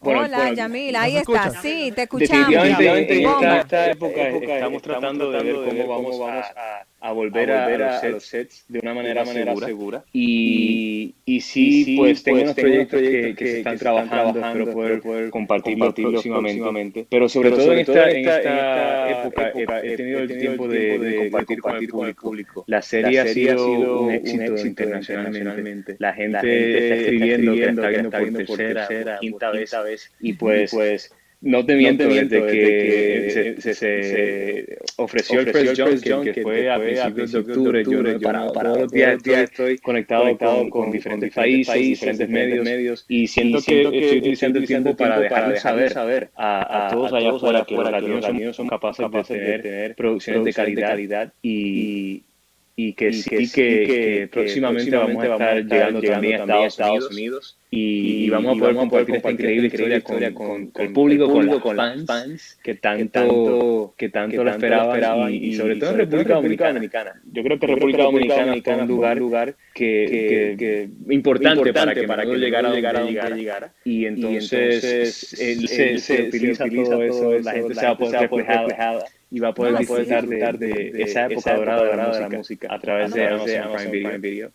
[0.01, 1.21] Hola, Yamil, ¿nos ahí está.
[1.21, 1.63] escuchas?
[1.63, 2.49] Sí, te escuchamos.
[2.49, 7.99] Definitivamente en esta, esta época estamos tratando de ver cómo vamos a, a volver a,
[7.99, 10.05] a los sets de una manera, segura.
[10.13, 15.95] Y, y sí, pues tengo unos proyectos que, que se están trabajando, espero poder, compartirlos
[15.95, 17.07] próximamente.
[17.11, 19.53] Pero sobre todo en esta, en esta época
[19.83, 22.65] he, he tenido el tiempo de, de compartir con el público.
[22.69, 25.97] La serie ha sido un éxito internacionalmente.
[25.99, 29.73] La gente está escribiendo, que la está viendo por tercera, quinta vez.
[30.21, 31.13] Y pues, pues
[31.43, 37.33] no te miento desde que se, se, se ofreció el Press que fue a principios
[37.33, 38.53] de octubre, yo no.
[38.53, 44.19] Todos los días estoy conectado con, con diferentes países, diferentes medios, y siento que estoy
[44.19, 45.63] utilizando el tiempo para dejarles
[45.93, 50.53] saber a, a todos allá afuera que los latinos son capaces de tener producciones de
[50.53, 52.23] calidad y
[52.75, 58.25] y que sí que, que próximamente vamos a estar llegando también a Estados Unidos y,
[58.25, 62.05] y vamos a poder compartir esta increíble historia con, con, con el público, con, las
[62.07, 67.21] fans, que tanto, que tanto lo esperaban y, y sobre todo en República Dominicana.
[67.31, 72.05] Yo creo que República Dominicana fue un lugar, lugar que, que, que importante, para que
[72.05, 73.73] para llegara a llegar a donde llegara.
[73.85, 79.05] Y entonces se, se, se utiliza todo eso, la gente se va a poder reflejada
[79.33, 80.29] y va a poder No, disfrutar sí.
[80.29, 83.27] de, de, de esa época dorada de la música a través de
[83.59, 84.51] Amazon Prime Video.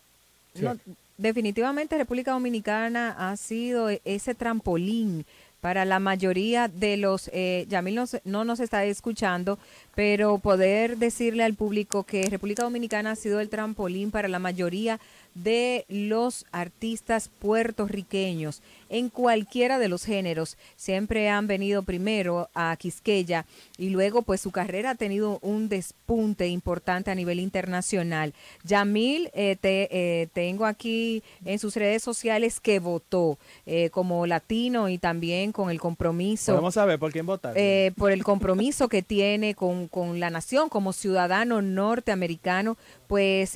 [0.62, 0.78] No,
[1.18, 5.26] definitivamente República Dominicana ha sido e- ese trampolín
[5.62, 9.58] para la mayoría de los, eh, Yamil nos- no nos está escuchando,
[9.95, 14.99] pero poder decirle al público que República Dominicana ha sido el trampolín para la mayoría
[15.43, 20.57] de los artistas puertorriqueños en cualquiera de los géneros.
[20.76, 23.45] Siempre han venido primero a Quisqueya
[23.77, 28.34] y luego pues su carrera ha tenido un despunte importante a nivel internacional.
[28.64, 34.89] Yamil, eh, te, eh, tengo aquí en sus redes sociales que votó eh, como latino
[34.89, 36.53] y también con el compromiso.
[36.53, 37.53] Podemos saber por quién votar.
[37.55, 42.77] Eh, por el compromiso que tiene con, con la nación como ciudadano norteamericano,
[43.07, 43.55] pues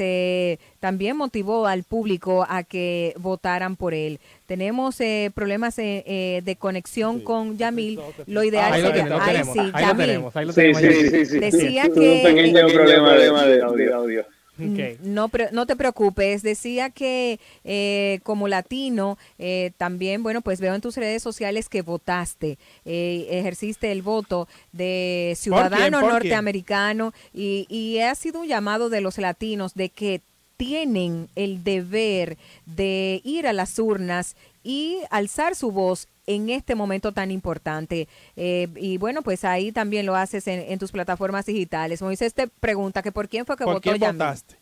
[0.81, 4.19] también motivó al público a que votaran por él.
[4.47, 7.99] Tenemos eh, problemas eh, eh, de conexión con Yamil.
[8.27, 10.05] Lo ideal Ahí lo sería- tenemos, Ay, tenemos, sí, ahí lo Yamil.
[10.07, 10.81] tenemos, ahí lo Sí, tenemos.
[10.81, 11.39] sí, sí, sí.
[11.39, 13.13] Decía Un que- pequeño problema
[13.45, 13.55] de,
[13.85, 14.25] de audio.
[14.57, 16.43] Mm, No, no te preocupes.
[16.43, 21.81] Decía que eh, como latino, eh, también, bueno, pues veo en tus redes sociales que
[21.83, 26.13] votaste, eh, ejerciste el voto de ciudadano ¿Por quién?
[26.13, 30.21] norteamericano y, y ha sido un llamado de los latinos de que
[30.61, 37.11] tienen el deber de ir a las urnas y alzar su voz en este momento
[37.11, 38.07] tan importante.
[38.37, 42.03] Eh, y bueno, pues ahí también lo haces en, en tus plataformas digitales.
[42.03, 44.55] Moisés te pregunta que por quién fue que ¿Por votó quién votaste?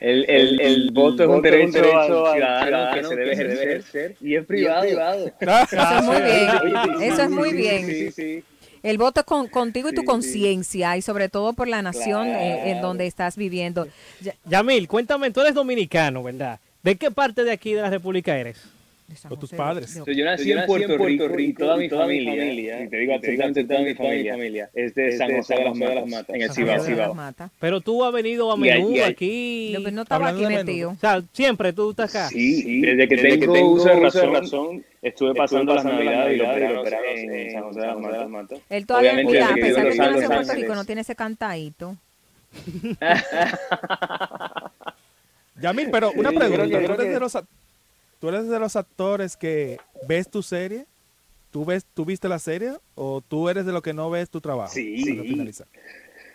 [0.00, 4.16] El, el, el voto es un derecho, derecho al ciudadano, ciudadano que se debe ejercer,
[4.22, 4.82] y es privado.
[4.84, 6.50] Eso es muy bien.
[6.98, 7.86] Sí, Eso es sí, muy sí, bien.
[7.86, 8.44] sí, sí.
[8.82, 10.06] El voto es con, contigo y tu Sí, sí.
[10.06, 13.86] conciencia y sobre todo por la nación eh, en donde estás viviendo.
[14.20, 16.58] Ya- Yamil, cuéntame, tú eres dominicano, ¿verdad?
[16.82, 18.58] ¿De qué parte de aquí de la República eres?
[19.28, 20.00] Con tus padres.
[20.06, 23.94] Yo nací en Puerto Rico y toda mi familia, y te digo absolutamente toda mi
[23.94, 27.14] familia, es de San José de las Matas, en el Cibao.
[27.58, 29.72] Pero tú has venido a Y ahí- menudo y ahí- aquí.
[29.74, 30.90] No, pero no estaba aquí metido.
[30.90, 32.28] O sea, siempre tú estás acá.
[32.28, 37.52] Sí, desde que tengo uso de razón, estuve pasando las navidades y los veranos en
[37.52, 38.58] San José de las Matas.
[38.68, 40.52] Él todavía, mira, a desde pesar que Los nació en Puerto.
[40.54, 41.96] Rico, no tiene ese cantadito.
[45.60, 47.44] Yamil, pero una Sí, yo creo pregunta.
[48.20, 50.86] ¿Tú eres, de los, act- ¿Tú eres de los actores que ves tu serie
[51.50, 54.40] ¿tú ves, tú viste la serie o tú eres de lo que no ves tu
[54.40, 54.72] trabajo?
[54.72, 55.02] Sí.
[55.04, 55.66] Finalizar.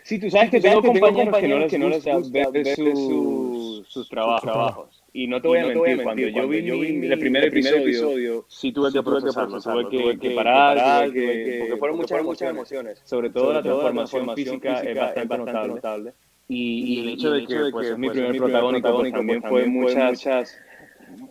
[0.02, 2.04] Sí, tú sabes que tengo que tengo compañeros que no les, compañeros que no les
[2.04, 4.42] gusta gusta ver, sus, sus- sus trabajos.
[4.42, 5.02] trabajos.
[5.12, 8.92] Y no te voy a mentir, cuando yo vi, mi- el primer episodio, sí tuve
[8.92, 11.96] que procesarlo, tuve que, que parar, tuve que- porque fueron
[12.26, 13.00] muchas emociones.
[13.04, 16.12] Sobre todo la transformación física es bastante notable.
[16.48, 20.56] Y, y el hecho de que pues, es mi primer protagónico, pues, también fue muchas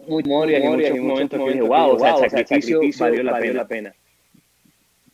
[0.08, 3.94] memorias y muchos momentos que dije, wow, o sea, el sacrificio valió la pena.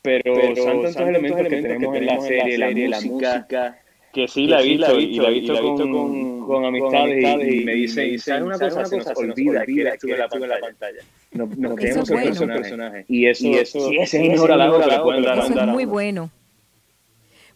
[0.02, 3.80] Pero, son tantos elementos que tenemos en la serie, la música,
[4.11, 8.19] que sí la he visto, y la he visto con, con amistades, y, me dicen,
[8.19, 8.85] ¿sabes una cosa?
[8.85, 11.02] Se nos olvida que tú en la pantalla.
[11.34, 13.06] Nos, nos Eso creemos es el personaje.
[13.07, 15.68] Y eso, sí, ese es el mejor halago que le pueden dar a Eso es
[15.68, 16.31] muy bueno.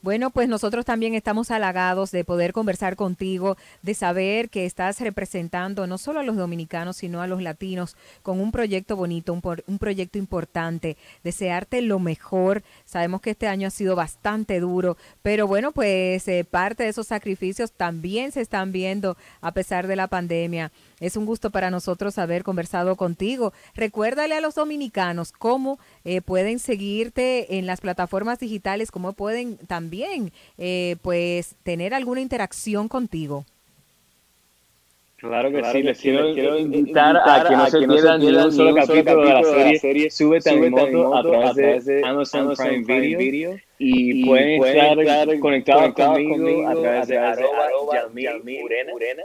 [0.06, 5.88] Bueno, pues nosotros también estamos halagados de poder conversar contigo, de saber que estás representando
[5.88, 9.80] no solo a los dominicanos, sino a los latinos con un proyecto bonito, un, un
[9.80, 10.96] proyecto importante.
[11.24, 12.62] Desearte lo mejor.
[12.86, 17.08] Sabemos que este año ha sido bastante duro, pero bueno, pues eh, parte de esos
[17.08, 20.72] sacrificios también se están viendo a pesar de la pandemia.
[21.00, 23.54] Es un gusto para nosotros haber conversado contigo.
[23.76, 30.32] Recuérdale a los dominicanos cómo eh, pueden seguirte en las plataformas digitales, cómo pueden también
[30.58, 33.46] eh, pues tener alguna interacción contigo.
[35.18, 37.80] Claro que Claro sí, que les sí, quiero les quiero invitar a que no se
[37.80, 42.06] pierdan ni un solo capítulo de la serie Súbete a mi moto a través de
[42.06, 48.64] Amazon Prime Video y pueden estar conectados conmigo a través de arroba Yamil
[48.94, 49.24] Urena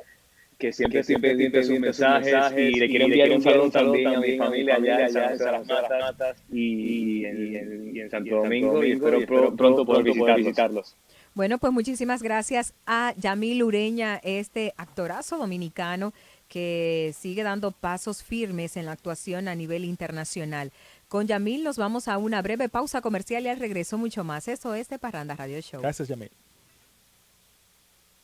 [0.61, 4.21] que siempre estoy pendiente de sus mensajes y le quiero enviar un saludo también a
[4.21, 8.85] mi familia allá en San José de las Matas y en, y en Santo Domingo
[8.85, 10.95] y espero pro- pronto poder visitarlos.
[11.35, 16.13] Bueno, pues muchísimas gracias a Yamil Ureña, este actorazo dominicano
[16.49, 20.73] que sigue dando pasos firmes en la actuación a nivel internacional.
[21.09, 24.47] Con Yamil nos vamos a una breve pausa comercial y al regreso mucho más.
[24.49, 25.81] Eso es de Parranda Radio Show.
[25.81, 26.31] Gracias, Yamil.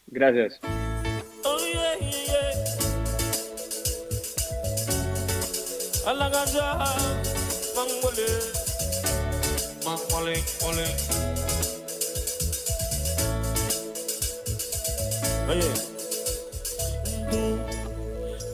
[0.08, 0.60] Gracias.
[6.06, 6.78] A la ganja,
[7.74, 8.28] mangole,
[9.84, 10.86] mangole, mole.
[15.50, 15.70] Oye,
[17.28, 17.58] tú,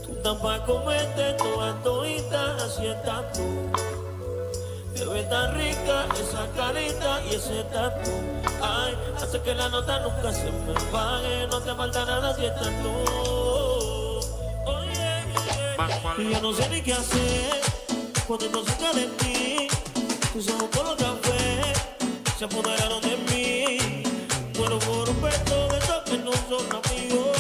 [0.03, 3.71] tú tampoco metes toda todita, así estás tú.
[4.95, 8.11] Te ves tan rica esa carita y ese tatu.
[8.63, 12.73] Ay, hace que la nota nunca se me pague, no te falta nada si estás
[12.83, 13.72] tú.
[16.19, 17.61] Y yo no sé ni qué hacer
[18.29, 19.67] cuando no cerca de ti.
[20.33, 21.73] Tus ojos color café
[22.39, 24.03] se apoderaron de mí.
[24.57, 27.37] Bueno, por un beso de esos no son amigos.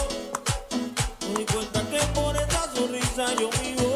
[1.29, 3.92] Me di cuenta que por esa sonrisa yo vivo.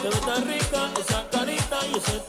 [0.00, 2.20] Te ves tan rica esa carita y ese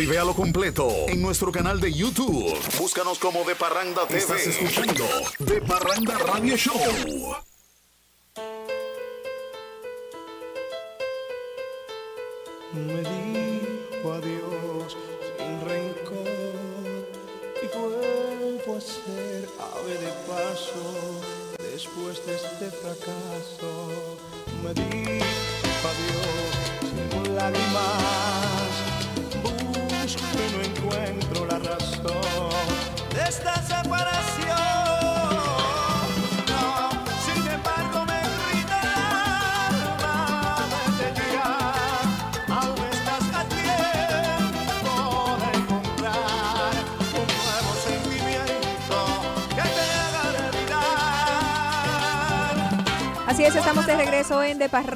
[0.00, 2.58] Y véalo completo en nuestro canal de YouTube.
[2.78, 4.18] Búscanos como De Parranda TV.
[4.18, 5.04] Estás escuchando
[5.38, 7.41] De Parranda Radio Show.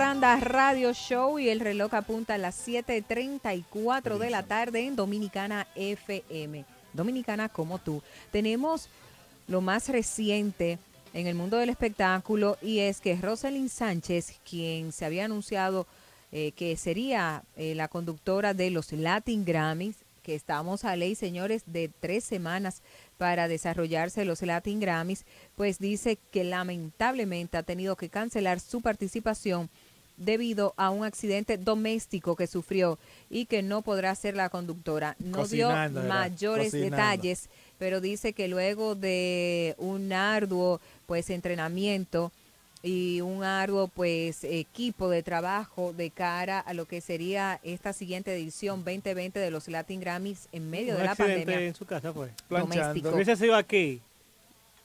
[0.06, 5.66] Parranda Radio Show y el reloj apunta a las 7.34 de la tarde en Dominicana
[5.74, 6.64] FM.
[6.92, 8.00] Dominicana como tú.
[8.30, 8.88] Tenemos
[9.48, 10.78] lo más reciente
[11.12, 15.88] en el mundo del espectáculo y es que Rosalind Sánchez, quien se había anunciado
[16.30, 21.64] eh, que sería eh, la conductora de los Latin Grammys, que estamos a ley, señores,
[21.66, 22.82] de tres semanas
[23.18, 25.24] para desarrollarse los Latin Grammys,
[25.56, 29.68] pues dice que lamentablemente ha tenido que cancelar su participación
[30.16, 32.98] debido a un accidente doméstico que sufrió
[33.30, 35.16] y que no podrá ser la conductora.
[35.18, 36.96] No Cocinando dio mayores cocinando.
[36.96, 37.48] detalles,
[37.78, 42.32] pero dice que luego de un arduo pues entrenamiento
[42.82, 48.32] y un arduo pues equipo de trabajo de cara a lo que sería esta siguiente
[48.34, 51.60] edición 2020 de los Latin Grammys en medio Un de la pandemia.
[51.60, 52.30] en su casa fue.
[52.48, 53.10] Doméstico.
[53.10, 54.00] Hubiese sido aquí.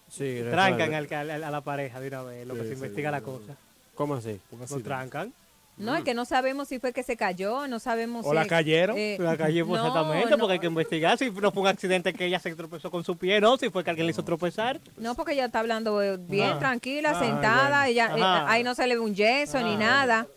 [0.09, 3.11] Sí, trancan al- al- a la pareja de una vez, lo que se sí, investiga
[3.11, 3.25] la sí.
[3.25, 3.55] cosa.
[4.01, 4.39] ¿Cómo así?
[4.69, 5.31] Lo trancan.
[5.77, 8.35] No, es que no sabemos si fue que se cayó, no sabemos O si...
[8.35, 8.95] la cayeron.
[8.97, 11.67] eh, la calle, pues, no, exactamente, no, porque hay que investigar si no fue un
[11.69, 14.23] accidente que ella se tropezó con su pie, no, si fue que alguien le hizo
[14.23, 14.79] tropezar.
[14.97, 16.59] No, porque ella está hablando eh, bien Ah.
[16.59, 17.83] tranquila, Ah, sentada, bueno.
[17.85, 18.51] ella, eh, Ajá.
[18.51, 19.77] ahí no se le ve un yeso ni Ah.
[19.77, 20.27] nada.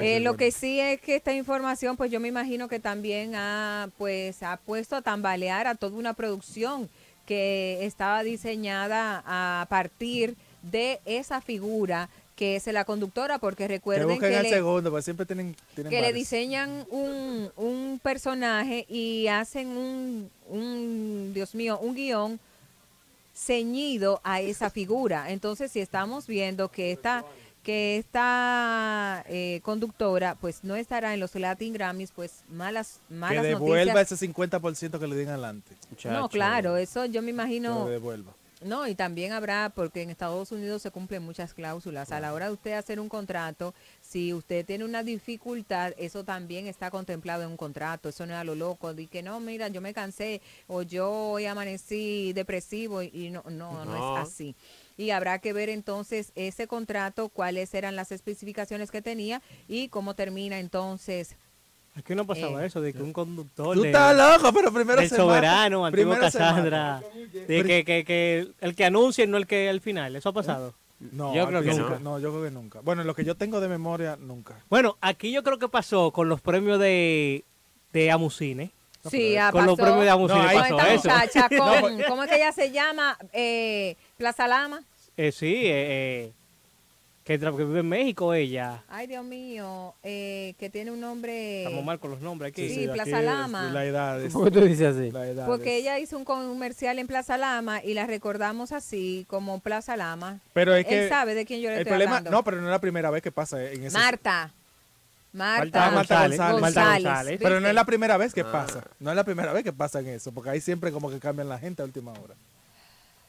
[0.00, 3.88] Eh, lo que sí es que esta información, pues yo me imagino que también ha,
[3.96, 6.88] pues, ha puesto a tambalear a toda una producción
[7.26, 14.18] que estaba diseñada a partir de esa figura que es la conductora, porque Que recuerden
[14.20, 16.18] que, le, segundo, pues siempre tienen, tienen que le varios.
[16.18, 22.38] diseñan un, un personaje y hacen un, un, Dios mío, un guion
[23.34, 25.30] ceñido a esa figura.
[25.30, 27.24] Entonces, si estamos viendo que esta,
[27.62, 33.42] que esta eh, conductora pues no estará en los Latin Grammys, pues malas, Que malas
[33.44, 34.12] devuelva noticias.
[34.20, 35.74] ese 50% que le den adelante.
[36.04, 37.84] No, claro, eso yo me Que imagino...
[37.84, 38.32] lo devuelva.
[38.62, 42.10] No, y también habrá, porque en Estados Unidos se cumplen muchas cláusulas.
[42.10, 46.66] A la hora de usted hacer un contrato, si usted tiene una dificultad, eso también
[46.66, 48.08] está contemplado en un contrato.
[48.08, 48.94] Eso no es a lo loco.
[48.94, 53.84] Di que no, mira, yo me cansé o yo hoy amanecí depresivo y, no, no,
[53.84, 54.22] No.
[54.22, 54.54] es así.
[54.96, 60.14] Y habrá que ver entonces ese contrato, cuáles eran las especificaciones que tenía y cómo
[60.14, 61.36] termina entonces.
[61.96, 62.66] Aquí no pasaba Eh.
[62.66, 63.74] eso, de que un conductor.
[63.74, 65.24] Tú de- estás loco, pero primero El se mata.
[65.24, 67.02] soberano, antiguo Primero se Cassandra.
[67.48, 70.14] De que, que, que el que anuncia y no el que al final.
[70.14, 70.74] ¿Eso ha pasado?
[70.98, 72.18] No, Yo creo que principio- no.
[72.18, 72.80] yo creo que nunca.
[72.80, 74.56] Bueno, lo que yo tengo de memoria, nunca.
[74.70, 77.44] Bueno, aquí yo creo que pasó con los premios de,
[77.92, 78.70] de Amucine.
[79.10, 81.08] Sí, ah, Con los premios de Amusine pasó esta eso.
[81.08, 83.16] muchacha, No, con- ¿cómo es que ella se llama?
[83.32, 84.82] Eh, Plaza Lama.
[85.16, 85.70] Eh, sí, eh,
[86.26, 86.32] eh,
[87.26, 88.84] que, que vive en México ella.
[88.88, 91.64] Ay, Dios mío, eh, que tiene un nombre...
[91.64, 92.68] Estamos mal con los nombres aquí.
[92.68, 93.70] Sí, Plaza Lama.
[93.72, 95.10] La edad es- ¿Por qué tú dices así?
[95.10, 99.26] La edad Porque es- ella hizo un comercial en Plaza Lama y la recordamos así,
[99.28, 100.38] como Plaza Lama.
[100.52, 102.30] Pero es que Él sabe de quién yo le el estoy problema, hablando.
[102.30, 104.52] no, pero no es la primera vez que pasa en ese Marta.
[105.32, 105.86] Marta.
[105.86, 106.60] Ah, Marta González.
[106.60, 108.52] González, Pero no es la primera vez que Ah.
[108.52, 108.84] pasa.
[109.00, 111.48] No es la primera vez que pasa en eso, porque ahí siempre como que cambian
[111.48, 112.34] la gente a última hora.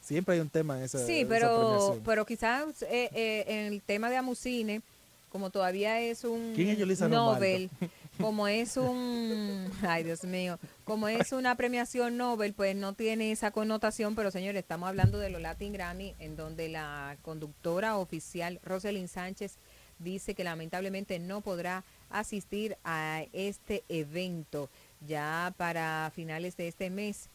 [0.08, 4.08] Siempre hay un tema en esa Sí, pero, pero quizás eh, eh, en el tema
[4.08, 4.80] de Amusine,
[5.28, 7.68] como todavía es un ¿Quién es Yulisa Nobel,
[8.18, 13.50] como es un, ay Dios mío, como es una premiación Nobel, pues no tiene esa
[13.50, 19.08] connotación, pero señores, estamos hablando de los Latin Grammy, en donde la conductora oficial Roselyn
[19.08, 19.56] Sánchez
[19.98, 24.70] dice que lamentablemente no podrá asistir a este evento
[25.06, 27.28] ya para finales de este mes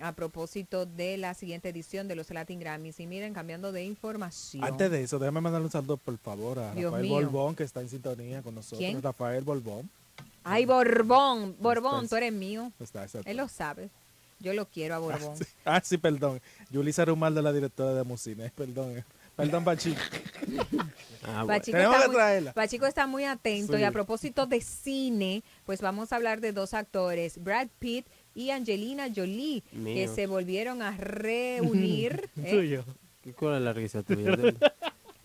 [0.00, 3.00] a propósito de la siguiente edición de los Latin Grammys.
[3.00, 4.62] Y miren, cambiando de información.
[4.64, 7.14] Antes de eso, déjame mandar un saludo, por favor, a Dios Rafael mío.
[7.14, 8.78] Borbón, que está en sintonía con nosotros.
[8.78, 9.02] ¿Quién?
[9.02, 9.88] Rafael Borbón.
[10.44, 12.72] Ay, Borbón, Borbón, Está- tú eres mío.
[12.78, 13.06] Está.
[13.24, 13.90] Él lo sabe.
[14.38, 15.34] Yo lo quiero a Borbón.
[15.64, 16.40] Ah, sí, perdón.
[16.70, 18.50] Yulisa Rumal de la directora de Amusine.
[18.56, 18.98] Perdón.
[18.98, 19.04] eh.
[19.34, 19.94] Perdón, Pachi.
[21.46, 22.52] Pachico, Tenemos está que muy, traerla.
[22.52, 23.80] Pachico está muy atento Sí.
[23.80, 28.06] y a propósito de cine, pues vamos a hablar de dos actores, Brad Pitt
[28.36, 30.14] y Angelina Jolie, que Mío.
[30.14, 32.28] se volvieron a reunir.
[32.40, 32.50] ¿eh?
[32.50, 32.84] Tuyo.
[33.36, 34.36] ¿Cuál es la risa tuya?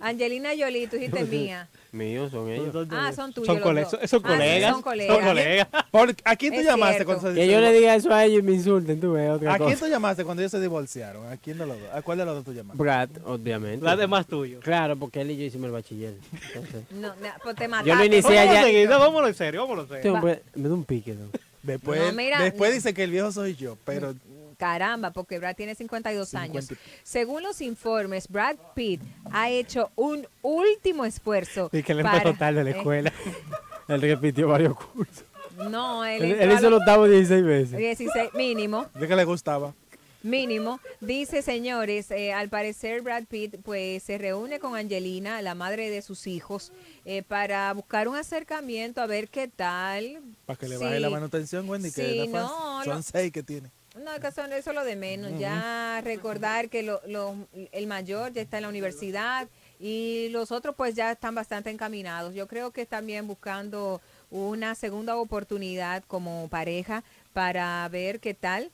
[0.04, 1.70] Angelina Jolie, tú dijiste mía.
[1.92, 2.76] Míos son ellos.
[2.90, 3.46] Ah, son tuyos.
[3.46, 5.16] Son cole- son- son Ah, sí, colegas, son colegas.
[5.18, 5.68] son colegas.
[5.92, 7.14] Por- ¿A quién tú Es llamaste cierto.
[7.14, 9.54] cuando se Que yo le diga eso a ellos y me insulten, tú ves, otra
[9.54, 11.28] ¿A quién tú llamaste cuando ellos se divorciaron?
[11.32, 11.90] ¿A quién de los dos?
[11.94, 12.82] ¿A cuál de los dos tú llamaste?
[12.82, 13.78] Brad, obviamente.
[13.84, 14.60] Brad es más tuyo.
[14.62, 16.16] Claro, porque él y yo hicimos el bachiller.
[16.48, 17.90] Entonces, No, no, pues te mataste.
[17.92, 18.64] Yo lo inicié Vámonos allá.
[18.64, 20.18] seguido, vámonos en serio, vámonos en este serio.
[20.18, 21.14] hombre me da un pique.
[21.14, 21.28] ¿no?
[21.64, 22.76] Después, No, mira, después no.
[22.76, 24.16] dice que el viejo soy yo, pero
[24.58, 26.66] Caramba, porque Brad tiene 52 años.
[26.66, 26.76] 50.
[27.04, 29.02] Según los informes, Brad Pitt
[29.32, 31.70] ha hecho un último esfuerzo.
[31.74, 33.12] Y que le para- tarde a la eh, escuela.
[33.88, 35.24] él repitió varios cursos.
[35.70, 37.78] no, él, Él, él hizo el los octavo 16 veces.
[37.78, 38.86] 16, mínimo.
[38.94, 39.74] de que le gustaba.
[40.23, 40.80] Mínimo.
[40.99, 46.02] Dice, señores, eh, al parecer Brad Pitt pues se reúne con Angelina, la madre de
[46.02, 46.72] sus hijos,
[47.06, 50.22] eh, para buscar un acercamiento, a ver qué tal.
[50.45, 50.84] Para que le Sí.
[50.84, 52.31] baje la manutención, Wendy, que Sí, fácil.
[52.34, 53.72] no, son lo- seis que tiene.
[53.95, 55.38] No, que son eso es lo de menos.
[55.38, 57.35] Ya recordar que lo- lo-
[57.73, 59.49] el mayor ya está en la universidad
[59.81, 62.34] y los otros pues ya están bastante encaminados.
[62.34, 63.99] Yo creo que están bien buscando
[64.30, 67.03] una segunda oportunidad como pareja
[67.34, 68.72] para ver qué tal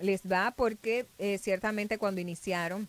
[0.00, 2.88] les va, porque eh, ciertamente cuando iniciaron,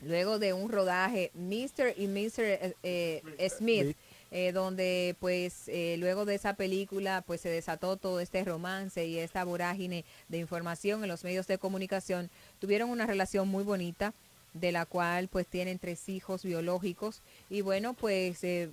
[0.00, 1.94] luego de un rodaje, Mr.
[1.96, 2.40] y Mr.
[2.40, 3.96] eh, eh, Smith,
[4.30, 9.18] eh, donde pues eh, luego de esa película pues se desató todo este romance y
[9.18, 14.12] esta vorágine de información en los medios de comunicación, tuvieron una relación muy bonita
[14.52, 18.70] de la cual pues tienen tres hijos biológicos y bueno pues eh,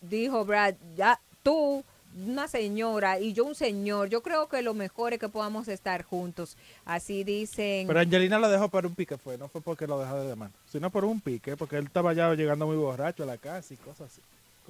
[0.00, 1.84] dijo Brad, ya tú
[2.26, 6.02] una señora y yo un señor, yo creo que lo mejor es que podamos estar
[6.02, 6.56] juntos.
[6.84, 7.86] Así dicen.
[7.86, 9.38] Pero Angelina lo dejó por un pique, fue.
[9.38, 12.34] No fue porque lo dejó de mano, sino por un pique, porque él estaba ya
[12.34, 14.20] llegando muy borracho a la casa y cosas así.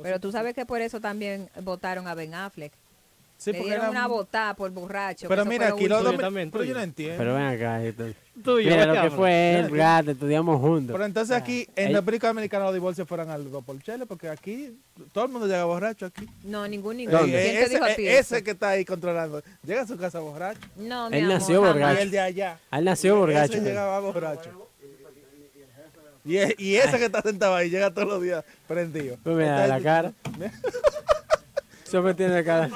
[0.03, 2.73] Pero tú sabes que por eso también votaron a Ben Affleck.
[3.39, 5.29] Sí, Le porque dieron era una un- botada por borracho.
[5.29, 6.17] Pero mira, aquí los dos...
[6.19, 7.17] Pero yo no entiendo.
[7.19, 7.85] Pero ven acá.
[7.85, 8.05] esto-
[8.43, 10.93] Tuyo, Mira, lo que fue él, Brad, estudiamos juntos.
[10.95, 11.95] Pero entonces aquí, en Ey.
[11.95, 14.77] República Dominicana, los divorcios fueran al dos por chele, porque aquí
[15.13, 16.27] todo el mundo llega borracho aquí.
[16.45, 17.19] No, ningún Eh, ningún.
[17.21, 18.35] ¿Quién te ese, dijo a ti eh, eso?
[18.37, 20.61] ese que está ahí controlando, llega a su casa borracho.
[20.77, 21.75] No, mi Él amor, nació jamás.
[21.75, 21.99] borracho.
[21.99, 22.59] Y el de allá.
[22.73, 23.53] Él nació borracho.
[23.55, 24.69] Ese llegaba borracho.
[26.25, 29.17] Y, e- y ese que está sentado ahí llega todos los días prendido.
[29.23, 30.13] Pues mira, la cara.
[31.85, 32.69] Eso me tiene cara.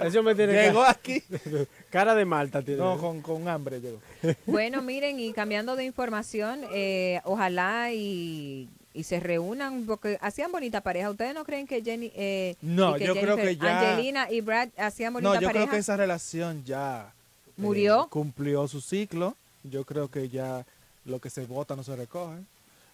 [0.00, 0.90] Eso me tiene Llegó cara.
[0.92, 1.22] aquí.
[1.90, 2.80] Cara de Malta tiene.
[2.80, 3.98] No, con, con hambre llegó.
[4.46, 10.80] Bueno, miren, y cambiando de información, eh, ojalá y, y se reúnan, porque hacían bonita
[10.82, 11.10] pareja.
[11.10, 12.10] ¿Ustedes no creen que Jenny...
[12.14, 15.64] eh, No, yo creo que ya- Angelina y Brad hacían bonita No, yo pareja?
[15.66, 17.12] creo que esa relación ya
[17.46, 18.08] eh, ¿Murió?
[18.10, 19.34] cumplió su ciclo.
[19.64, 20.64] Yo creo que ya
[21.04, 22.36] lo que se vota no se recoge.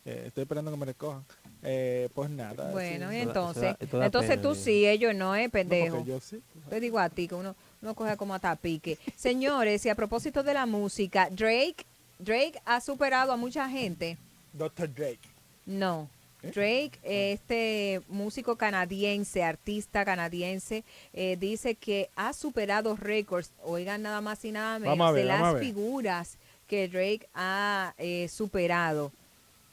[0.05, 1.24] Eh, estoy esperando que me recojan.
[1.62, 2.70] Eh, pues nada.
[2.72, 3.16] Bueno, sí.
[3.16, 4.55] y entonces, entonces pena, tú digo.
[4.55, 6.05] sí, ellos no, eh, pendejo.
[6.05, 6.43] yo sí.
[6.68, 8.98] Te digo a ti que uno, uno coge como hasta pique.
[9.16, 11.86] Señores, y a propósito de la música, Drake,
[12.18, 14.18] Drake ha superado a mucha gente.
[14.52, 14.93] Dr.
[14.93, 15.20] Drake.
[15.64, 16.09] No.
[16.43, 16.51] ¿Eh?
[16.55, 24.44] Drake, este músico canadiense, artista canadiense, eh, dice que ha superado récords, oigan nada más
[24.44, 25.64] y nada menos, Vamos a ver, de vamos a las ver.
[25.64, 26.36] figuras
[26.68, 29.10] que Drake ha eh, superado.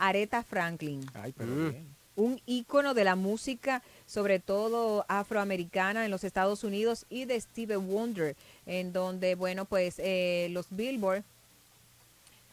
[0.02, 1.70] Aretha Franklin, Ay, pero Mm.
[1.70, 1.86] bien.
[2.16, 7.78] un ícono de la música sobre todo afroamericana en los Estados Unidos y de Steve
[7.78, 11.24] Wonder, en donde, bueno, pues eh, los Billboard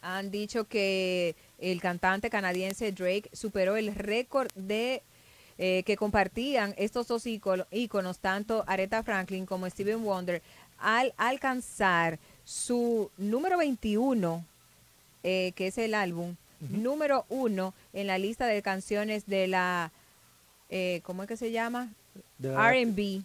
[0.01, 5.01] han dicho que el cantante canadiense Drake superó el récord de
[5.57, 10.41] eh, que compartían estos dos ícono- íconos, tanto Aretha Franklin como Steven Wonder,
[10.79, 14.45] al alcanzar su número 21,
[15.23, 19.91] eh, que es el álbum, número uno en la lista de canciones de la,
[20.69, 21.93] eh, ¿cómo es que se llama?
[22.41, 23.21] R&B,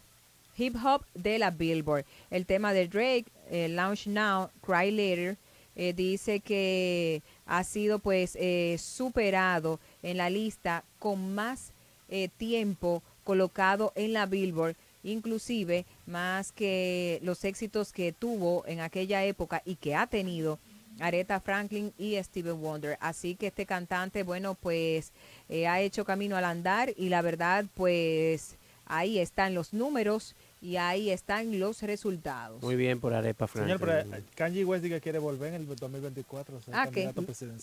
[0.56, 2.04] hip hop de la Billboard.
[2.30, 5.36] El tema de Drake, eh, Launch Now, Cry Later,
[5.76, 11.72] eh, dice que ha sido pues eh, superado en la lista con más
[12.08, 19.24] eh, tiempo colocado en la Billboard, inclusive más que los éxitos que tuvo en aquella
[19.24, 20.60] época y que ha tenido
[21.00, 22.96] Aretha Franklin y Steven Wonder.
[23.00, 25.12] Así que este cantante, bueno, pues
[25.48, 28.56] eh, ha hecho camino al andar y la verdad, pues
[28.86, 32.62] ahí están los números y ahí están los resultados.
[32.62, 33.76] Muy bien por Arepa Franklin.
[33.78, 36.56] Señor, pero eh, Kanye West dice que quiere volver en el 2024.
[36.56, 37.12] o sea, ¿Ah, qué?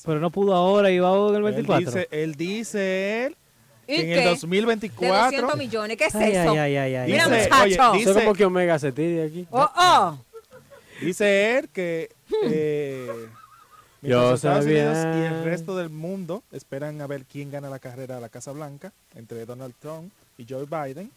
[0.05, 1.79] Pero no pudo ahora y va en el 24.
[1.79, 3.37] Él dice, él dice él
[3.87, 4.23] ¿Y que en qué?
[4.23, 6.51] el 2024 De 200 millones, ¿qué es Ay, eso?
[6.51, 7.11] ay, ay, ay, ay.
[7.11, 7.91] Mira, Dice, muchacho.
[7.91, 9.47] oye, dice- como que Omega se tire aquí.
[9.49, 10.17] Oh, oh.
[11.01, 12.11] Dice él que
[12.43, 13.07] eh,
[14.01, 18.17] Yo Estados Unidos y el resto del mundo esperan a ver quién gana la carrera
[18.17, 21.11] a la Casa Blanca entre Donald Trump y Joe Biden,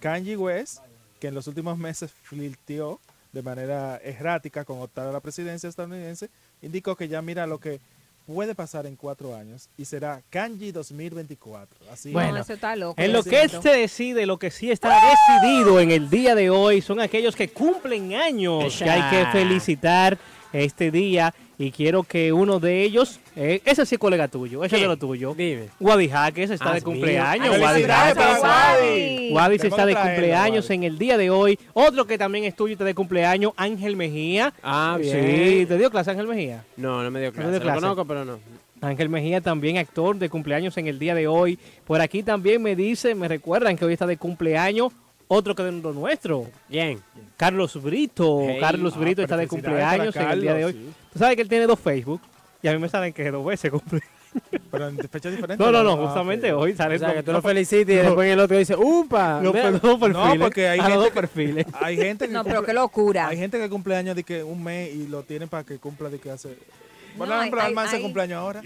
[0.00, 0.80] Kanye West,
[1.18, 3.00] que en los últimos meses flirteó
[3.32, 6.28] de manera errática con optar a la presidencia estadounidense,
[6.60, 7.80] indicó que ya mira lo que
[8.26, 11.78] puede pasar en cuatro años y será Kanye 2024.
[11.90, 13.00] Así Bueno, No, eso está loco.
[13.00, 13.62] En lo que siento.
[13.62, 14.98] se decide, lo que sí está
[15.38, 20.18] decidido en el día de hoy son aquellos que cumplen años que hay que felicitar
[20.52, 24.76] este día y quiero que uno de ellos, eh, ese sí es colega tuyo, ese
[24.76, 25.34] es de lo tuyo.
[25.34, 25.68] Dime.
[25.80, 27.58] Wadi Jaques está Ah, de cumpleaños.
[27.58, 29.30] Wadi Wadi.
[29.32, 30.74] Wadi se está de traerlo, cumpleaños Wadi.
[30.74, 31.58] en el día de hoy.
[31.72, 34.52] Otro que también es tuyo y está de cumpleaños, Ángel Mejía.
[34.62, 35.12] Ah, bien.
[35.60, 36.64] Sí, ¿te dio clase Ángel Mejía?
[36.76, 37.50] No, no me dio No clase.
[37.50, 38.38] dio Lo conozco, pero no.
[38.82, 41.58] Ángel Mejía también actor de cumpleaños en el día de hoy.
[41.86, 44.92] Por aquí también me dice, me recuerdan que hoy está de cumpleaños
[45.28, 46.46] otro que de lo nuestro.
[46.68, 47.00] Bien.
[47.36, 48.40] Carlos Brito.
[48.42, 48.58] Hey.
[48.60, 50.72] Carlos Ah, Brito está de cumpleaños en el día de hoy.
[50.72, 50.92] Sí.
[51.12, 52.20] Tú sabes que él tiene dos Facebook
[52.62, 54.00] y a mí me salen que dos veces cumple.
[54.70, 55.58] Pero en fechas diferentes.
[55.58, 57.98] No, no, no, Ah, justamente hoy sale O sea, que tú lo no, felicites y
[57.98, 59.40] después en el otro dice, ¡upa!
[59.40, 60.34] los Mira, dos perfiles.
[60.38, 61.66] No, porque hay a los gente dos que-.
[61.80, 63.28] Hay gente que No, pero cumple- qué locura.
[63.28, 66.10] Hay gente que cumple años de que un mes y lo tienen para que cumpla
[66.10, 66.50] de que hace.
[67.16, 67.60] Bueno, No, ejemplo,
[68.02, 68.62] cumpleaños ahora.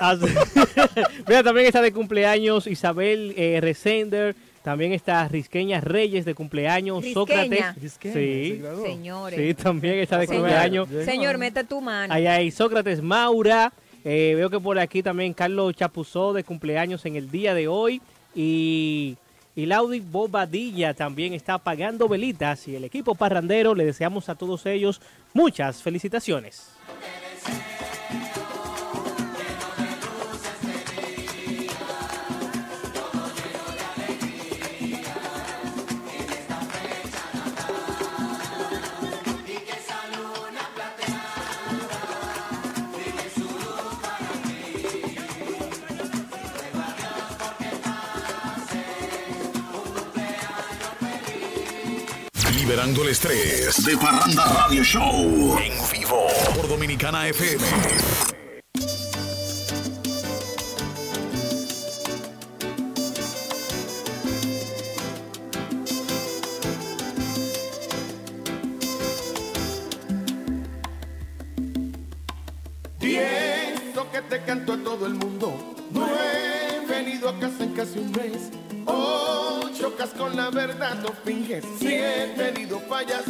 [0.00, 0.16] Ah.
[1.28, 4.34] Mira, también está de cumpleaños Isabel eh, Resender.
[4.66, 6.96] También está Risqueña Reyes de cumpleaños.
[7.04, 7.14] Risqueña.
[7.14, 7.80] Sócrates.
[7.80, 8.60] Risqueña, Sí.
[8.82, 9.38] Señores.
[9.38, 10.88] Sí, también está de Señor, cumpleaños.
[11.04, 12.12] Señor, mete tu mano.
[12.12, 13.72] Ahí hay Sócrates Maura.
[14.04, 18.02] eh, veo que por aquí también Carlos Chapuzó de cumpleaños en el día de hoy.
[18.34, 19.16] Y,
[19.54, 22.66] y Laudi Bobadilla también está apagando velitas.
[22.66, 25.00] Y el equipo parrandero le deseamos a todos ellos
[25.32, 26.72] muchas felicitaciones.
[52.66, 56.26] Liberando el estrés de Parranda Radio Show en vivo
[56.56, 57.64] por Dominicana FM.
[72.98, 75.76] Pienso que te canto a todo el mundo.
[75.92, 78.65] No he venido a casa en casi un mes.
[79.96, 81.64] Con la verdad, no finges.
[81.78, 83.22] Si he tenido fallas,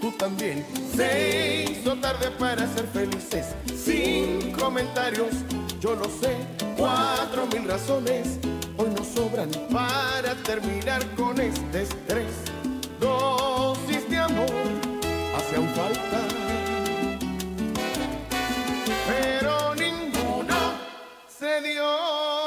[0.00, 0.66] tú también.
[0.94, 3.54] Se hizo tarde para ser felices.
[3.74, 5.28] Sin comentarios,
[5.78, 6.36] yo lo sé.
[6.76, 8.38] Cuatro mil razones
[8.78, 12.34] hoy nos sobran para terminar con este estrés.
[12.98, 14.50] Dosis de amor
[15.36, 16.46] hacían falta
[19.06, 20.56] pero ninguno
[21.28, 22.45] se dio.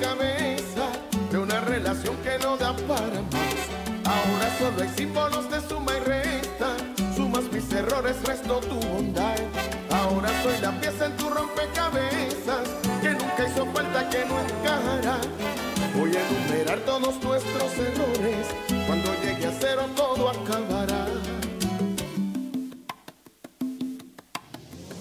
[0.00, 0.86] Cabeza
[1.30, 3.76] de una relación que no da para más.
[4.04, 6.76] Ahora solo hay símbolos de suma y resta.
[7.14, 9.36] Sumas mis errores, resto tu bondad.
[9.90, 12.68] Ahora soy la pieza en tu rompecabezas
[13.00, 15.18] que nunca hizo falta que no encajará.
[15.96, 18.46] Voy a enumerar todos nuestros errores.
[18.86, 21.06] Cuando llegue a cero todo acabará.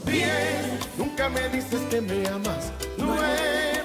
[0.06, 2.72] Bien, nunca me dices que me amas.
[2.98, 3.55] Nueve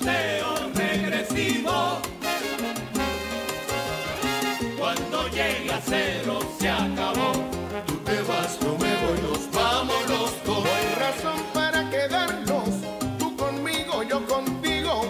[0.00, 2.00] Conteo regresivo.
[4.78, 7.32] Cuando llegue a cero se acabó.
[7.86, 10.64] Tú te vas, yo me voy, nos vamos los dos.
[10.64, 12.68] No hay razón para quedarnos,
[13.18, 15.02] tú conmigo, yo contigo.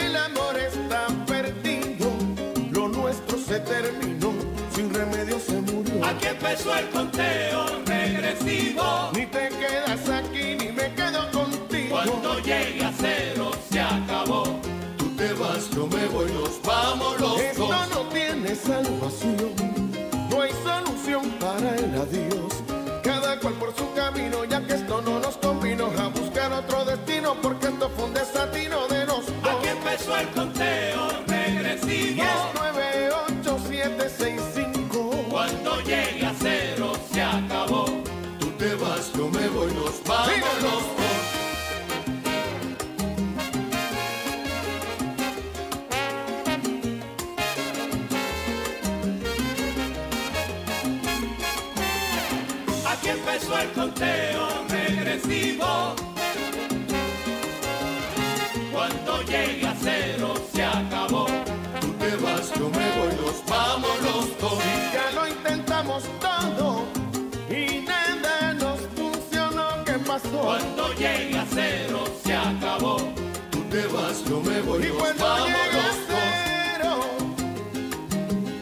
[0.00, 2.10] El amor está perdido,
[2.72, 4.32] lo nuestro se terminó,
[4.74, 6.04] sin remedio se murió.
[6.04, 9.10] Aquí empezó el conteo regresivo.
[9.14, 11.90] Ni te quedas aquí, ni me quedo contigo.
[11.90, 13.39] Cuando llegue a cero
[16.90, 19.54] Esto no tiene salvación,
[20.28, 22.52] no hay solución para el adiós.
[23.04, 27.36] Cada cual por su camino, ya que esto no nos convino a buscar otro destino,
[27.40, 28.79] porque esto fue un desatino
[53.74, 55.94] conteo regresivo.
[58.72, 61.26] Cuando llegue a cero se acabó.
[61.80, 64.58] Tú te vas, yo me voy, nos vamos los dos.
[64.64, 66.84] Y ya lo intentamos todo
[67.50, 69.84] y nada nos funcionó.
[69.84, 70.28] ¿Qué pasó?
[70.42, 72.96] Cuando llegue a cero se acabó.
[73.50, 75.96] Tú te vas, yo me voy, Y nos cuando vamos los dos.
[76.08, 77.00] cero,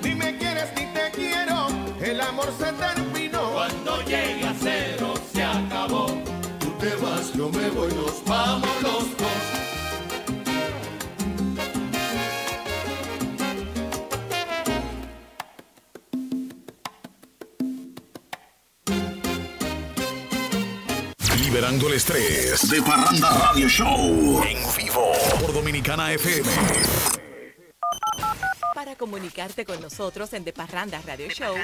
[0.02, 1.66] ni me quieres ni te quiero,
[2.01, 3.51] el amor se terminó.
[3.52, 4.47] Cuando llegue
[7.53, 9.29] yo me voy, nos vamos los dos.
[21.41, 22.69] Liberando el estrés.
[22.70, 24.43] De Parranda Radio Show.
[24.45, 25.12] En vivo.
[25.41, 27.18] Por Dominicana FM.
[28.89, 31.55] Para comunicarte con nosotros en De Parranda Radio Show,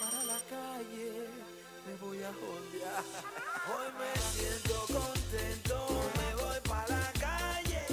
[0.00, 1.28] Para la calle
[1.86, 3.04] me voy a jodear.
[3.70, 7.86] Hoy me siento contento, me voy para la calle.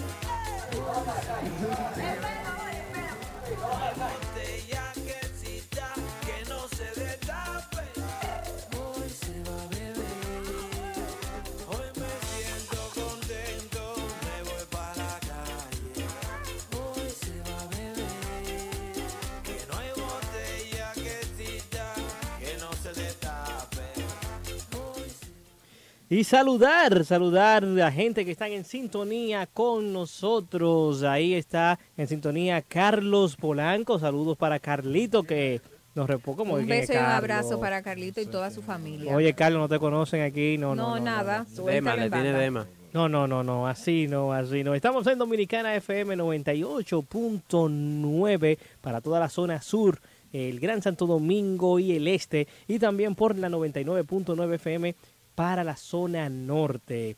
[26.12, 31.04] Y saludar, saludar a gente que están en sintonía con nosotros.
[31.04, 34.00] Ahí está en sintonía Carlos Polanco.
[34.00, 35.62] Saludos para Carlito que
[35.94, 39.16] nos repó como Un beso y un abrazo para Carlito y toda su familia.
[39.16, 40.58] Oye, Carlos, no te conocen aquí.
[40.58, 41.66] No, no, No, no, nada, no.
[41.66, 42.66] Dema, le tiene dema.
[42.92, 44.74] No, no, no, no, así no, así no.
[44.74, 50.02] Estamos en Dominicana FM 98.9 para toda la zona sur,
[50.34, 54.96] el Gran Santo Domingo y el este, y también por la 99.9 FM
[55.40, 57.16] para la zona norte.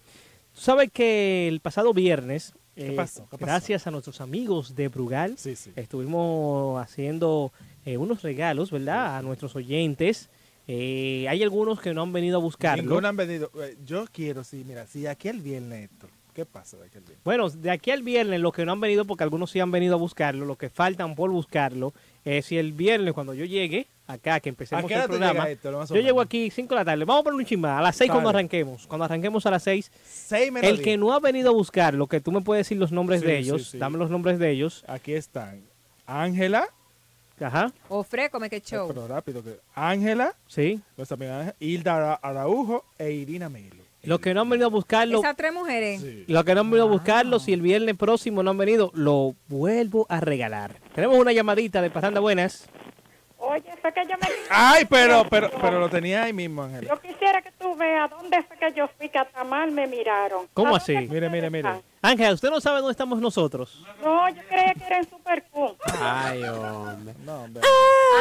[0.54, 3.24] Tú sabes que el pasado viernes, ¿Qué eh, pasó?
[3.24, 3.46] ¿Qué pasó?
[3.48, 5.38] gracias a nuestros amigos de Brugal,
[5.76, 7.52] estuvimos haciendo
[7.84, 9.18] eh, unos regalos, ¿verdad?
[9.18, 10.30] A nuestros oyentes.
[10.68, 12.84] Eh, hay algunos que no han venido a buscarlo.
[12.84, 13.50] Ninguno han venido.
[13.60, 17.04] Eh, Yo quiero, sí, mira, si aquí el viernes, Héctor, ¿qué pasa de aquí el
[17.06, 17.24] viernes?
[17.24, 19.96] Bueno, de aquí al viernes, los que no han venido, porque algunos sí han venido
[19.96, 21.96] a buscarlo, los que faltan por buscarlo,
[22.26, 25.96] eh, si el viernes cuando yo llegue acá, que empecemos ¿A qué el programa, yo
[26.02, 28.30] llego aquí 5 de la tarde, vamos a poner un chismar, a las 6 cuando
[28.30, 30.86] arranquemos, cuando arranquemos a las 6, Seis menos el diez.
[30.86, 33.28] que no ha venido a buscar, lo que tú me puedes decir los nombres Sí,
[33.28, 33.78] de ellos, sí.
[33.78, 34.84] dame los nombres de ellos.
[34.88, 35.62] Aquí están.
[36.06, 36.68] Ángela.
[37.40, 37.72] Ajá.
[37.90, 38.88] Ofre, come que show.
[38.90, 39.42] Pero rápido.
[39.44, 40.36] que Ángela.
[40.48, 40.80] Sí.
[40.98, 43.82] Nuestra amiga Hilda Ara- Araujo e Irina Melo.
[44.04, 46.02] Los que no han venido a buscarlo, Esas tres mujeres.
[46.28, 49.36] los que no han venido a buscarlo, si el viernes próximo no han venido, lo
[49.48, 50.80] vuelvo a regalar.
[50.96, 52.68] Tenemos una llamadita de Parranda Buenas.
[53.44, 54.28] Oye, fue que yo me...
[54.52, 56.88] Ay, pero, pero, pero lo tenía ahí mismo, Ángela.
[56.88, 60.48] Yo quisiera que tú veas dónde fue que yo fui, que hasta mal me miraron.
[60.54, 60.96] ¿Cómo ¿A así?
[60.96, 61.82] Mire, mire, mire.
[62.04, 63.84] Ángela, usted no sabe dónde estamos nosotros.
[64.04, 65.76] No, yo creía que era en Super Q.
[66.00, 67.16] Ay, hombre.
[67.26, 67.64] No, hombre.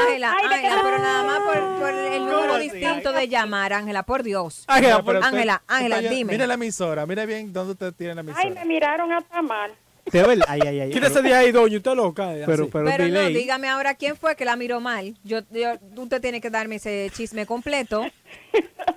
[0.06, 0.32] Ángela.
[0.32, 4.64] Ángela, pero nada más por, por el ¿Cómo número distinto de llamar, Ángela, por Dios.
[4.68, 6.32] Ángela, Ángela, Ángela, dime.
[6.32, 8.42] Mire la emisora, mire bien dónde usted tiene la emisora.
[8.42, 9.70] Ay, me miraron hasta mal.
[10.12, 10.46] ¿De verdad?
[10.48, 10.90] Ay, ay, ay.
[10.90, 12.34] Quítese de ahí, doña, usted loca.
[12.36, 12.70] eh, Pero, así.
[12.72, 13.34] pero, Pero no, delay.
[13.34, 15.14] dígame ahora quién fue que la miró mal.
[15.24, 18.04] Yo, yo, usted tiene que darme ese chisme completo.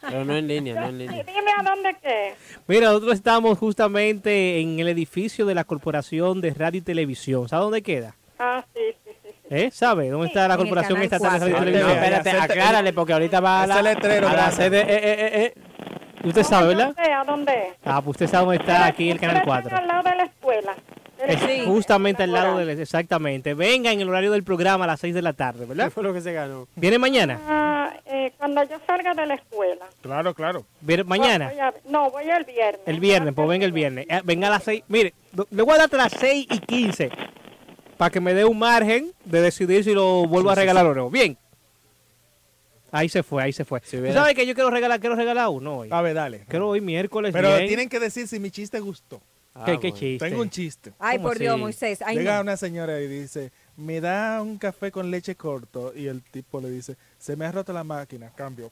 [0.00, 1.24] Pero no en línea, no en línea.
[1.24, 2.34] Dime a dónde qué.
[2.68, 7.48] Mira, nosotros estamos justamente en el edificio de la Corporación de Radio y Televisión.
[7.48, 8.14] ¿Sabe dónde queda?
[8.38, 9.28] Ah, sí, sí, sí.
[9.50, 9.70] ¿Eh?
[9.72, 11.70] ¿Sabe dónde está la el Corporación canal Estatal de Radio y cuatro.
[11.70, 12.04] No, Televisión?
[12.22, 14.56] espérate, aclárale, porque ahorita va a la, Ese letrero a la grande.
[14.56, 14.80] sede.
[14.80, 15.54] Eh, eh, eh, eh.
[16.24, 16.94] ¿Usted sabe, Yo verdad?
[17.04, 17.72] sé a dónde.
[17.84, 19.68] Ah, pues usted sabe dónde está aquí el Canal Ustedes 4.
[19.68, 20.74] están al lado de la escuela.
[21.26, 21.62] Es Sí.
[21.66, 22.68] justamente al lado del...
[22.78, 23.54] Exactamente.
[23.54, 25.90] Venga en el horario del programa a las 6 de la tarde, ¿Qué ¿verdad?
[25.90, 26.68] fue lo que se ganó?
[26.76, 27.40] ¿Viene mañana?
[27.48, 29.86] Ah, eh, cuando yo salga de la escuela.
[30.02, 30.66] Claro, claro.
[30.82, 31.48] ¿Viene mañana?
[31.48, 32.80] Voy a- no, voy el viernes.
[32.86, 34.06] El viernes, pues venga el viernes.
[34.10, 34.84] Eh, Venga a las 6.
[34.88, 35.14] Mire,
[35.50, 37.10] le voy a dar hasta las 6 y 15
[37.96, 41.08] para que me dé un margen de decidir si lo vuelvo a regalar o no.
[41.08, 41.38] Bien.
[42.92, 43.80] Ahí se fue, ahí se fue.
[43.84, 45.88] Si ¿Tú hubiera- sabes que yo quiero regalar, quiero regalar uno hoy?
[45.90, 46.44] A ver, dale.
[46.48, 47.66] Quiero hoy miércoles Pero bien.
[47.66, 49.18] tienen que decir si mi chiste gustó.
[49.18, 49.22] ¿Qué,
[49.54, 49.96] Ah, qué bueno.
[49.96, 50.28] chiste?
[50.28, 50.92] Tengo un chiste.
[50.98, 51.60] Ay, ¿Cómo por Dios, así?
[51.62, 52.02] Moisés.
[52.02, 52.42] Ay, Llega no.
[52.42, 55.92] una señora y dice, me da un café con leche corto.
[55.96, 58.70] Y el tipo le dice, se me ha roto la máquina, cambio.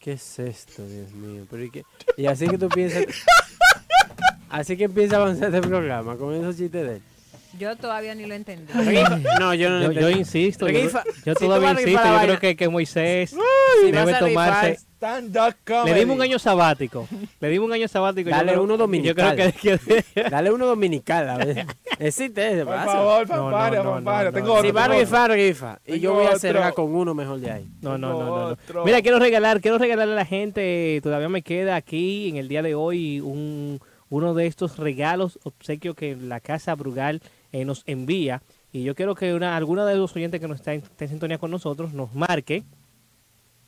[0.00, 1.46] ¿Qué es esto, Dios mío?
[1.48, 1.84] Pero ¿y, qué?
[2.16, 3.04] y así que tú piensas.
[4.50, 7.02] así que empieza a avanzar este programa con esos chistes de él.
[7.58, 8.72] Yo todavía ni lo entendí.
[9.40, 12.38] No, yo no lo Yo, insisto, yo, Rifa, yo si tú todavía insisto, yo creo
[12.38, 13.30] que, que Moisés
[13.82, 14.78] si debe tomarse...
[15.84, 17.08] Le dimos un año sabático.
[17.40, 18.30] Le dimos un año sabático.
[18.30, 19.52] Dale uno Yo creo dominical.
[19.54, 19.78] que...
[19.78, 21.66] que- Dale uno dominical, a ver.
[21.98, 24.30] Existe ese, Por favor, No, no, no, no, fanfaria.
[24.30, 24.52] no, Tengo no.
[24.54, 24.64] otro.
[24.66, 25.78] Si va a rifar, rifa.
[25.86, 27.66] Y yo voy a cerrar con uno mejor de ahí.
[27.80, 28.84] No, no, no, no.
[28.84, 32.62] Mira, quiero regalar, quiero regalarle a la gente, todavía me queda aquí en el día
[32.62, 37.20] de hoy un, uno de estos regalos, obsequios que la Casa Brugal
[37.52, 38.42] eh, nos envía.
[38.72, 41.10] Y yo quiero que una, alguna de los oyentes que nos está en, está en
[41.10, 42.64] sintonía con nosotros nos marque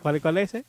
[0.00, 0.64] ¿Cuál, ¿Cuál es ese?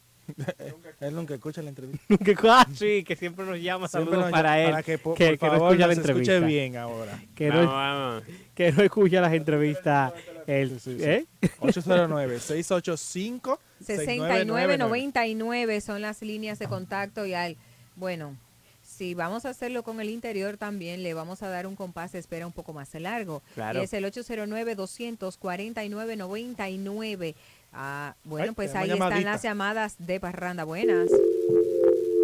[1.00, 2.18] Él nunca escucha la entrevista.
[2.24, 5.16] que, ah, sí, que siempre nos llama, saludos nos para llama, él, para que, por-
[5.18, 6.48] que, por que no favor, escucha la nos escuche entrevista.
[6.48, 7.24] bien ahora.
[7.36, 8.24] Que Vamos, no, vamos.
[8.56, 10.14] que no escucha las entrevistas.
[10.48, 11.04] El, Sí, sí.
[11.04, 11.26] ¿eh?
[11.60, 13.58] 809-685.
[13.82, 17.58] 6999 son las líneas de contacto y al
[17.96, 18.38] bueno,
[18.84, 22.20] si vamos a hacerlo con el interior también le vamos a dar un compás de
[22.20, 23.42] espera un poco más largo.
[23.56, 23.82] Claro.
[23.82, 27.36] Y es el 809 249 99
[27.78, 29.32] Ah, bueno, Ay, pues ahí están llamadita.
[29.32, 30.64] las llamadas de Parranda.
[30.64, 31.10] Buenas.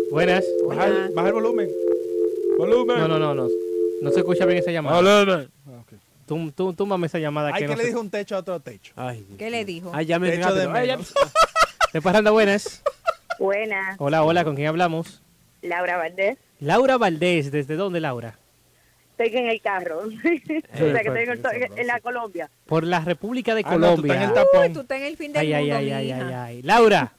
[0.10, 0.46] Buenas.
[0.68, 1.70] Baja baja el volumen.
[2.58, 2.98] Volumen.
[3.00, 3.48] No, no, no, no.
[4.02, 4.96] No se escucha bien esa llamada.
[4.98, 5.52] Volumen.
[5.68, 5.94] Ah, ok.
[6.26, 7.50] Tú, tú, túmbame esa llamada.
[7.50, 8.94] Ay, que que no le se- dijo un techo a otro techo.
[8.96, 9.92] Ay, Dios ¿Qué le dijo?
[9.94, 10.68] Ay, ya me Techo de.
[10.72, 10.98] Ay, ya-.
[11.94, 12.82] De Parranda, buenas.
[13.40, 13.96] Buenas.
[14.00, 15.22] Hola, hola, ¿con quién hablamos?
[15.62, 16.38] Laura Valdés.
[16.60, 18.38] Laura Valdés, ¿desde dónde, Laura?
[19.18, 20.00] Estoy en el carro.
[20.08, 20.20] o sea,
[21.02, 22.50] que estoy en, el- en la Colombia.
[22.66, 24.24] Por la República de Ah, no, tú estás en Colombia.
[24.24, 24.68] el tapón.
[24.68, 26.62] Uy, tú estás en el fin del ay, ay, mundo, ay, ay, ay, ay.
[26.64, 27.14] Laura,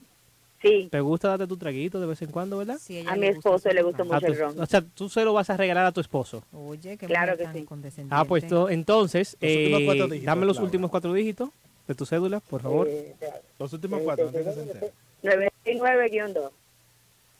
[0.62, 0.88] Sí.
[0.92, 2.78] ¿te gusta darte tu traguito de vez en cuando, verdad?
[2.80, 4.12] Sí, A mi esposo le gusta ron.
[4.12, 4.60] A mucho el ron.
[4.60, 6.44] o sea, tú se lo vas a regalar a tu esposo.
[6.52, 7.66] Oye, qué Claro que sí.
[8.10, 10.64] Ah, pues to- entonces, Los últimos eh, cuatro dígitos, dame los Laura.
[10.66, 11.48] últimos cuatro dígitos
[11.88, 12.86] de tu cédula, por favor.
[12.88, 13.12] Eh,
[13.58, 14.92] Los últimos cuatro, antes que se entere.
[15.24, 16.50] 969-2.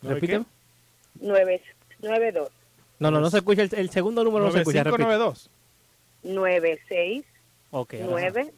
[0.03, 0.43] ¿Nueve Repite.
[1.21, 2.49] 992.
[3.03, 3.63] No, no, no se escucha.
[3.63, 4.83] El, el segundo número no se escucha.
[4.85, 5.03] Repite.
[5.03, 5.51] 9592.
[6.23, 7.25] 9692.
[7.71, 8.51] Ok, ahora sí.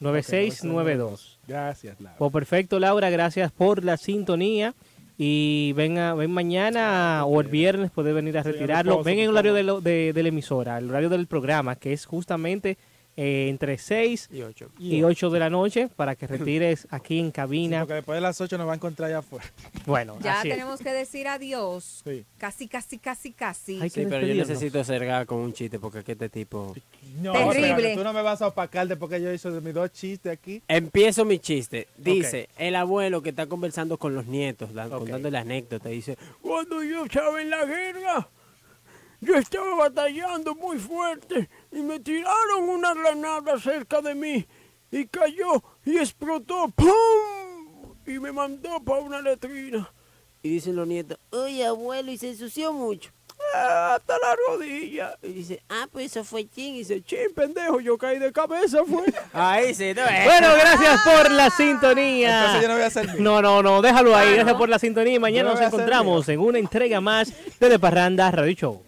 [0.00, 1.38] 9692.
[1.46, 2.16] Gracias, Laura.
[2.18, 4.74] Pues perfecto, Laura, gracias por la sintonía.
[5.18, 9.02] Y venga, ven mañana o el viernes, puede venir a retirarlo.
[9.04, 11.92] Ven en el horario de, lo- de- de la emisora, el horario del programa, que
[11.92, 12.76] es justamente
[13.16, 14.70] eh, entre 6 Y 8.
[14.78, 17.80] y 8 de la noche para que retires aquí en cabina.
[17.80, 19.44] Porque después de las 8 nos va a encontrar allá afuera.
[19.86, 20.54] Bueno, Ya así es.
[20.54, 22.02] tenemos que decir adiós.
[22.04, 22.24] Sí.
[22.38, 23.80] Casi, casi, casi, casi.
[23.82, 26.74] Hay Sí, pero yo necesito cerrar con un chiste porque aquí este tipo...
[27.20, 27.68] No, Terrible.
[27.68, 30.62] espérate, tú no me vas a opacar después que yo hice mis dos chistes aquí.
[30.66, 31.88] Empiezo mi chiste.
[31.98, 34.88] Dice, el abuelo que está conversando con los nietos, Ok.
[34.90, 38.28] contándole anécdotas, dice, cuando yo estaba en la guerra,
[39.20, 44.46] yo estaba batallando muy fuerte y me tiraron una granada cerca de mí
[44.90, 47.94] y cayó y explotó, ¡pum!
[48.06, 49.90] Y me mandó para una letrina.
[50.42, 53.10] Y dicen los nietos, oye abuelo, y se ensució mucho.
[53.54, 55.16] "Ah, hasta la rodilla.
[55.22, 56.74] Y dice, ah, pues eso fue chin.
[56.74, 59.04] Y dice, chin, pendejo, yo caí de cabeza, fue.
[59.32, 60.24] Ahí sí, no es.
[60.24, 62.38] Bueno, gracias por la sintonía.
[62.40, 63.16] Entonces yo no voy a hacer mío.
[63.20, 64.34] No, no, no, déjalo ahí.
[64.34, 65.14] Gracias por la sintonía.
[65.14, 68.82] y Mañana no nos encontramos en una entrega más de De Parranda Radio Show.